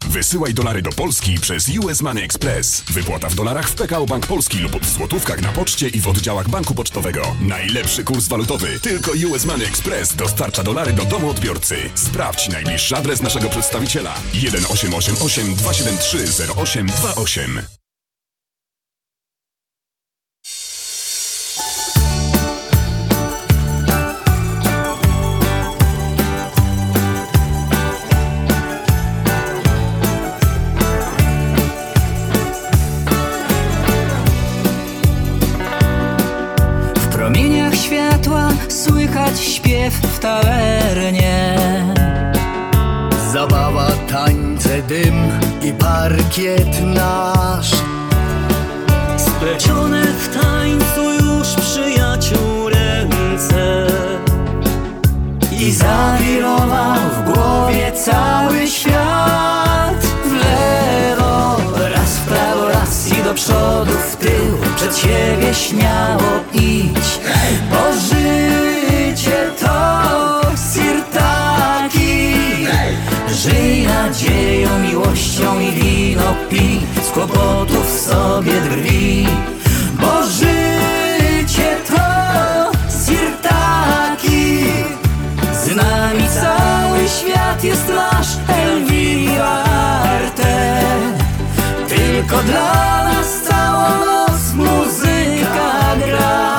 Wysyłaj 0.07 0.55
dolary 0.55 0.83
do 0.83 0.91
Polski 0.91 1.39
przez 1.41 1.69
US 1.79 2.03
Money 2.03 2.25
Express. 2.25 2.83
Wypłata 2.91 3.29
w 3.29 3.35
dolarach 3.35 3.69
w 3.69 3.75
PKO 3.75 4.07
Bank 4.07 4.27
Polski 4.27 4.59
lub 4.59 4.83
w 4.83 4.95
złotówkach 4.97 5.43
na 5.43 5.53
poczcie 5.53 5.89
i 5.89 6.01
w 6.01 6.09
oddziałach 6.09 6.49
banku 6.49 6.75
pocztowego. 6.75 7.37
Najlepszy 7.41 8.05
kurs 8.05 8.29
walutowy. 8.29 8.81
Tylko 8.81 9.13
US 9.31 9.45
Money 9.45 9.67
Express 9.67 10.17
dostarcza 10.17 10.63
dolary 10.63 10.93
do 10.93 11.05
domu 11.05 11.31
odbiorcy. 11.31 11.77
Sprawdź 11.95 12.49
najbliższy 12.49 12.97
adres 12.97 13.23
naszego 13.23 13.49
przedstawiciela. 13.49 14.15
1888 14.33 15.55
273 15.55 16.19
0828. 16.53 17.80
słychać 39.11 39.41
śpiew 39.41 39.95
w 39.95 40.19
tawernie. 40.19 41.57
Zabawa, 43.33 43.91
tańce, 44.11 44.83
dym 44.83 45.15
i 45.63 45.73
parkiet 45.73 46.85
nasz. 46.85 47.71
Splecione 49.17 50.03
w 50.03 50.41
tańcu 50.41 51.13
już 51.25 51.49
przyjaciół 51.49 52.69
ręce. 52.69 53.87
I 55.53 55.73
zawirował 55.73 57.01
w 57.17 57.33
głowie 57.33 57.93
cały 57.93 58.67
świat. 58.67 60.05
W 60.25 60.33
lewo, 60.33 61.57
raz 61.95 62.11
w 62.11 62.25
prawo, 62.25 62.69
raz 62.69 63.09
i 63.09 63.23
do 63.23 63.35
przodu, 63.35 63.93
w 64.13 64.17
tył. 64.17 64.75
Przed 64.77 64.97
siebie 64.97 65.55
śmiało 65.55 66.31
idź. 66.55 67.21
Bo 67.71 68.01
życie 68.01 68.70
Żyj 73.35 73.87
nadzieją 73.87 74.79
miłości 74.79 75.21
miłością 75.41 75.61
i 75.61 75.71
wino 75.71 76.35
pi 76.51 76.81
Z 77.03 77.11
kłopotów 77.11 78.01
sobie 78.01 78.61
drwi. 78.61 79.27
Bo 80.01 80.23
życie 80.27 81.77
to 81.89 82.73
sirtaki 83.05 84.65
Z 85.53 85.77
nami 85.77 86.29
cały 86.29 87.09
świat 87.09 87.65
jest 87.65 87.89
nasz 87.89 88.29
Elvira 88.49 89.65
Arte. 90.03 90.81
Tylko 91.89 92.43
dla 92.43 93.05
nas 93.05 93.43
całą 93.49 94.05
noc 94.07 94.53
muzyka 94.55 95.97
gra. 96.07 96.57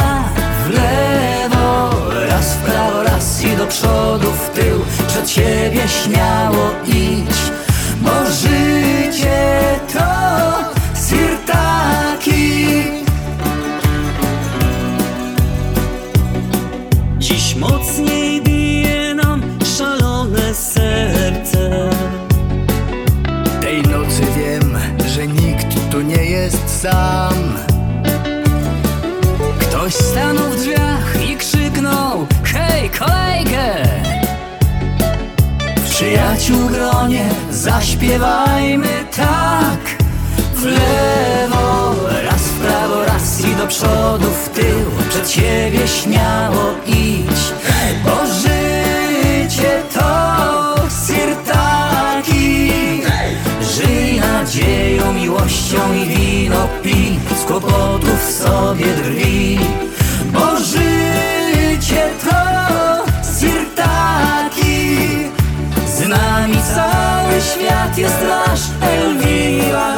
W 0.65 0.69
lewo, 0.69 1.89
raz 2.29 2.53
w 2.53 2.57
prawo, 2.57 3.03
raz 3.03 3.43
i 3.43 3.57
do 3.57 3.67
przodu, 3.67 4.27
w 4.31 4.49
tył 4.49 4.79
Przed 5.21 5.29
siebie 5.29 5.87
śmiało 5.87 6.71
idź 6.87 7.37
Bo 8.01 8.31
życie 8.31 9.79
to 9.93 9.99
sirtaki 11.07 12.83
Dziś 17.17 17.55
mocniej 17.55 18.41
bije 18.41 19.15
nam 19.15 19.43
szalone 19.77 20.53
serce. 20.53 21.89
Tej 23.61 23.81
nocy 23.81 24.21
wiem, 24.37 24.77
że 25.15 25.27
nikt 25.27 25.91
tu 25.91 26.01
nie 26.01 26.25
jest 26.25 26.81
sam 26.81 27.40
przyjaciół 36.11 36.67
gronie 36.69 37.29
zaśpiewajmy 37.51 39.05
tak. 39.15 40.03
W 40.55 40.63
lewo, 40.63 41.95
raz 42.23 42.41
w 42.41 42.59
prawo, 42.59 43.05
raz 43.05 43.41
i 43.41 43.55
do 43.55 43.67
przodu, 43.67 44.27
w 44.45 44.49
tył 44.49 44.79
Przed 45.09 45.31
siebie 45.31 45.87
śmiało 45.87 46.73
idź 46.87 47.53
Bo 48.05 48.25
życie 48.25 49.83
to 49.93 50.75
sirtaki 51.07 52.71
Żyj 53.61 54.19
nadzieją, 54.19 55.13
miłością 55.13 55.93
i 55.93 56.05
wino 56.05 56.67
pi 56.83 57.19
Z 57.41 57.45
kłopotów 57.45 58.31
sobie 58.31 58.85
drwi. 58.85 59.59
Bo 60.33 60.59
życie 60.59 61.00
świat 67.41 67.97
jest 67.97 68.21
nasz 68.21 68.61
Elvira 68.81 69.93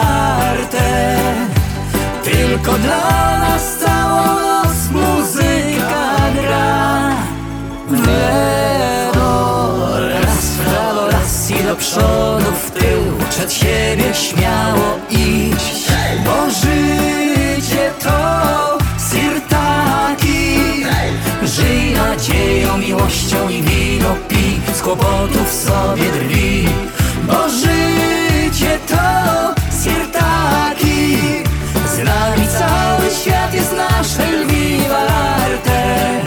Arte 0.52 1.16
Tylko 2.24 2.72
dla 2.74 3.40
nas 3.40 3.78
całą 3.78 4.26
noc 4.26 4.90
muzyka 4.92 6.16
gra. 6.42 7.10
Lewo, 7.90 9.30
raz 10.10 10.46
w 10.46 10.58
prawo, 10.58 11.12
raz 11.12 11.52
i 11.52 11.64
do 11.64 11.76
przodu, 11.76 12.52
w 12.66 12.72
tył 12.72 13.28
Przed 13.30 13.54
siebie 13.54 14.14
śmiało 14.14 15.00
iść. 15.10 15.88
Bo 16.26 16.50
życie 16.50 17.92
to 18.04 18.78
sirtaki 19.12 20.60
Żyj 21.44 21.94
nadzieją, 21.94 22.78
miłością 22.78 23.50
i 23.50 23.62
wino 23.62 24.16
pi 24.28 24.62
Z 24.74 24.82
kłopotów 24.82 25.52
sobie 25.52 26.12
drwi 26.12 26.68
Bo 27.28 27.50
życie 27.50 28.80
to 28.88 29.54
sirtaki 29.84 31.18
Z 31.96 31.98
nami 31.98 32.48
cały 32.48 33.10
świat 33.22 33.54
jest 33.54 33.74
nasz 33.78 34.20
Elviva 34.20 35.08
Arte 35.46 36.22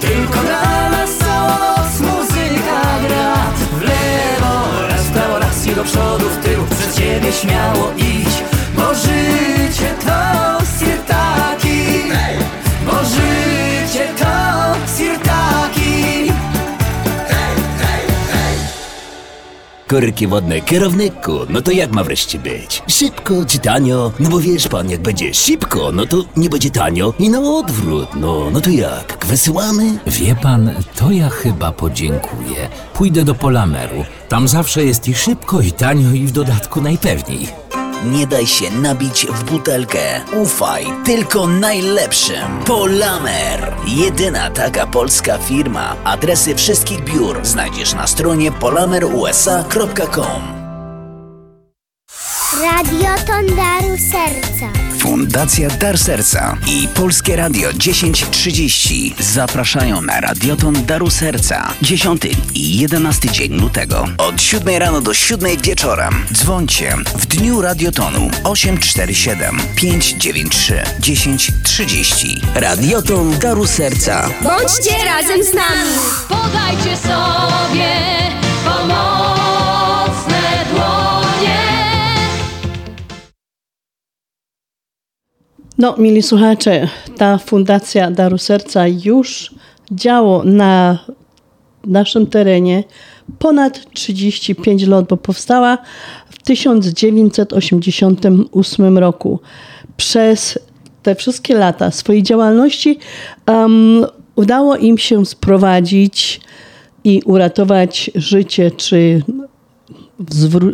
Tylko 0.00 0.38
dla 0.40 0.90
nas 0.90 1.10
całą 1.18 1.48
noc 1.48 2.00
muzyka 2.00 2.80
gra. 3.08 3.34
W 3.78 3.82
lewo, 3.82 4.86
raz 4.88 5.02
w 5.02 5.10
prawo, 5.10 5.38
raz 5.38 5.66
i 5.66 5.74
do 5.74 5.84
przodu, 5.84 6.24
w 6.28 6.44
tył 6.44 6.64
Przed 6.78 6.96
siebie 6.96 7.32
śmiało 7.32 7.92
idź 7.96 8.42
Bo 8.76 8.94
życie 8.94 9.94
to 10.06 10.65
Korki 19.86 20.26
wodne 20.26 20.60
kierowniku, 20.60 21.38
no 21.48 21.62
to 21.62 21.70
jak 21.70 21.92
ma 21.92 22.04
wreszcie 22.04 22.38
być? 22.38 22.82
Szybko 22.88 23.34
czy 23.46 23.58
tanio? 23.58 24.12
No 24.18 24.30
bo 24.30 24.40
wiesz 24.40 24.68
pan, 24.68 24.90
jak 24.90 25.00
będzie 25.00 25.34
szybko, 25.34 25.92
no 25.92 26.06
to 26.06 26.24
nie 26.36 26.50
będzie 26.50 26.70
tanio 26.70 27.14
i 27.18 27.30
na 27.30 27.40
odwrót. 27.40 28.08
No, 28.14 28.50
no 28.52 28.60
to 28.60 28.70
jak? 28.70 29.26
Wysyłamy? 29.26 29.98
Wie 30.06 30.34
pan, 30.34 30.70
to 30.96 31.10
ja 31.10 31.28
chyba 31.28 31.72
podziękuję. 31.72 32.68
Pójdę 32.94 33.24
do 33.24 33.34
Polameru. 33.34 34.04
Tam 34.28 34.48
zawsze 34.48 34.84
jest 34.84 35.08
i 35.08 35.14
szybko, 35.14 35.60
i 35.60 35.72
tanio, 35.72 36.10
i 36.10 36.26
w 36.26 36.32
dodatku 36.32 36.80
najpewniej. 36.80 37.48
Nie 38.06 38.26
daj 38.26 38.46
się 38.46 38.70
nabić 38.70 39.26
w 39.26 39.44
butelkę. 39.44 40.20
Ufaj 40.32 40.86
tylko 41.04 41.46
najlepszym. 41.46 42.64
Polamer. 42.66 43.74
Jedyna 43.86 44.50
taka 44.50 44.86
polska 44.86 45.38
firma. 45.38 45.96
Adresy 46.04 46.54
wszystkich 46.54 47.04
biur 47.04 47.40
znajdziesz 47.42 47.94
na 47.94 48.06
stronie 48.06 48.52
polamerusa.com. 48.52 50.42
Radioton 52.62 53.56
Daru 53.56 53.96
Serca. 54.12 54.95
Fundacja 55.06 55.68
Dar 55.68 55.98
Serca 55.98 56.56
i 56.66 56.88
Polskie 56.88 57.36
Radio 57.36 57.72
1030 57.72 59.14
zapraszają 59.18 60.02
na 60.02 60.20
Radioton 60.20 60.86
Daru 60.86 61.10
Serca 61.10 61.72
10 61.82 62.22
i 62.54 62.78
11 62.78 63.28
dzień 63.30 63.60
lutego 63.60 64.04
od 64.18 64.42
7 64.42 64.76
rano 64.78 65.00
do 65.00 65.14
7 65.14 65.56
wieczorem. 65.62 66.26
Dzwońcie 66.32 66.96
w 67.18 67.26
dniu 67.26 67.60
Radiotonu 67.60 68.30
847 68.44 69.56
593 69.76 70.82
1030. 71.02 72.40
Radioton 72.54 73.38
Daru 73.38 73.66
Serca. 73.66 74.30
Bądźcie 74.42 75.04
razem 75.04 75.44
z 75.44 75.54
nami. 75.54 75.90
Podajcie 76.28 76.96
sobie 76.96 77.88
pomocne 78.64 79.55
No, 85.78 85.94
mili 85.98 86.22
słuchacze, 86.22 86.88
ta 87.16 87.38
Fundacja 87.38 88.10
Daru 88.10 88.38
Serca 88.38 88.88
już 88.88 89.54
działa 89.90 90.44
na 90.44 90.98
naszym 91.84 92.26
terenie 92.26 92.84
ponad 93.38 93.90
35 93.94 94.86
lat, 94.86 95.08
bo 95.08 95.16
powstała 95.16 95.78
w 96.30 96.42
1988 96.42 98.98
roku. 98.98 99.40
Przez 99.96 100.58
te 101.02 101.14
wszystkie 101.14 101.54
lata 101.54 101.90
swojej 101.90 102.22
działalności 102.22 102.98
um, 103.46 104.06
udało 104.36 104.76
im 104.76 104.98
się 104.98 105.26
sprowadzić 105.26 106.40
i 107.04 107.22
uratować 107.24 108.10
życie, 108.14 108.70
czy 108.70 109.22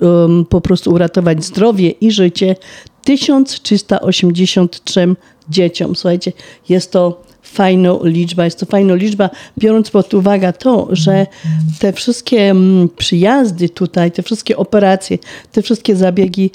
um, 0.02 0.46
po 0.48 0.60
prostu 0.60 0.90
uratować 0.90 1.44
zdrowie 1.44 1.90
i 1.90 2.10
życie 2.10 2.56
1383 3.04 5.14
dzieciom. 5.48 5.96
Słuchajcie, 5.96 6.32
jest 6.68 6.92
to 6.92 7.22
fajna 7.42 7.92
liczba, 8.02 8.44
jest 8.44 8.60
to 8.60 8.66
fajna 8.66 8.94
liczba, 8.94 9.30
biorąc 9.58 9.90
pod 9.90 10.14
uwagę 10.14 10.52
to, 10.52 10.88
że 10.90 11.26
te 11.78 11.92
wszystkie 11.92 12.50
mm, 12.50 12.88
przyjazdy 12.96 13.68
tutaj, 13.68 14.12
te 14.12 14.22
wszystkie 14.22 14.56
operacje, 14.56 15.18
te 15.52 15.62
wszystkie 15.62 15.96
zabiegi 15.96 16.50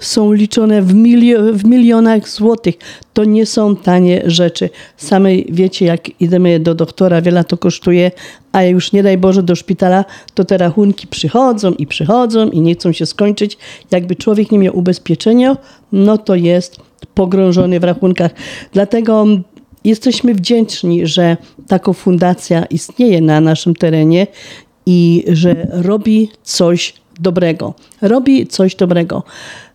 są 0.00 0.32
liczone 0.32 0.82
w, 0.82 0.94
milio- 0.94 1.52
w 1.52 1.64
milionach 1.64 2.28
złotych. 2.28 2.74
To 3.12 3.24
nie 3.24 3.46
są 3.46 3.76
tanie 3.76 4.22
rzeczy. 4.26 4.70
Same 4.96 5.30
wiecie, 5.48 5.86
jak 5.86 6.20
idziemy 6.20 6.60
do 6.60 6.74
doktora, 6.74 7.22
wiele 7.22 7.44
to 7.44 7.56
kosztuje, 7.56 8.10
a 8.52 8.62
już 8.62 8.92
nie 8.92 9.02
daj 9.02 9.18
Boże 9.18 9.42
do 9.42 9.56
szpitala, 9.56 10.04
to 10.34 10.44
te 10.44 10.58
rachunki 10.58 11.06
przychodzą 11.06 11.72
i 11.72 11.86
przychodzą 11.86 12.50
i 12.50 12.60
nie 12.60 12.74
chcą 12.74 12.92
się 12.92 13.06
skończyć. 13.06 13.58
Jakby 13.90 14.16
człowiek 14.16 14.52
nie 14.52 14.58
miał 14.58 14.78
ubezpieczenia, 14.78 15.56
no 15.92 16.18
to 16.18 16.34
jest 16.34 16.80
pogrążony 17.14 17.80
w 17.80 17.84
rachunkach. 17.84 18.30
Dlatego 18.72 19.26
jesteśmy 19.84 20.34
wdzięczni, 20.34 21.06
że 21.06 21.36
taka 21.68 21.92
fundacja 21.92 22.64
istnieje 22.64 23.20
na 23.20 23.40
naszym 23.40 23.74
terenie 23.74 24.26
i 24.86 25.24
że 25.28 25.68
robi 25.70 26.28
coś 26.42 26.94
dobrego. 27.20 27.74
Robi 28.02 28.46
coś 28.46 28.74
dobrego. 28.74 29.22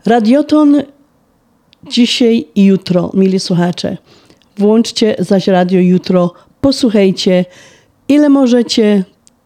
Radioton 0.06 0.82
dzisiaj 1.90 2.46
i 2.56 2.66
jutro, 2.66 3.12
mili 3.14 3.40
słuchacze. 3.40 3.98
Włączcie 4.58 5.16
zaś 5.20 5.48
radio 5.48 5.80
jutro, 5.80 6.34
posłuchajcie, 6.62 7.46
ile 8.08 8.30
możecie, 8.30 9.04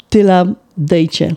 tyle 0.09 0.53
dejcie. 0.77 1.35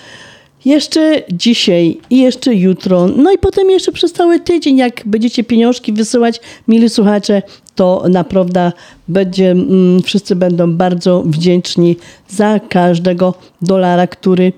jeszcze 0.65 1.23
dzisiaj 1.33 2.01
i 2.11 2.19
jeszcze 2.19 2.55
jutro, 2.55 3.09
no 3.17 3.33
i 3.33 3.39
potem 3.39 3.71
jeszcze 3.71 3.93
przez 3.93 4.13
cały 4.13 4.41
tydzień, 4.41 4.77
jak 4.77 5.03
będziecie 5.07 5.45
pieniążki 5.45 5.93
wysyłać, 5.93 6.41
mili 6.69 6.89
słuchacze, 6.89 7.43
to 7.75 8.05
naprawdę 8.11 8.73
będzie, 9.09 9.51
mm, 9.51 10.03
wszyscy 10.03 10.37
będą 10.37 10.73
bardzo 10.73 11.23
wdzięczni 11.23 11.97
za 12.29 12.61
każdego 12.61 13.35
dolara, 13.63 14.07
który 14.07 14.53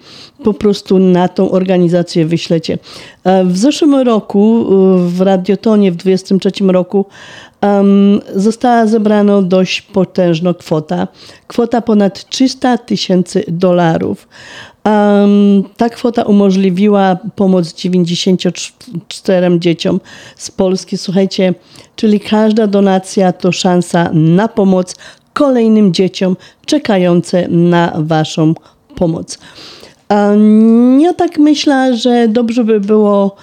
po 0.45 0.55
prostu 0.55 0.99
na 0.99 1.29
tą 1.29 1.51
organizację 1.51 2.27
wyślecie. 2.27 2.79
E, 3.25 3.45
w 3.45 3.59
zeszłym 3.59 3.95
roku, 3.95 4.61
e, 4.61 5.09
w 5.09 5.21
Radiotonie 5.21 5.93
w 5.93 5.97
23 5.97 6.71
roku 6.71 7.05
została 8.35 8.87
zebrana 8.87 9.43
dość 9.43 9.83
potężna 9.83 10.55
kwota. 10.55 11.09
Kwota 11.47 11.81
ponad 11.81 12.29
300 12.29 12.79
tysięcy 12.79 13.45
dolarów. 13.49 14.29
Um, 14.87 15.65
ta 15.77 15.91
kwota 15.91 16.23
umożliwiła 16.23 17.17
pomoc 17.37 17.75
94 17.75 19.59
dzieciom 19.59 20.01
z 20.37 20.51
Polski. 20.51 20.99
Słuchajcie, 20.99 21.55
czyli 21.97 22.21
każda 22.21 22.67
donacja 22.67 23.33
to 23.33 23.53
szansa 23.53 24.11
na 24.13 24.49
pomoc 24.49 24.95
kolejnym 25.33 25.95
dzieciom 25.95 26.37
czekające 26.67 27.49
na 27.49 27.93
Waszą 27.97 28.55
pomoc. 28.95 29.39
Um, 30.11 31.01
ja 31.01 31.15
tak 31.15 31.39
myślę, 31.39 31.97
że 31.97 32.29
dobrze 32.29 32.65
by 32.65 32.81
było 32.81 33.37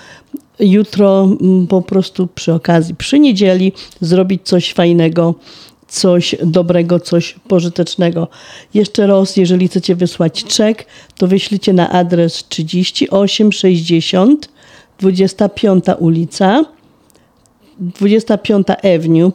jutro 0.60 1.30
po 1.70 1.82
prostu 1.82 2.28
przy 2.28 2.54
okazji, 2.54 2.96
przy 2.96 3.20
niedzieli 3.20 3.72
zrobić 4.02 4.42
coś 4.44 4.74
fajnego 4.74 5.36
coś 5.94 6.36
dobrego, 6.44 7.00
coś 7.00 7.36
pożytecznego. 7.48 8.28
Jeszcze 8.74 9.08
raz, 9.08 9.38
jeżeli 9.38 9.68
chcecie 9.68 9.96
wysłać 9.96 10.44
czek, 10.44 10.86
to 11.18 11.28
wyślijcie 11.28 11.74
na 11.74 11.90
adres 11.90 12.44
3860 12.50 14.50
25 15.00 15.86
ulica 16.00 16.66
25 17.80 18.68
Avenue 18.70 19.32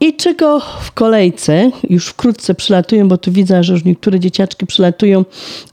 I 0.00 0.16
czego 0.16 0.60
w 0.60 0.92
kolejce, 0.92 1.70
już 1.90 2.06
wkrótce 2.06 2.54
przylatują, 2.54 3.08
bo 3.08 3.18
tu 3.18 3.32
widzę, 3.32 3.64
że 3.64 3.72
już 3.72 3.84
niektóre 3.84 4.20
dzieciaczki 4.20 4.66
przylatują 4.66 5.24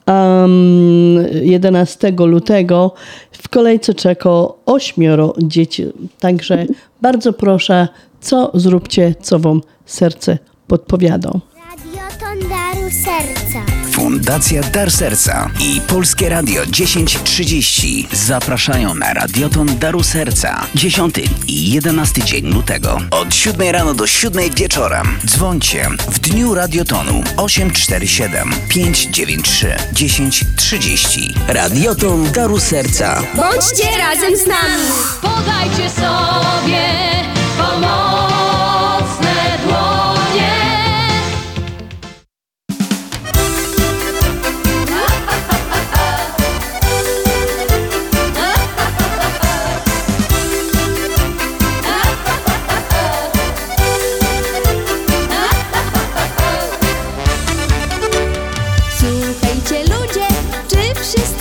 um, 0.08 1.26
11 1.42 2.12
lutego. 2.12 2.94
W 3.32 3.50
kolejce 3.50 3.94
czeka 3.94 4.30
ośmioro 4.66 5.34
dzieci. 5.38 5.86
Także 6.20 6.66
bardzo 7.02 7.34
proszę, 7.34 7.88
co 8.22 8.52
zróbcie, 8.54 9.16
co 9.22 9.40
wam 9.40 9.62
serce 9.86 10.38
podpowiada. 10.68 11.32
Radioton 11.32 12.50
Daru 12.50 12.90
Serca. 12.90 13.81
Fundacja 14.02 14.62
Dar 14.62 14.92
Serca 14.92 15.50
i 15.60 15.82
Polskie 15.82 16.30
Radio 16.30 16.66
1030 16.66 18.08
zapraszają 18.12 18.96
na 18.96 19.14
Radioton 19.14 19.80
Daru 19.80 20.04
Serca 20.04 20.66
10 20.76 21.16
i 21.48 21.72
11 21.72 22.24
dzień 22.24 22.54
lutego 22.54 22.98
od 23.12 23.36
7 23.36 23.70
rano 23.72 23.94
do 23.94 24.08
7 24.08 24.50
wieczora. 24.56 25.04
Dzwońcie 25.26 25.90
w 26.12 26.20
dniu 26.20 26.56
Radiotonu 26.56 27.24
847 27.38 28.50
593 28.70 29.76
1030. 29.96 31.34
Radioton 31.48 32.32
Daru 32.32 32.60
Serca. 32.60 33.22
Bądźcie 33.36 33.98
razem 33.98 34.38
z 34.38 34.48
nami. 34.48 34.84
Podajcie 35.22 35.90
sobie 35.90 36.82
pomocne 37.58 38.71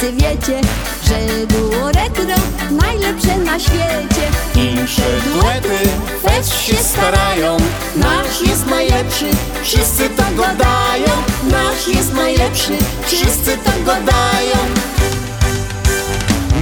wszyscy 0.00 0.12
wiecie, 0.12 0.60
że 1.04 1.46
duo 1.46 1.92
retro 1.92 2.24
najlepsze 2.70 3.38
na 3.38 3.58
świecie? 3.60 4.30
Insze 4.54 5.02
duety 5.24 5.78
też 6.24 6.62
się 6.62 6.76
starają 6.76 7.56
Nasz 7.96 8.40
jest 8.48 8.66
najlepszy, 8.66 9.30
wszyscy 9.62 10.08
to 10.08 10.22
go 10.36 10.42
dają 10.42 11.12
Nasz 11.50 11.88
jest 11.88 12.14
najlepszy, 12.14 12.72
wszyscy 13.06 13.58
to 13.64 13.70
go 13.84 13.92
dają 13.92 14.58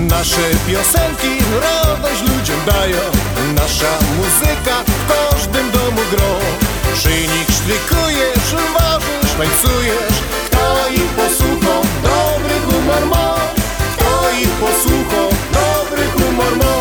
Nasze 0.09 0.51
piosenki 0.69 1.45
radość 1.63 2.21
ludziom 2.21 2.61
dają. 2.67 3.01
Nasza 3.55 3.99
muzyka 4.17 4.85
w 4.87 5.09
każdym 5.09 5.71
domu 5.71 6.01
gro. 6.11 6.35
Przy 6.95 7.11
nich 7.11 7.49
sztrykujesz, 7.51 8.55
ważysz, 8.75 9.33
tańcujesz. 9.39 10.19
Kto 10.47 10.89
ich 10.89 11.11
posłucha, 11.11 11.81
dobry 12.03 12.55
humor 12.67 13.07
ma 13.07 13.28
Posłucha, 14.61 15.37
dobry 15.53 16.03
humor 16.07 16.57
ma 16.57 16.79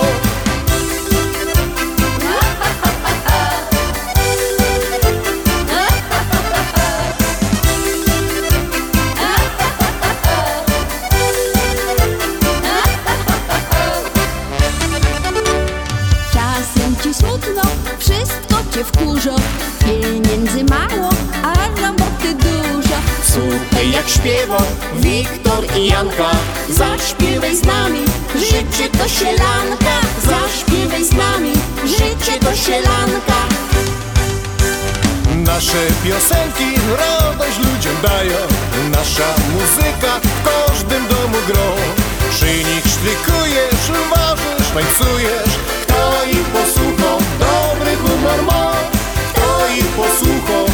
Czasem 16.33 16.95
ci 17.03 17.13
smutno, 17.13 17.61
wszystko 17.99 18.55
cię 18.73 18.83
wkurza. 18.83 19.35
Pieniędzy 19.85 20.63
mało, 20.63 21.09
Jak 23.91 24.09
śpiewa 24.09 24.57
Wiktor 24.95 25.77
i 25.77 25.85
Janka. 25.85 26.31
Zaśpiewaj 26.69 27.55
z 27.55 27.63
nami, 27.63 27.99
życie 28.35 28.89
to 28.89 29.07
sielanka. 29.07 29.95
Zaśpiewaj 30.29 31.03
z 31.03 31.11
nami, 31.11 31.53
życie 31.85 32.39
to 32.39 32.55
sielanka. 32.55 33.39
Nasze 35.35 35.87
piosenki 36.03 36.79
radość 36.99 37.57
ludziom 37.57 37.95
dają. 38.03 38.37
Nasza 38.91 39.29
muzyka 39.53 40.19
w 40.23 40.43
każdym 40.49 41.07
domu 41.07 41.37
gro. 41.47 41.71
Przy 42.31 42.45
nich 42.45 42.85
sztrykujesz, 42.93 43.85
ważysz, 44.09 44.69
tańcujesz. 44.73 45.53
Kto 45.81 46.25
ich 46.31 46.47
posłuchał, 46.57 47.17
dobry 47.39 47.95
humor 47.95 48.43
ma. 48.45 48.73
Kto 49.33 49.67
ich 49.77 49.87
posłuchał, 49.87 50.65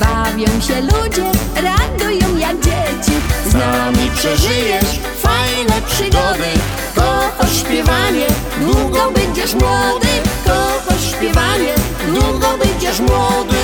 Bawią 0.00 0.60
się 0.60 0.80
ludzie, 0.80 1.30
radują 1.54 2.36
jak 2.36 2.56
dzieci. 2.60 3.18
Z 3.46 3.54
nami 3.54 4.10
przeżyjesz 4.16 5.00
fajne 5.22 5.82
przygody. 5.86 6.50
Kochasz 6.94 7.56
śpiewanie, 7.56 8.26
długo 8.60 9.10
będziesz 9.10 9.54
młody. 9.54 10.08
Kochasz 10.46 11.10
śpiewanie, 11.10 11.74
długo 12.06 12.58
będziesz 12.64 13.00
młody. 13.00 13.56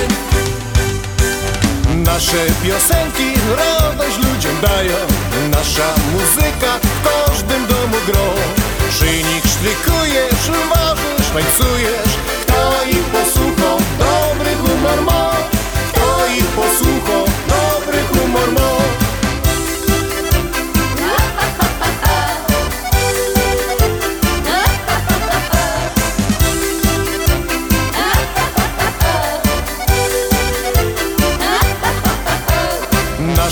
Nasze 1.95 2.45
piosenki 2.63 3.39
radość 3.57 4.17
ludziom 4.17 4.55
dają. 4.61 4.97
Nasza 5.51 5.93
muzyka 6.11 6.79
w 6.83 7.07
każdym 7.07 7.67
domu 7.67 7.97
gro. 8.07 8.33
Przy 8.89 9.05
nich 9.05 9.43
sztrykujesz, 9.45 10.59
ważysz, 10.69 11.29
tańcujesz. 11.33 12.13
Kto 12.41 12.83
ich 12.89 13.03
posłuchał, 13.03 13.77
dobry 13.99 14.55
humor 14.55 15.01
ma 15.01 15.29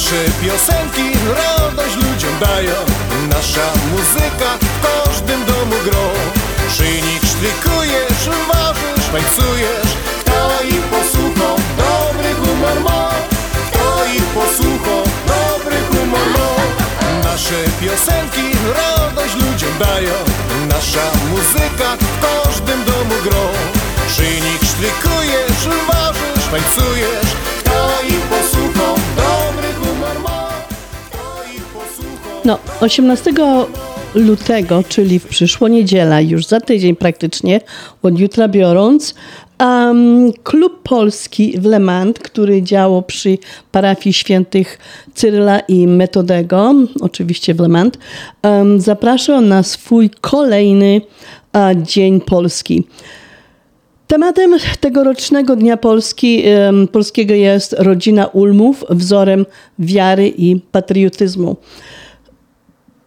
Nasze 0.07 0.31
piosenki 0.41 1.17
radość 1.37 1.95
ludziom 1.95 2.39
dają 2.39 2.75
Nasza 3.29 3.67
muzyka 3.91 4.57
w 4.61 4.75
każdym 4.85 5.45
domu 5.45 5.75
Przy 6.67 6.83
nich 6.83 7.21
sztrykujesz, 7.31 8.37
ważysz, 8.47 9.07
tańcujesz. 9.11 9.91
Kto 10.19 10.63
ich 10.63 10.81
posłuchał, 10.81 11.55
dobry 11.77 12.33
humor 12.33 12.79
ma. 12.83 13.09
Kto 13.71 14.05
ich 14.05 14.23
posłuchał, 14.23 15.03
dobry 15.27 15.77
humor 15.91 16.27
ma. 16.35 16.49
Nasze 17.23 17.63
piosenki 17.81 18.57
radość 18.75 19.33
ludziom 19.33 19.77
dają 19.79 20.15
Nasza 20.69 21.11
muzyka 21.29 21.97
w 21.99 22.21
każdym 22.21 22.85
domu 22.85 23.15
Przy 24.07 24.23
nich 24.23 24.61
sztrykujesz, 24.71 25.77
ważysz, 25.87 26.45
tańcujesz. 26.51 27.29
Kto 27.59 28.01
ich 28.01 28.21
posłuchał, 28.21 28.66
No, 32.47 32.57
18 32.81 33.33
lutego, 34.15 34.83
czyli 34.89 35.19
w 35.19 35.25
przyszłą 35.27 35.67
niedzielę, 35.67 36.23
już 36.23 36.45
za 36.45 36.61
tydzień 36.61 36.95
praktycznie, 36.95 37.61
od 38.03 38.19
jutra 38.19 38.47
biorąc, 38.47 39.15
um, 39.59 40.31
Klub 40.43 40.83
Polski 40.83 41.59
w 41.59 41.65
Le 41.65 41.79
Mans, 41.79 42.19
który 42.19 42.61
działał 42.61 43.03
przy 43.03 43.37
parafii 43.71 44.13
świętych 44.13 44.79
Cyryla 45.13 45.59
i 45.59 45.87
Metodego, 45.87 46.73
oczywiście 47.01 47.53
w 47.53 47.59
Le 47.59 47.67
Mans, 47.67 47.93
um, 48.43 48.81
zapraszał 48.81 49.41
na 49.41 49.63
swój 49.63 50.09
kolejny 50.21 51.01
uh, 51.53 51.83
Dzień 51.83 52.21
Polski. 52.21 52.87
Tematem 54.07 54.55
tegorocznego 54.79 55.55
Dnia 55.55 55.77
Polski, 55.77 56.43
em, 56.45 56.87
Polskiego 56.87 57.33
jest 57.33 57.75
rodzina 57.77 58.25
Ulmów, 58.25 58.85
wzorem 58.89 59.45
wiary 59.79 60.27
i 60.37 60.59
patriotyzmu. 60.71 61.55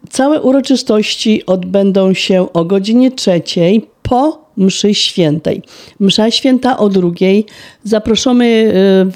Całe 0.09 0.41
uroczystości 0.43 1.47
odbędą 1.47 2.15
się 2.15 2.53
o 2.53 2.65
godzinie 2.65 3.11
trzeciej 3.11 3.87
po 4.03 4.40
mszy 4.61 4.95
świętej. 4.95 5.63
Msza 6.01 6.31
święta 6.31 6.79
o 6.79 6.89
drugiej. 6.89 7.47
Zapraszamy 7.85 8.45
e, 8.47 8.73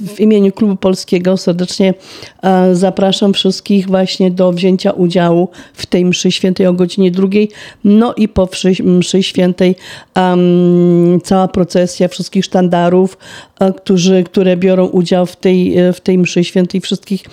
w 0.07 0.21
imieniu 0.21 0.53
Klubu 0.53 0.77
Polskiego 0.77 1.37
serdecznie 1.37 1.95
e, 2.43 2.75
zapraszam 2.75 3.33
wszystkich 3.33 3.87
właśnie 3.87 4.31
do 4.31 4.53
wzięcia 4.53 4.91
udziału 4.91 5.49
w 5.75 5.87
tej 5.87 6.05
mszy 6.05 6.33
świętej 6.33 6.67
o 6.67 6.73
godzinie 6.73 7.11
drugiej. 7.11 7.51
No 7.85 8.15
i 8.15 8.29
po 8.29 8.49
mszy, 8.85 9.23
świętej 9.23 9.77
um, 10.17 11.21
cała 11.25 11.49
procesja 11.49 12.09
wszystkich 12.09 12.45
sztandarów, 12.45 13.19
e, 13.61 13.73
którzy, 13.73 14.25
które 14.25 14.57
biorą 14.57 14.87
udział 14.87 15.27
w 15.27 15.37
tej, 15.37 15.75
w 15.93 16.01
tej 16.01 16.19
mszy 16.19 16.45
świętej, 16.45 16.81
wszystkich 16.81 17.25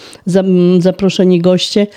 zaproszeni 0.79 1.41
goście, 1.41 1.88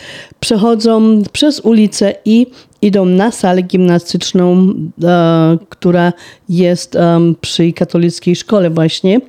przechodzą 0.40 1.22
przez 1.32 1.60
ulicę 1.60 2.14
i 2.24 2.46
idą 2.84 3.04
na 3.04 3.30
salę 3.32 3.62
gimnastyczną, 3.62 4.74
e, 5.04 5.58
która 5.68 6.12
jest 6.48 6.96
przy 7.40 7.72
katolickiej 7.72 8.36
szkole 8.36 8.70
właśnie. 8.70 9.20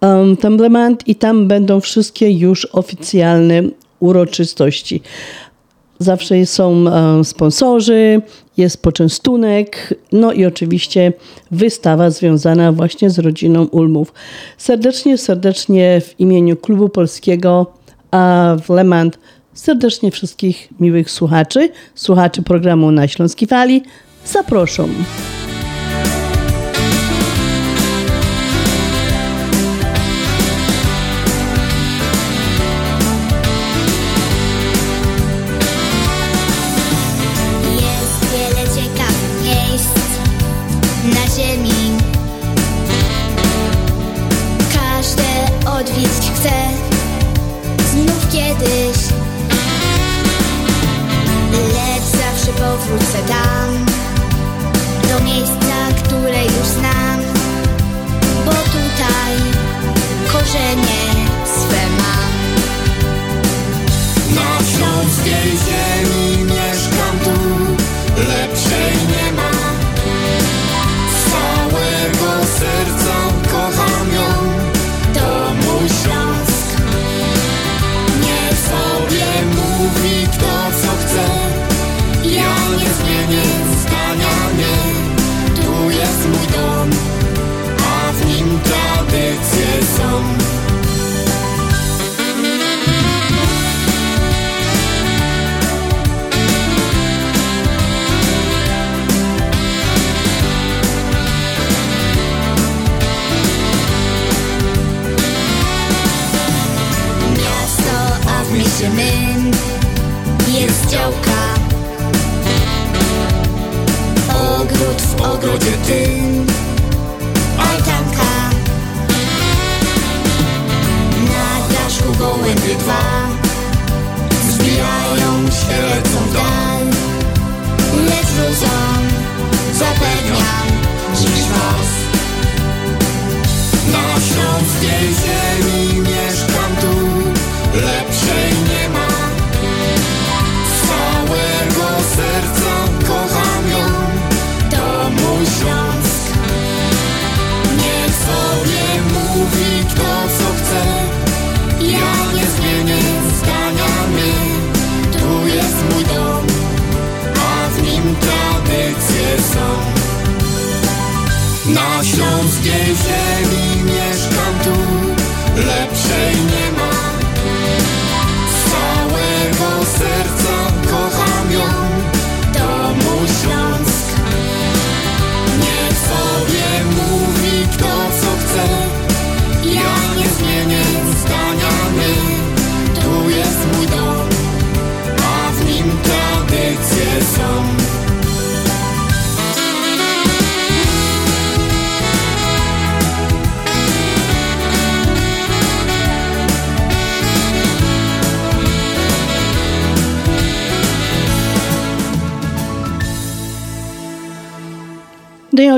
Um, 0.00 0.36
Temblement 0.36 1.08
i 1.08 1.14
tam 1.14 1.48
będą 1.48 1.80
wszystkie 1.80 2.30
już 2.30 2.64
oficjalne 2.64 3.62
uroczystości. 4.00 5.02
Zawsze 5.98 6.46
są 6.46 6.84
e, 6.88 7.24
sponsorzy, 7.24 8.22
jest 8.56 8.82
poczęstunek, 8.82 9.94
no 10.12 10.32
i 10.32 10.44
oczywiście 10.44 11.12
wystawa 11.50 12.10
związana 12.10 12.72
właśnie 12.72 13.10
z 13.10 13.18
rodziną 13.18 13.64
Ulmów. 13.64 14.12
Serdecznie, 14.58 15.18
serdecznie 15.18 16.00
w 16.00 16.20
imieniu 16.20 16.56
Klubu 16.56 16.88
Polskiego 16.88 17.66
a 18.10 18.56
w 18.62 18.70
Le 18.70 18.84
Mans 18.84 19.14
serdecznie 19.54 20.10
wszystkich 20.10 20.68
miłych 20.80 21.10
słuchaczy, 21.10 21.70
słuchaczy 21.94 22.42
programu 22.42 22.90
na 22.90 23.08
Śląskiej 23.08 23.48
Fali 23.48 23.82
zaproszą. 24.24 24.88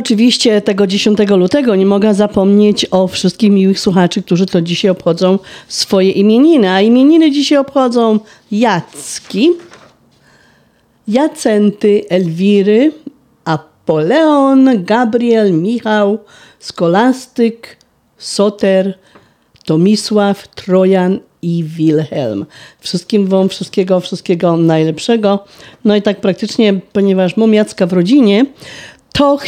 Oczywiście 0.04 0.60
tego 0.60 0.86
10 0.86 1.18
lutego 1.28 1.76
nie 1.76 1.86
mogę 1.86 2.14
zapomnieć 2.14 2.86
o 2.90 3.08
wszystkich 3.08 3.50
miłych 3.50 3.80
słuchaczy, 3.80 4.22
którzy 4.22 4.46
to 4.46 4.62
dzisiaj 4.62 4.90
obchodzą 4.90 5.38
swoje 5.68 6.10
imieniny. 6.10 6.70
A 6.70 6.80
imieniny 6.80 7.30
dzisiaj 7.30 7.58
obchodzą 7.58 8.18
Jacki, 8.50 9.50
Jacenty, 11.08 12.04
Elwiry, 12.08 12.92
Apoleon, 13.44 14.84
Gabriel, 14.84 15.52
Michał, 15.52 16.18
Skolastyk, 16.58 17.76
Soter, 18.18 18.98
Tomisław, 19.64 20.48
Trojan 20.48 21.18
i 21.42 21.64
Wilhelm. 21.64 22.46
Wszystkim 22.80 23.26
Wam 23.26 23.48
wszystkiego, 23.48 24.00
wszystkiego 24.00 24.56
najlepszego. 24.56 25.44
No 25.84 25.96
i 25.96 26.02
tak 26.02 26.20
praktycznie, 26.20 26.74
ponieważ 26.92 27.36
mam 27.36 27.54
Jacka 27.54 27.86
w 27.86 27.92
rodzinie, 27.92 28.46
to 29.12 29.38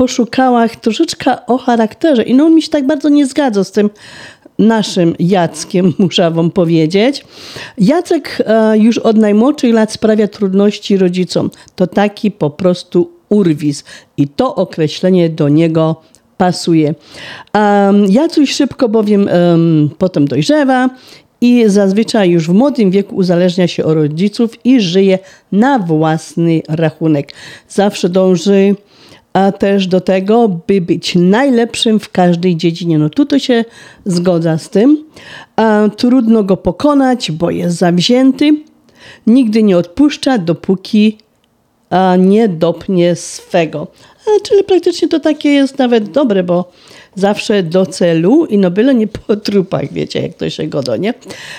poszukała 0.00 0.68
troszeczkę 0.68 1.46
o 1.46 1.58
charakterze 1.58 2.22
i 2.22 2.34
no 2.34 2.50
mi 2.50 2.62
się 2.62 2.68
tak 2.68 2.86
bardzo 2.86 3.08
nie 3.08 3.26
zgadza 3.26 3.64
z 3.64 3.72
tym 3.72 3.90
naszym 4.58 5.14
Jackiem, 5.18 5.92
muszę 5.98 6.30
wam 6.30 6.50
powiedzieć. 6.50 7.24
Jacek 7.78 8.38
e, 8.46 8.78
już 8.78 8.98
od 8.98 9.16
najmłodszych 9.16 9.74
lat 9.74 9.92
sprawia 9.92 10.28
trudności 10.28 10.96
rodzicom. 10.96 11.50
To 11.76 11.86
taki 11.86 12.30
po 12.30 12.50
prostu 12.50 13.10
urwis 13.28 13.84
i 14.16 14.28
to 14.28 14.54
określenie 14.54 15.28
do 15.28 15.48
niego 15.48 15.96
pasuje. 16.36 16.94
Jacuś 18.08 18.52
szybko 18.52 18.88
bowiem 18.88 19.28
um, 19.32 19.90
potem 19.98 20.28
dojrzewa 20.28 20.90
i 21.40 21.64
zazwyczaj 21.66 22.30
już 22.30 22.48
w 22.48 22.52
młodym 22.52 22.90
wieku 22.90 23.16
uzależnia 23.16 23.68
się 23.68 23.84
od 23.84 23.94
rodziców 23.94 24.66
i 24.66 24.80
żyje 24.80 25.18
na 25.52 25.78
własny 25.78 26.62
rachunek. 26.68 27.32
Zawsze 27.68 28.08
dąży 28.08 28.74
a 29.32 29.52
też 29.52 29.86
do 29.86 30.00
tego, 30.00 30.48
by 30.48 30.80
być 30.80 31.14
najlepszym 31.14 32.00
w 32.00 32.10
każdej 32.10 32.56
dziedzinie. 32.56 32.98
No 32.98 33.08
tutaj 33.08 33.40
się 33.40 33.64
zgodza 34.04 34.58
z 34.58 34.70
tym. 34.70 35.04
A 35.56 35.88
trudno 35.96 36.44
go 36.44 36.56
pokonać, 36.56 37.30
bo 37.30 37.50
jest 37.50 37.76
zawzięty. 37.76 38.50
Nigdy 39.26 39.62
nie 39.62 39.78
odpuszcza, 39.78 40.38
dopóki 40.38 41.18
a, 41.90 42.16
nie 42.16 42.48
dopnie 42.48 43.16
swego. 43.16 43.86
A, 44.26 44.48
czyli 44.48 44.64
praktycznie 44.64 45.08
to 45.08 45.20
takie 45.20 45.48
jest 45.48 45.78
nawet 45.78 46.10
dobre, 46.10 46.42
bo 46.42 46.72
zawsze 47.14 47.62
do 47.62 47.86
celu 47.86 48.46
i 48.46 48.58
no 48.58 48.70
byle 48.70 48.94
nie 48.94 49.06
po 49.06 49.36
trupach, 49.36 49.92
wiecie, 49.92 50.22
jak 50.22 50.34
to 50.34 50.50
się 50.50 50.66
godo, 50.66 50.96
nie? 50.96 51.14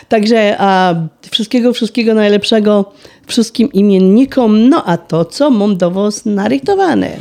Także 0.09 0.55
a, 0.59 0.95
wszystkiego, 1.31 1.73
wszystkiego 1.73 2.13
najlepszego 2.13 2.93
wszystkim 3.27 3.71
imiennikom, 3.71 4.69
no 4.69 4.83
a 4.85 4.97
to, 4.97 5.25
co 5.25 5.49
mam 5.49 5.77
do 5.77 5.91
was 5.91 6.25
narychtowane. 6.25 7.17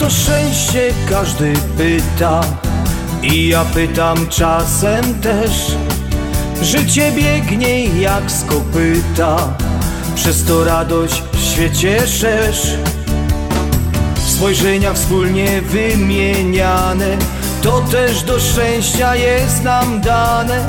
To 0.00 0.10
szczęście 0.10 0.94
każdy 1.10 1.52
pyta. 1.78 2.40
I 3.22 3.48
ja 3.48 3.64
pytam 3.64 4.28
czasem 4.28 5.20
też 5.20 5.50
Życie 6.62 7.12
biegnie 7.12 7.84
jak 7.84 8.30
z 8.30 8.44
kopyta. 8.44 9.36
Przez 10.14 10.44
to 10.44 10.64
radość 10.64 11.22
w 11.32 11.40
świecie 11.40 12.06
szerz. 12.06 12.74
Spojrzenia 14.26 14.94
wspólnie 14.94 15.62
wymieniane 15.62 17.16
To 17.62 17.80
też 17.80 18.22
do 18.22 18.40
szczęścia 18.40 19.16
jest 19.16 19.64
nam 19.64 20.00
dane. 20.00 20.66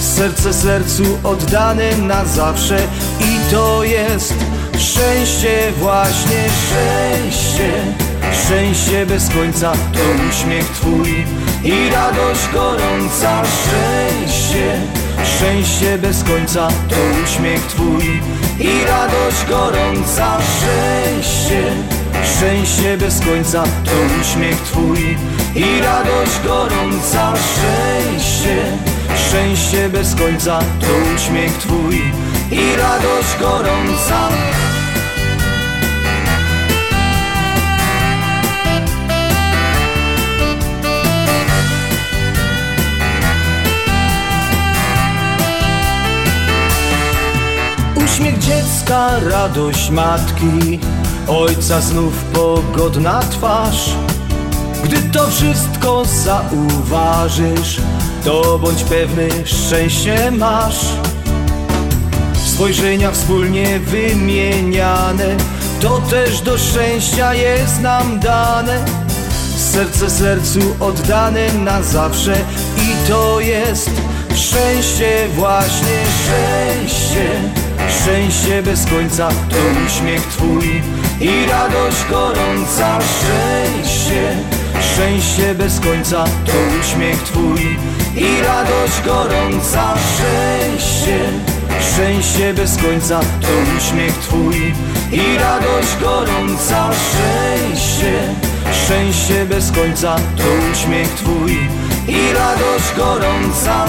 Serce 0.00 0.54
sercu 0.54 1.18
oddane 1.24 1.96
na 1.96 2.24
zawsze 2.24 2.78
I 3.20 3.52
to 3.54 3.84
jest 3.84 4.34
szczęście 4.78 5.72
właśnie 5.78 6.44
szczęście 6.66 8.11
Szczęście 8.30 9.06
bez 9.06 9.28
końca 9.28 9.72
to 9.72 10.00
uśmiech 10.30 10.68
Twój 10.70 11.24
i 11.64 11.90
radość 11.90 12.48
gorąca. 12.52 13.42
Szczęście, 13.44 14.80
szczęście 15.24 15.98
bez 15.98 16.24
końca 16.24 16.68
to 16.68 16.96
uśmiech 17.24 17.66
Twój 17.66 18.20
i 18.60 18.84
radość 18.84 19.44
gorąca. 19.48 20.38
Szczęście, 20.40 21.62
szczęście 22.24 22.96
bez 22.96 23.20
końca 23.20 23.62
to 23.62 24.20
uśmiech 24.20 24.60
Twój 24.60 25.16
i 25.54 25.80
radość 25.80 26.40
gorąca. 26.44 27.32
Szczęście, 27.36 28.56
szczęście 29.28 29.88
bez 29.88 30.14
końca 30.14 30.58
to 30.58 31.14
uśmiech 31.16 31.52
Twój 31.58 32.02
i 32.50 32.76
radość 32.76 33.38
gorąca 33.40 34.28
radość 49.52 49.90
matki 49.90 50.78
Ojca 51.28 51.80
znów 51.80 52.24
pogodna 52.24 53.20
twarz. 53.20 53.94
Gdy 54.84 54.96
to 55.12 55.26
wszystko 55.26 56.04
zauważysz 56.04 57.80
To 58.24 58.58
bądź 58.58 58.84
pewny, 58.84 59.28
szczęście 59.44 60.30
masz. 60.30 60.86
Spojrzenia 62.46 63.10
wspólnie 63.10 63.80
wymieniane 63.80 65.36
To 65.80 65.98
też 66.10 66.40
do 66.40 66.58
szczęścia 66.58 67.34
jest 67.34 67.80
nam 67.80 68.20
dane. 68.20 68.84
Serce 69.56 70.10
sercu 70.10 70.60
oddane 70.80 71.52
na 71.52 71.82
zawsze 71.82 72.36
I 72.76 73.08
to 73.08 73.40
jest 73.40 73.90
szczęście, 74.34 75.28
właśnie 75.36 75.98
szczęście 76.22 77.61
Szczęście 78.00 78.62
bez 78.62 78.86
końca 78.86 79.28
to 79.28 79.56
uśmiech 79.86 80.26
Twój 80.26 80.82
i 81.20 81.46
radość 81.50 82.04
gorąca. 82.10 82.98
Szczęście, 83.00 84.36
szczęście 84.80 85.54
bez 85.54 85.80
końca 85.80 86.24
to 86.24 86.52
uśmiech 86.80 87.22
Twój 87.22 87.76
i 88.16 88.42
radość 88.42 89.02
gorąca. 89.04 89.94
Szczęście, 90.14 91.18
szczęście 91.80 92.54
bez 92.54 92.76
końca 92.76 93.20
to 93.20 93.48
uśmiech 93.78 94.14
Twój 94.18 94.74
i 95.12 95.38
radość 95.38 95.96
gorąca. 96.00 96.90
Szczęście, 96.92 98.12
szczęście 98.84 99.44
bez 99.46 99.72
końca 99.72 100.16
to 100.36 100.44
uśmiech 100.72 101.08
Twój 101.08 101.58
i 102.08 102.32
radość 102.32 102.96
gorąca 102.96 103.84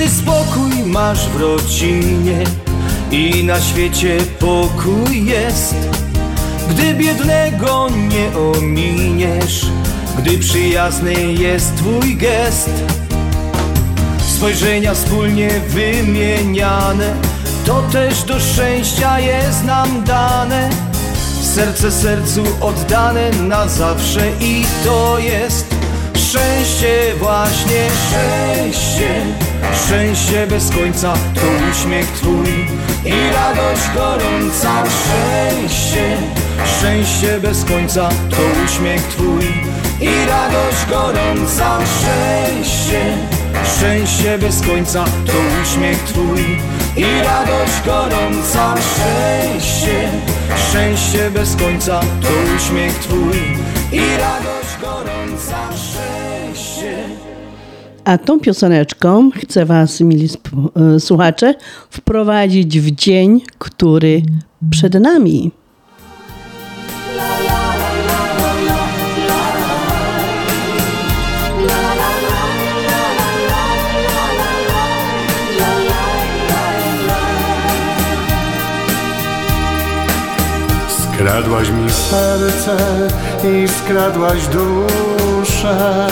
Kiedy 0.00 0.12
spokój 0.12 0.84
masz 0.86 1.28
w 1.28 1.40
rodzinie 1.40 2.44
i 3.10 3.44
na 3.44 3.60
świecie 3.60 4.18
pokój 4.38 5.26
jest, 5.26 5.74
gdy 6.70 6.94
biednego 6.94 7.88
nie 7.90 8.38
ominiesz, 8.38 9.66
gdy 10.18 10.38
przyjazny 10.38 11.12
jest 11.32 11.76
twój 11.76 12.16
gest. 12.16 12.70
Spojrzenia 14.36 14.94
wspólnie 14.94 15.50
wymieniane, 15.68 17.14
to 17.66 17.82
też 17.92 18.22
do 18.22 18.40
szczęścia 18.40 19.20
jest 19.20 19.64
nam 19.64 20.04
dane. 20.04 20.70
Serce 21.42 21.92
sercu 21.92 22.42
oddane 22.60 23.30
na 23.30 23.68
zawsze 23.68 24.30
i 24.40 24.64
to 24.84 25.18
jest 25.18 25.74
szczęście 26.14 27.14
właśnie 27.18 27.88
szczęście. 28.08 29.49
Szczęście 29.84 30.46
bez 30.46 30.70
końca 30.70 31.14
to 31.34 31.40
uśmiech 31.70 32.06
twój 32.06 32.66
i 33.04 33.32
radość 33.34 33.82
gorąca 33.94 34.84
szczęście. 34.90 36.16
Szczęście 36.64 37.40
bez 37.40 37.64
końca 37.64 38.08
to 38.08 38.36
uśmiech 38.64 39.02
twój 39.02 39.44
i 40.00 40.26
radość 40.26 40.86
gorąca 40.90 41.78
szczęście. 41.84 43.00
Szczęście 43.76 44.38
bez 44.38 44.60
końca 44.60 45.04
to 45.04 45.32
uśmiech 45.62 45.98
twój 45.98 46.40
i 46.96 47.22
radość 47.24 47.86
gorąca 47.86 48.74
szczęście. 48.76 50.08
Szczęście 50.68 51.30
bez 51.30 51.56
końca 51.56 52.00
to 52.00 52.28
uśmiech 52.56 52.98
twój 52.98 53.58
i 53.92 54.00
radość 54.00 54.78
gorąca. 54.80 55.79
A 58.10 58.18
tą 58.18 58.40
pioseneczką 58.40 59.30
chcę 59.30 59.64
Was, 59.64 60.00
mili 60.00 60.28
e, 60.96 61.00
słuchacze, 61.00 61.54
wprowadzić 61.90 62.80
w 62.80 62.90
dzień, 62.90 63.40
który 63.58 64.22
przed 64.70 64.94
nami. 64.94 65.50
Skradłaś 80.88 81.70
mi 81.70 81.90
serce 81.90 82.76
i 83.44 83.68
skradłaś 83.68 84.38
duszę, 84.46 86.06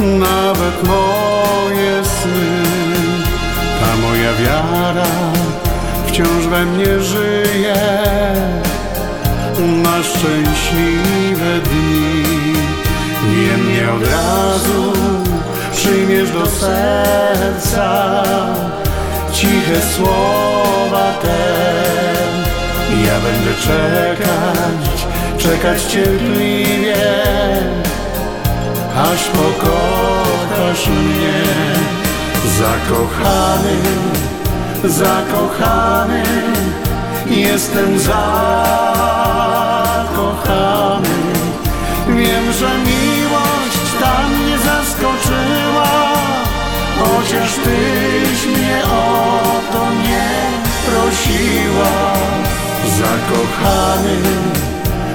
nawet 0.00 0.88
moje 0.88 2.04
sny. 2.04 2.66
Ta 3.80 3.96
moja 3.96 4.32
wiara 4.34 5.06
wciąż 6.06 6.46
we 6.46 6.64
mnie 6.64 7.00
żyje, 7.00 7.76
na 9.82 10.02
szczęśliwe 10.02 11.60
dni. 11.64 12.22
Niemniej 13.36 13.88
od 13.88 14.02
razu 14.02 14.92
przyjmiesz 15.72 16.30
do 16.30 16.46
serca 16.46 18.22
ciche 19.32 19.80
słowa 19.96 21.12
te. 21.22 21.56
Ja 23.06 23.20
będę 23.20 23.54
czekać, 23.62 25.06
czekać 25.38 25.82
cierpliwie, 25.82 26.96
aż 28.96 29.24
pokochasz 29.24 30.88
mnie. 30.88 31.42
Zakochany, 32.58 33.76
zakochany, 34.84 36.22
jestem 37.26 37.98
zakochany. 37.98 38.26
Wiem, 42.08 42.52
że 42.52 42.78
miłość 42.78 43.78
ta 44.00 44.28
mnie 44.28 44.58
zaskoczyła, 44.58 45.92
chociaż 46.98 47.54
tyś 47.54 48.46
mnie 48.46 48.82
o 48.84 49.42
to 49.72 49.92
nie 49.92 50.30
prosiła. 50.86 51.96
Zakochany, 52.98 54.16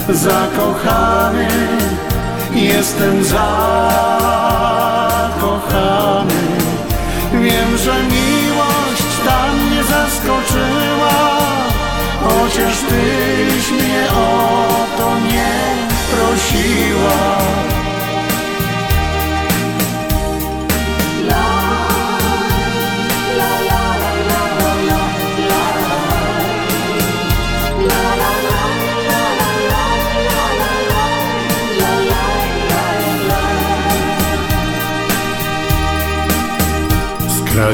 zakochany, 0.10 1.48
jestem 2.56 3.24
zakochany. 3.24 3.42
Wiem, 7.34 7.78
że 7.78 8.04
miłość 8.04 9.04
ta 9.26 9.54
mnie 9.54 9.84
zaskoczyła, 9.84 11.40
chociaż 12.24 12.78
tyś 12.80 13.31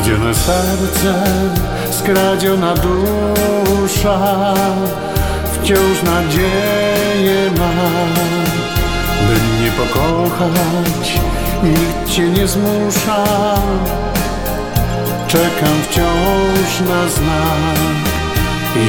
Skradzione 0.07 0.35
serce, 0.35 1.13
skradziona 1.91 2.73
dusza 2.73 4.53
Wciąż 5.53 6.03
nadzieję 6.03 7.51
ma. 7.59 7.71
By 9.27 9.33
mnie 9.33 9.71
pokochać, 9.71 11.19
nikt 11.63 12.09
cię 12.09 12.29
nie 12.29 12.47
zmusza. 12.47 13.23
Czekam 15.27 15.75
wciąż 15.89 16.89
na 16.89 17.09
znak. 17.09 17.79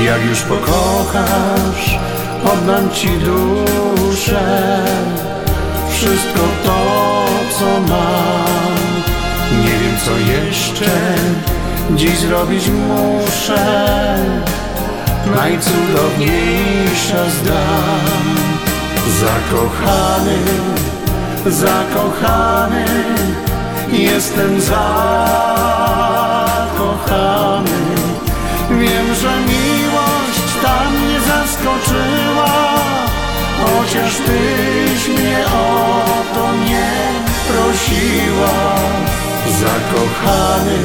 Jak 0.04 0.24
już 0.24 0.40
pokochasz, 0.40 1.98
oddam 2.44 2.90
ci 2.90 3.08
duszę. 3.08 4.84
Wszystko 5.90 6.40
to, 6.64 6.80
co 7.58 7.80
mam. 7.80 8.78
Nie 9.64 9.77
co 10.04 10.18
jeszcze 10.18 10.90
dziś 11.90 12.18
zrobić 12.18 12.68
muszę. 12.68 14.18
Najcudowniejsza 15.36 17.30
zdam 17.30 18.24
Zakochany, 19.20 20.38
zakochany 21.46 22.84
Jestem 23.92 24.60
zakochany. 24.60 24.88
Wiem, 28.70 29.14
że 29.22 29.40
miłość 29.40 30.48
ta 30.62 30.90
mnie 30.90 31.20
zaskoczyła 31.20 32.52
Chociaż 33.64 34.16
tyś 34.16 35.08
mnie 35.08 35.44
o 35.46 36.04
to 36.34 36.52
nie 36.68 36.92
prosiła 37.48 38.58
Zakochany, 39.48 40.78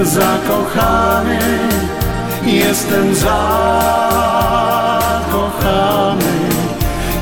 zakochany, 0.00 1.38
jestem 2.44 3.14
zakochany. 3.14 3.42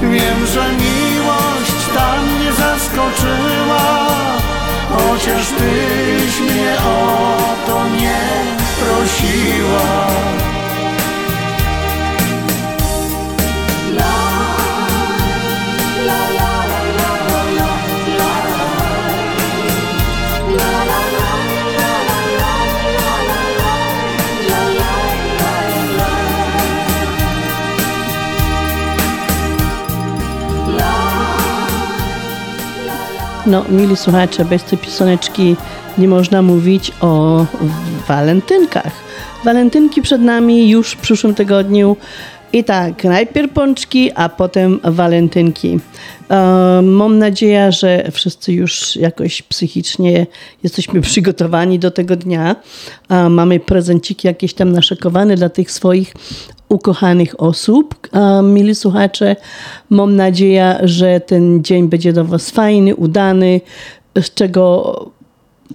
Wiem, 0.02 0.46
że 0.46 0.72
miłość 0.72 1.80
ta 1.94 2.22
mnie 2.22 2.52
zaskoczyła, 2.52 4.08
chociaż 4.90 5.46
tyś 5.48 6.40
mnie 6.40 6.76
o 6.86 7.36
to 7.66 7.88
nie 7.88 8.20
prosiła. 8.80 10.39
No, 33.50 33.64
mili 33.68 33.96
słuchacze, 33.96 34.44
bez 34.44 34.64
tej 34.64 34.78
pioseneczki 34.78 35.56
nie 35.98 36.08
można 36.08 36.42
mówić 36.42 36.92
o 37.00 37.46
walentynkach. 38.08 38.92
Walentynki 39.44 40.02
przed 40.02 40.22
nami 40.22 40.70
już 40.70 40.90
w 40.90 40.96
przyszłym 40.96 41.34
tygodniu. 41.34 41.96
I 42.52 42.64
tak, 42.64 43.04
najpierw 43.04 43.52
pączki, 43.52 44.10
a 44.14 44.28
potem 44.28 44.80
walentynki. 44.84 45.78
E, 46.30 46.80
mam 46.82 47.18
nadzieję, 47.18 47.72
że 47.72 48.10
wszyscy 48.12 48.52
już 48.52 48.96
jakoś 48.96 49.42
psychicznie 49.42 50.26
jesteśmy 50.62 51.00
przygotowani 51.10 51.78
do 51.78 51.90
tego 51.90 52.16
dnia. 52.16 52.56
E, 53.08 53.28
mamy 53.28 53.60
prezenciki 53.60 54.28
jakieś 54.28 54.54
tam 54.54 54.72
naszykowane 54.72 55.36
dla 55.36 55.48
tych 55.48 55.70
swoich 55.70 56.14
ukochanych 56.68 57.40
osób. 57.40 58.08
E, 58.12 58.42
mili 58.42 58.74
słuchacze, 58.74 59.36
mam 59.90 60.16
nadzieję, 60.16 60.78
że 60.82 61.20
ten 61.20 61.64
dzień 61.64 61.88
będzie 61.88 62.12
do 62.12 62.24
Was 62.24 62.50
fajny, 62.50 62.96
udany, 62.96 63.60
z 64.20 64.34
czego 64.34 65.19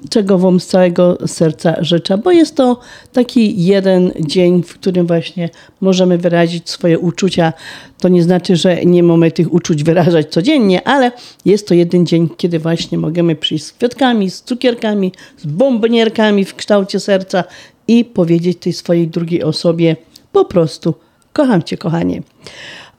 czego 0.09 0.37
Wam 0.37 0.59
z 0.59 0.67
całego 0.67 1.17
serca 1.27 1.75
życzę, 1.79 2.17
bo 2.17 2.31
jest 2.31 2.55
to 2.55 2.79
taki 3.13 3.65
jeden 3.65 4.11
dzień, 4.19 4.63
w 4.63 4.73
którym 4.73 5.07
właśnie 5.07 5.49
możemy 5.81 6.17
wyrazić 6.17 6.69
swoje 6.69 6.99
uczucia. 6.99 7.53
To 7.99 8.07
nie 8.07 8.23
znaczy, 8.23 8.55
że 8.55 8.85
nie 8.85 9.03
mamy 9.03 9.31
tych 9.31 9.53
uczuć 9.53 9.83
wyrażać 9.83 10.31
codziennie, 10.31 10.87
ale 10.87 11.11
jest 11.45 11.67
to 11.67 11.73
jeden 11.73 12.05
dzień, 12.05 12.29
kiedy 12.37 12.59
właśnie 12.59 12.97
możemy 12.97 13.35
przyjść 13.35 13.65
z 13.65 13.71
kwiatkami, 13.71 14.29
z 14.29 14.41
cukierkami, 14.41 15.11
z 15.37 15.45
bombonierkami 15.45 16.45
w 16.45 16.55
kształcie 16.55 16.99
serca 16.99 17.43
i 17.87 18.05
powiedzieć 18.05 18.57
tej 18.59 18.73
swojej 18.73 19.07
drugiej 19.07 19.43
osobie 19.43 19.95
po 20.31 20.45
prostu 20.45 20.93
kocham 21.33 21.63
Cię, 21.63 21.77
kochanie. 21.77 22.21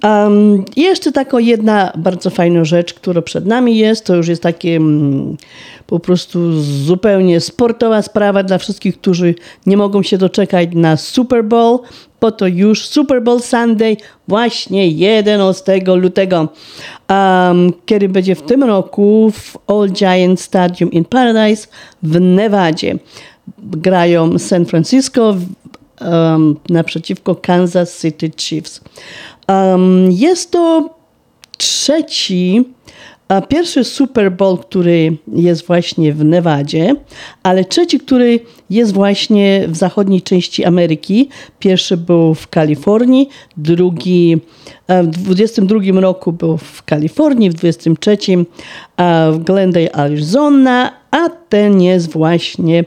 Um, 0.05 0.65
jeszcze 0.77 1.13
taka 1.13 1.41
jedna 1.41 1.93
bardzo 1.97 2.31
fajna 2.31 2.65
rzecz, 2.65 2.95
która 2.95 3.23
przed 3.23 3.47
nami 3.47 3.79
jest, 3.79 4.05
to 4.05 4.17
już 4.17 4.29
jest 4.29 4.43
takie 4.43 4.77
mm, 4.77 5.37
po 5.87 6.01
prostu 6.01 6.63
zupełnie 6.63 7.41
sportowa 7.41 8.03
sprawa 8.03 8.43
dla 8.43 8.59
wszystkich, 8.59 9.01
którzy 9.01 9.35
nie 9.67 9.77
mogą 9.77 10.03
się 10.03 10.19
doczekać 10.19 10.69
na 10.73 10.97
Super 10.97 11.45
Bowl, 11.45 11.79
bo 12.21 12.33
to 12.33 12.47
już 12.47 12.89
Super 12.89 13.23
Bowl 13.23 13.41
Sunday 13.41 13.97
właśnie 14.29 14.89
11 14.89 15.81
lutego, 15.87 16.49
um, 17.09 17.73
kiedy 17.87 18.09
będzie 18.09 18.35
w 18.35 18.43
tym 18.43 18.65
roku 18.65 19.33
w 19.35 19.59
All 19.67 19.91
Giant 19.91 20.41
Stadium 20.41 20.93
in 20.93 21.05
Paradise 21.05 21.69
w 22.03 22.21
Nevadzie. 22.21 22.99
Grają 23.59 24.39
San 24.39 24.65
Francisco 24.67 25.37
um, 26.01 26.57
naprzeciwko 26.69 27.35
Kansas 27.35 28.01
City 28.01 28.31
Chiefs. 28.37 28.81
Jest 30.11 30.51
to 30.51 30.91
trzeci, 31.59 32.65
pierwszy 33.49 33.85
Super 33.85 34.33
Bowl, 34.33 34.59
który 34.59 35.17
jest 35.33 35.67
właśnie 35.67 36.13
w 36.13 36.25
Nevadzie, 36.25 36.95
ale 37.43 37.65
trzeci, 37.65 38.01
który 38.01 38.41
jest 38.71 38.93
właśnie 38.93 39.65
w 39.69 39.77
zachodniej 39.77 40.23
części 40.23 40.65
Ameryki. 40.65 41.29
Pierwszy 41.59 41.97
był 41.97 42.35
w 42.35 42.49
Kalifornii, 42.49 43.29
drugi 43.57 44.41
w 44.89 45.07
22 45.07 46.01
roku 46.01 46.33
był 46.33 46.57
w 46.57 46.83
Kalifornii, 46.83 47.51
w 47.51 47.55
23 47.55 48.19
w 49.33 49.39
Glendale, 49.39 49.97
Arizona, 49.97 50.93
a 51.11 51.29
ten 51.29 51.81
jest 51.81 52.13
właśnie 52.13 52.85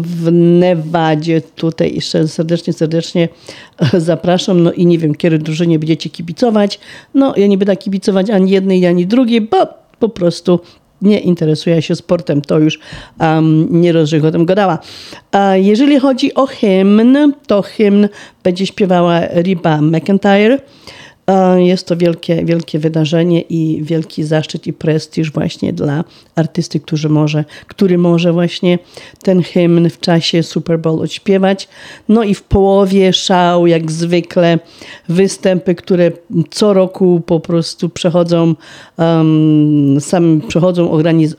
w 0.00 0.28
Nevadzie. 0.32 1.40
Tutaj 1.40 1.94
jeszcze 1.94 2.28
serdecznie, 2.28 2.72
serdecznie 2.72 3.28
zapraszam. 3.92 4.62
No 4.62 4.72
i 4.72 4.86
nie 4.86 4.98
wiem, 4.98 5.14
kiedy 5.14 5.38
drużynie 5.38 5.78
będziecie 5.78 6.10
kibicować. 6.10 6.80
No 7.14 7.34
ja 7.36 7.46
nie 7.46 7.58
będę 7.58 7.76
kibicować 7.76 8.30
ani 8.30 8.50
jednej, 8.50 8.86
ani 8.86 9.06
drugiej, 9.06 9.40
bo 9.40 9.68
po 9.98 10.08
prostu 10.08 10.60
nie 11.02 11.20
interesuje 11.20 11.82
się 11.82 11.96
sportem, 11.96 12.42
to 12.42 12.58
już 12.58 12.78
um, 13.20 13.80
nie 13.80 13.92
rozrzech 13.92 14.24
o 14.24 14.30
tym 14.30 14.46
gadała. 14.46 14.78
A 15.32 15.56
jeżeli 15.56 16.00
chodzi 16.00 16.34
o 16.34 16.46
hymn, 16.46 17.32
to 17.46 17.62
hymn 17.62 18.08
będzie 18.42 18.66
śpiewała 18.66 19.20
Riba 19.20 19.80
McIntyre. 19.80 20.58
Jest 21.56 21.86
to 21.86 21.96
wielkie, 21.96 22.44
wielkie 22.44 22.78
wydarzenie 22.78 23.40
i 23.40 23.82
wielki 23.82 24.24
zaszczyt 24.24 24.66
i 24.66 24.72
prestiż 24.72 25.32
właśnie 25.32 25.72
dla 25.72 26.04
artysty, 26.34 26.80
który 26.80 27.08
może, 27.08 27.44
który 27.66 27.98
może 27.98 28.32
właśnie 28.32 28.78
ten 29.22 29.42
hymn 29.42 29.90
w 29.90 30.00
czasie 30.00 30.42
Super 30.42 30.78
Bowl 30.78 31.02
odśpiewać. 31.02 31.68
No 32.08 32.22
i 32.22 32.34
w 32.34 32.42
połowie 32.42 33.12
szał, 33.12 33.66
jak 33.66 33.92
zwykle, 33.92 34.58
występy, 35.08 35.74
które 35.74 36.10
co 36.50 36.72
roku 36.72 37.22
po 37.26 37.40
prostu 37.40 37.88
przechodzą, 37.88 38.54
um, 38.98 39.98
przechodzą 40.48 40.90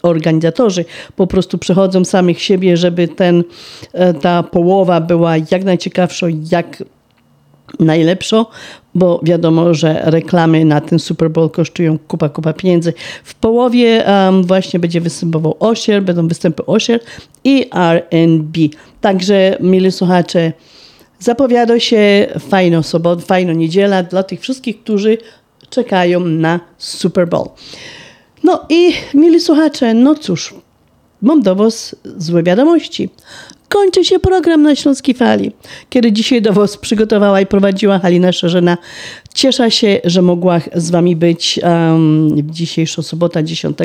organizatorzy, 0.01 0.85
po 1.15 1.27
prostu 1.27 1.57
przechodzą 1.57 2.05
samych 2.05 2.41
siebie, 2.41 2.77
żeby 2.77 3.07
ten, 3.07 3.43
e, 3.93 4.13
ta 4.13 4.43
połowa 4.43 5.01
była 5.01 5.37
jak 5.37 5.63
najciekawsza, 5.63 6.27
jak 6.51 6.83
najlepszą, 7.79 8.45
bo 8.97 9.19
wiadomo, 9.23 9.73
że 9.73 10.01
reklamy 10.03 10.65
na 10.65 10.81
ten 10.81 10.99
Super 10.99 11.29
Bowl 11.29 11.49
kosztują 11.49 11.97
kupa, 12.07 12.29
kupa 12.29 12.53
pieniędzy. 12.53 12.93
W 13.23 13.35
połowie 13.35 14.05
um, 14.07 14.43
właśnie 14.43 14.79
będzie 14.79 15.01
występował 15.01 15.55
Osier, 15.59 16.03
będą 16.03 16.27
występy 16.27 16.65
Osier 16.65 16.99
i 17.43 17.69
R&B. 17.73 18.59
Także, 19.01 19.57
mili 19.59 19.91
słuchacze, 19.91 20.53
zapowiada 21.19 21.79
się 21.79 22.27
fajną 22.39 22.83
sobotę, 22.83 23.21
fajną 23.21 23.53
niedziela 23.53 24.03
dla 24.03 24.23
tych 24.23 24.39
wszystkich, 24.41 24.83
którzy 24.83 25.17
czekają 25.69 26.19
na 26.19 26.59
Super 26.77 27.27
Bowl. 27.27 27.49
No 28.43 28.65
i, 28.69 28.93
mili 29.13 29.39
słuchacze, 29.39 29.93
no 29.93 30.15
cóż, 30.15 30.53
mam 31.21 31.41
do 31.41 31.55
Was 31.55 31.95
złe 32.17 32.43
wiadomości 32.43 33.09
kończy 33.69 34.05
się 34.05 34.19
program 34.19 34.61
na 34.61 34.75
Śląskiej 34.75 35.15
Fali, 35.15 35.51
kiedy 35.89 36.11
dzisiaj 36.11 36.41
do 36.41 36.53
Was 36.53 36.77
przygotowała 36.77 37.41
i 37.41 37.45
prowadziła 37.45 37.99
Halina 37.99 38.31
Szerzyna. 38.31 38.77
Cieszę 39.33 39.71
się, 39.71 39.99
że 40.03 40.21
mogła 40.21 40.61
z 40.75 40.91
Wami 40.91 41.15
być 41.15 41.59
um, 41.63 42.29
dzisiejsza 42.51 43.01
sobota, 43.01 43.43
10 43.43 43.77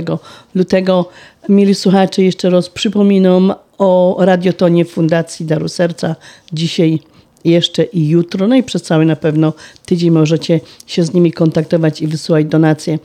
lutego. 0.54 1.08
Mili 1.48 1.74
słuchacze, 1.74 2.22
jeszcze 2.22 2.50
raz 2.50 2.68
przypominam 2.68 3.54
o 3.78 4.16
radiotonie 4.18 4.84
Fundacji 4.84 5.46
Daru 5.46 5.68
Serca. 5.68 6.16
Dzisiaj 6.52 7.00
jeszcze 7.44 7.82
i 7.82 8.08
jutro, 8.08 8.46
no 8.48 8.56
i 8.56 8.62
przez 8.62 8.82
cały 8.82 9.04
na 9.04 9.16
pewno 9.16 9.52
tydzień 9.86 10.10
możecie 10.10 10.60
się 10.86 11.04
z 11.04 11.14
nimi 11.14 11.32
kontaktować 11.32 12.02
i 12.02 12.06
wysyłać 12.06 12.46
donacje. 12.46 12.98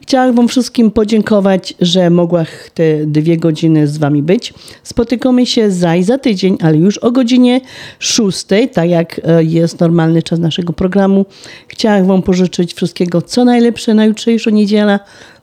Chciałam 0.00 0.34
Wam 0.34 0.48
wszystkim 0.48 0.90
podziękować, 0.90 1.74
że 1.80 2.10
mogła 2.10 2.44
te 2.74 3.06
dwie 3.06 3.36
godziny 3.36 3.88
z 3.88 3.98
Wami 3.98 4.22
być. 4.22 4.54
Spotykamy 4.82 5.46
się 5.46 5.70
za 5.70 5.96
i 5.96 6.02
za 6.02 6.18
tydzień, 6.18 6.58
ale 6.60 6.76
już 6.76 6.98
o 6.98 7.10
godzinie 7.10 7.60
6, 7.98 8.46
tak 8.72 8.90
jak 8.90 9.20
e, 9.24 9.44
jest 9.44 9.80
normalny 9.80 10.22
czas 10.22 10.38
naszego 10.38 10.72
programu. 10.72 11.26
Chciałam 11.68 12.06
Wam 12.06 12.22
pożyczyć 12.22 12.74
wszystkiego, 12.74 13.22
co 13.22 13.44
najlepsze 13.44 13.94
na 13.94 14.04
jutrzejszą 14.04 14.50
niedzielę. 14.50 14.98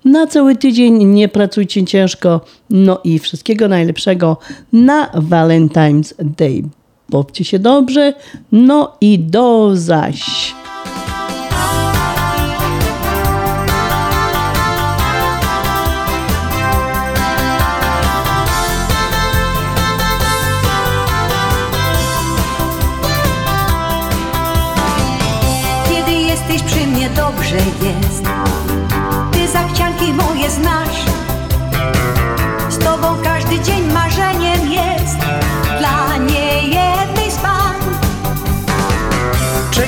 Na 0.06 0.28
cały 0.28 0.56
tydzień 0.56 1.06
nie 1.06 1.30
pracujcie 1.30 1.86
ciężko, 1.86 2.42
no 2.70 3.00
i 3.04 3.20
wszystkiego 3.20 3.68
najlepszego 3.68 4.38
na 4.74 5.08
Valentine's 5.08 6.14
Day. 6.20 6.81
Bawcie 7.12 7.44
się 7.44 7.60
dobrze, 7.60 8.14
no 8.52 8.98
i 9.02 9.20
do 9.20 9.72
zaś. 9.74 10.54
Kiedy 25.90 26.12
jesteś 26.12 26.64
przy 26.64 26.88
mnie, 26.88 27.10
dobrze 27.10 27.56
jest. 27.56 28.11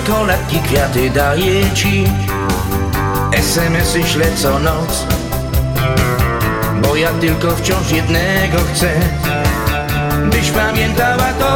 Czekoladki, 0.05 0.59
kwiaty 0.59 1.09
daję 1.09 1.71
ci 1.73 2.03
SMS-y 3.31 4.03
co 4.37 4.59
noc 4.59 5.05
Bo 6.81 6.95
ja 6.95 7.09
tylko 7.09 7.55
wciąż 7.55 7.91
jednego 7.91 8.57
chcę 8.73 8.89
Byś 10.31 10.51
pamiętała 10.51 11.33
to 11.39 11.51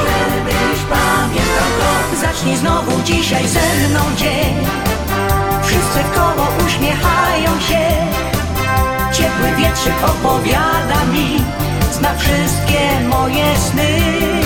Żebyś 0.00 0.80
pamiętał 0.90 1.70
to. 1.78 2.16
Zacznij 2.20 2.56
znowu 2.56 3.02
dzisiaj 3.02 3.48
ze 3.48 3.88
mną 3.88 4.00
dzień. 4.16 4.66
Wszyscy 5.62 5.98
koło 6.14 6.48
uśmiechają 6.66 7.60
się. 7.60 7.88
Ciepły 9.12 9.56
wietrzyk 9.58 9.94
opowiada 10.04 11.04
mi, 11.12 11.44
zna 11.92 12.14
wszystkie 12.18 13.00
moje 13.08 13.44
sny. 13.58 14.43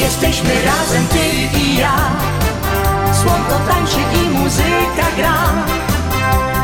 Jesteśmy 0.00 0.50
razem, 0.64 1.06
ty 1.06 1.58
i 1.58 1.76
ja, 1.76 1.96
słonko 3.22 3.58
tańczy 3.68 4.00
i 4.24 4.28
muzyka 4.28 5.06
gra. 5.16 5.38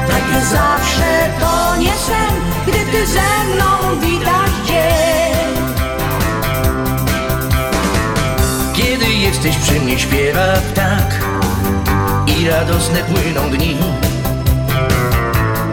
Tak 0.08 0.44
zawsze 0.44 1.30
to 1.40 1.76
nie 1.76 1.92
sen, 1.92 2.34
gdy 2.66 2.92
ty 2.92 3.06
ze 3.06 3.54
mną 3.54 4.00
witasz 4.00 4.66
dzień. 4.66 5.54
Kiedy 8.72 9.14
Gdzieś 9.44 9.56
przy 9.56 9.80
mnie 9.80 9.98
śpiewa 9.98 10.40
ptak 10.72 11.24
I 12.26 12.48
radosne 12.48 12.98
płyną 12.98 13.50
dni 13.50 13.76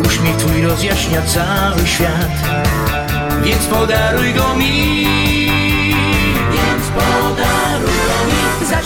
Uśmiech 0.05 0.35
twój 0.37 0.61
rozjaśnia 0.61 1.21
cały 1.21 1.87
świat 1.87 2.31
Więc 3.43 3.65
podaruj 3.65 4.33
go 4.33 4.55
mi 4.55 5.05
Więc 6.51 6.85
podaruj 6.95 7.50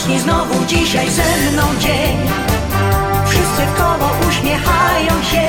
Zacznij 0.06 0.20
znowu 0.20 0.66
dzisiaj 0.66 1.10
ze 1.12 1.52
mną 1.52 1.64
dzień. 1.80 2.18
Wszyscy 3.26 3.62
w 3.66 3.78
koło 3.78 4.10
uśmiechają 4.30 5.24
się. 5.32 5.46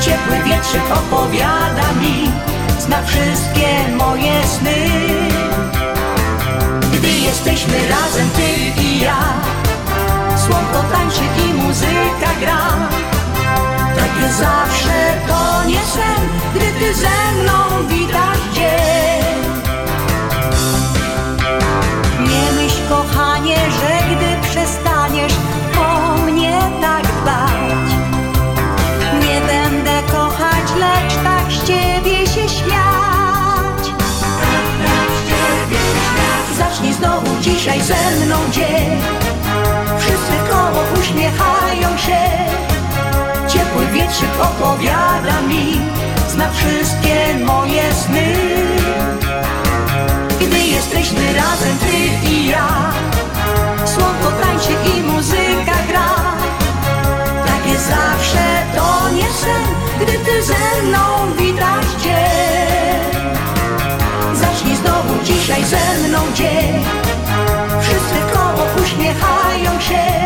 Ciepły 0.00 0.36
wietrzyk 0.44 0.82
opowiada 0.94 1.92
mi 2.00 2.30
Zna 2.78 3.02
wszystkie 3.02 3.68
moje 3.96 4.46
sny. 4.46 4.86
Gdy 6.92 7.08
jesteśmy 7.08 7.74
razem 7.88 8.30
ty 8.30 8.80
i 8.82 9.00
ja 9.00 9.22
Słonko 10.46 10.84
tańczy 10.92 11.22
i 11.48 11.54
muzyka 11.54 12.34
gra. 12.40 12.88
Tak 13.96 14.32
zawsze 14.32 15.14
to 15.28 15.64
nie 15.64 15.80
sen 15.80 16.28
Gdy 16.54 16.66
ty 16.78 16.94
ze 16.94 17.42
mną 17.42 17.88
witasz 17.88 18.54
dzień 18.54 19.39
kochanie, 22.90 23.56
że 23.56 23.92
gdy 24.10 24.48
przestaniesz 24.48 25.32
o 25.80 26.16
mnie 26.18 26.58
tak 26.80 27.02
dbać 27.02 27.88
Nie 29.22 29.40
będę 29.40 30.12
kochać, 30.12 30.66
lecz 30.78 31.14
tak 31.24 31.52
z 31.52 31.66
ciebie 31.66 32.26
się 32.26 32.48
śmiać. 32.48 33.82
Zacznij 36.58 36.92
znowu 36.92 37.40
dzisiaj 37.40 37.80
ze 37.82 38.24
mną 38.24 38.36
dzień. 38.52 39.00
Wszyscy 39.98 40.32
koło 40.50 41.00
uśmiechają 41.00 41.98
się. 41.98 42.20
Ciepły 43.48 43.86
wietrzyk 43.86 44.30
opowiada 44.42 45.40
mi 45.48 45.80
Zna 46.28 46.50
wszystkie 46.50 47.34
moje 47.44 47.94
sny 47.94 48.34
Gdy 50.40 50.58
jesteśmy 50.58 51.32
razem 51.32 51.78
ty 51.78 52.28
i 52.30 52.46
ja. 52.46 52.92
Słonko 53.84 54.30
tańczy 54.42 54.72
i 54.90 55.02
muzyka 55.02 55.76
gra. 55.88 56.10
Takie 57.46 57.78
zawsze 57.78 58.62
to 58.76 59.10
nie 59.10 59.32
sen 59.32 59.66
Gdy 60.00 60.12
ty 60.12 60.42
ze 60.42 60.82
mną 60.82 60.98
witasz 61.38 62.02
dzień 62.02 63.24
Zacznij 64.34 64.76
znowu 64.76 65.24
dzisiaj 65.24 65.64
ze 65.64 66.08
mną 66.08 66.18
dzień. 66.34 66.84
Wszyscy 67.80 68.34
koło 68.34 68.66
uśmiechają 68.84 69.80
się. 69.80 70.20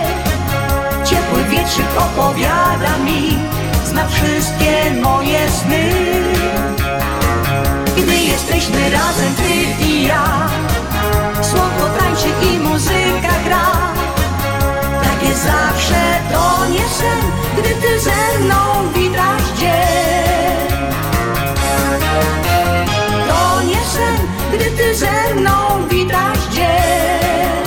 Ciepły 1.05 1.45
wietrzyk 1.45 1.87
opowiada 1.99 2.99
mi 3.05 3.39
Zna 3.87 4.09
wszystkie 4.09 4.91
moje 5.03 5.51
sny 5.51 6.34
jesteśmy 8.65 8.91
razem 8.91 9.35
ty 9.35 9.85
i 9.87 10.07
ja. 10.07 10.49
Słonko 11.43 11.99
tańczy 11.99 12.29
i 12.47 12.59
muzyka 12.59 13.35
gra. 13.45 13.67
Takie 15.03 15.35
zawsze 15.35 16.21
to 16.33 16.67
nie 16.67 16.89
sen 16.89 17.31
Gdy 17.59 17.75
ty 17.75 18.01
ze 18.01 18.39
mną 18.39 18.55
witasz 18.95 19.59
dzień. 19.59 20.79
To 23.29 23.63
nie 23.63 23.85
sen, 23.85 24.27
gdy 24.53 24.71
ty 24.71 24.95
ze 24.95 25.35
mną 25.35 25.89
witasz 25.89 26.49
dzień 26.55 27.64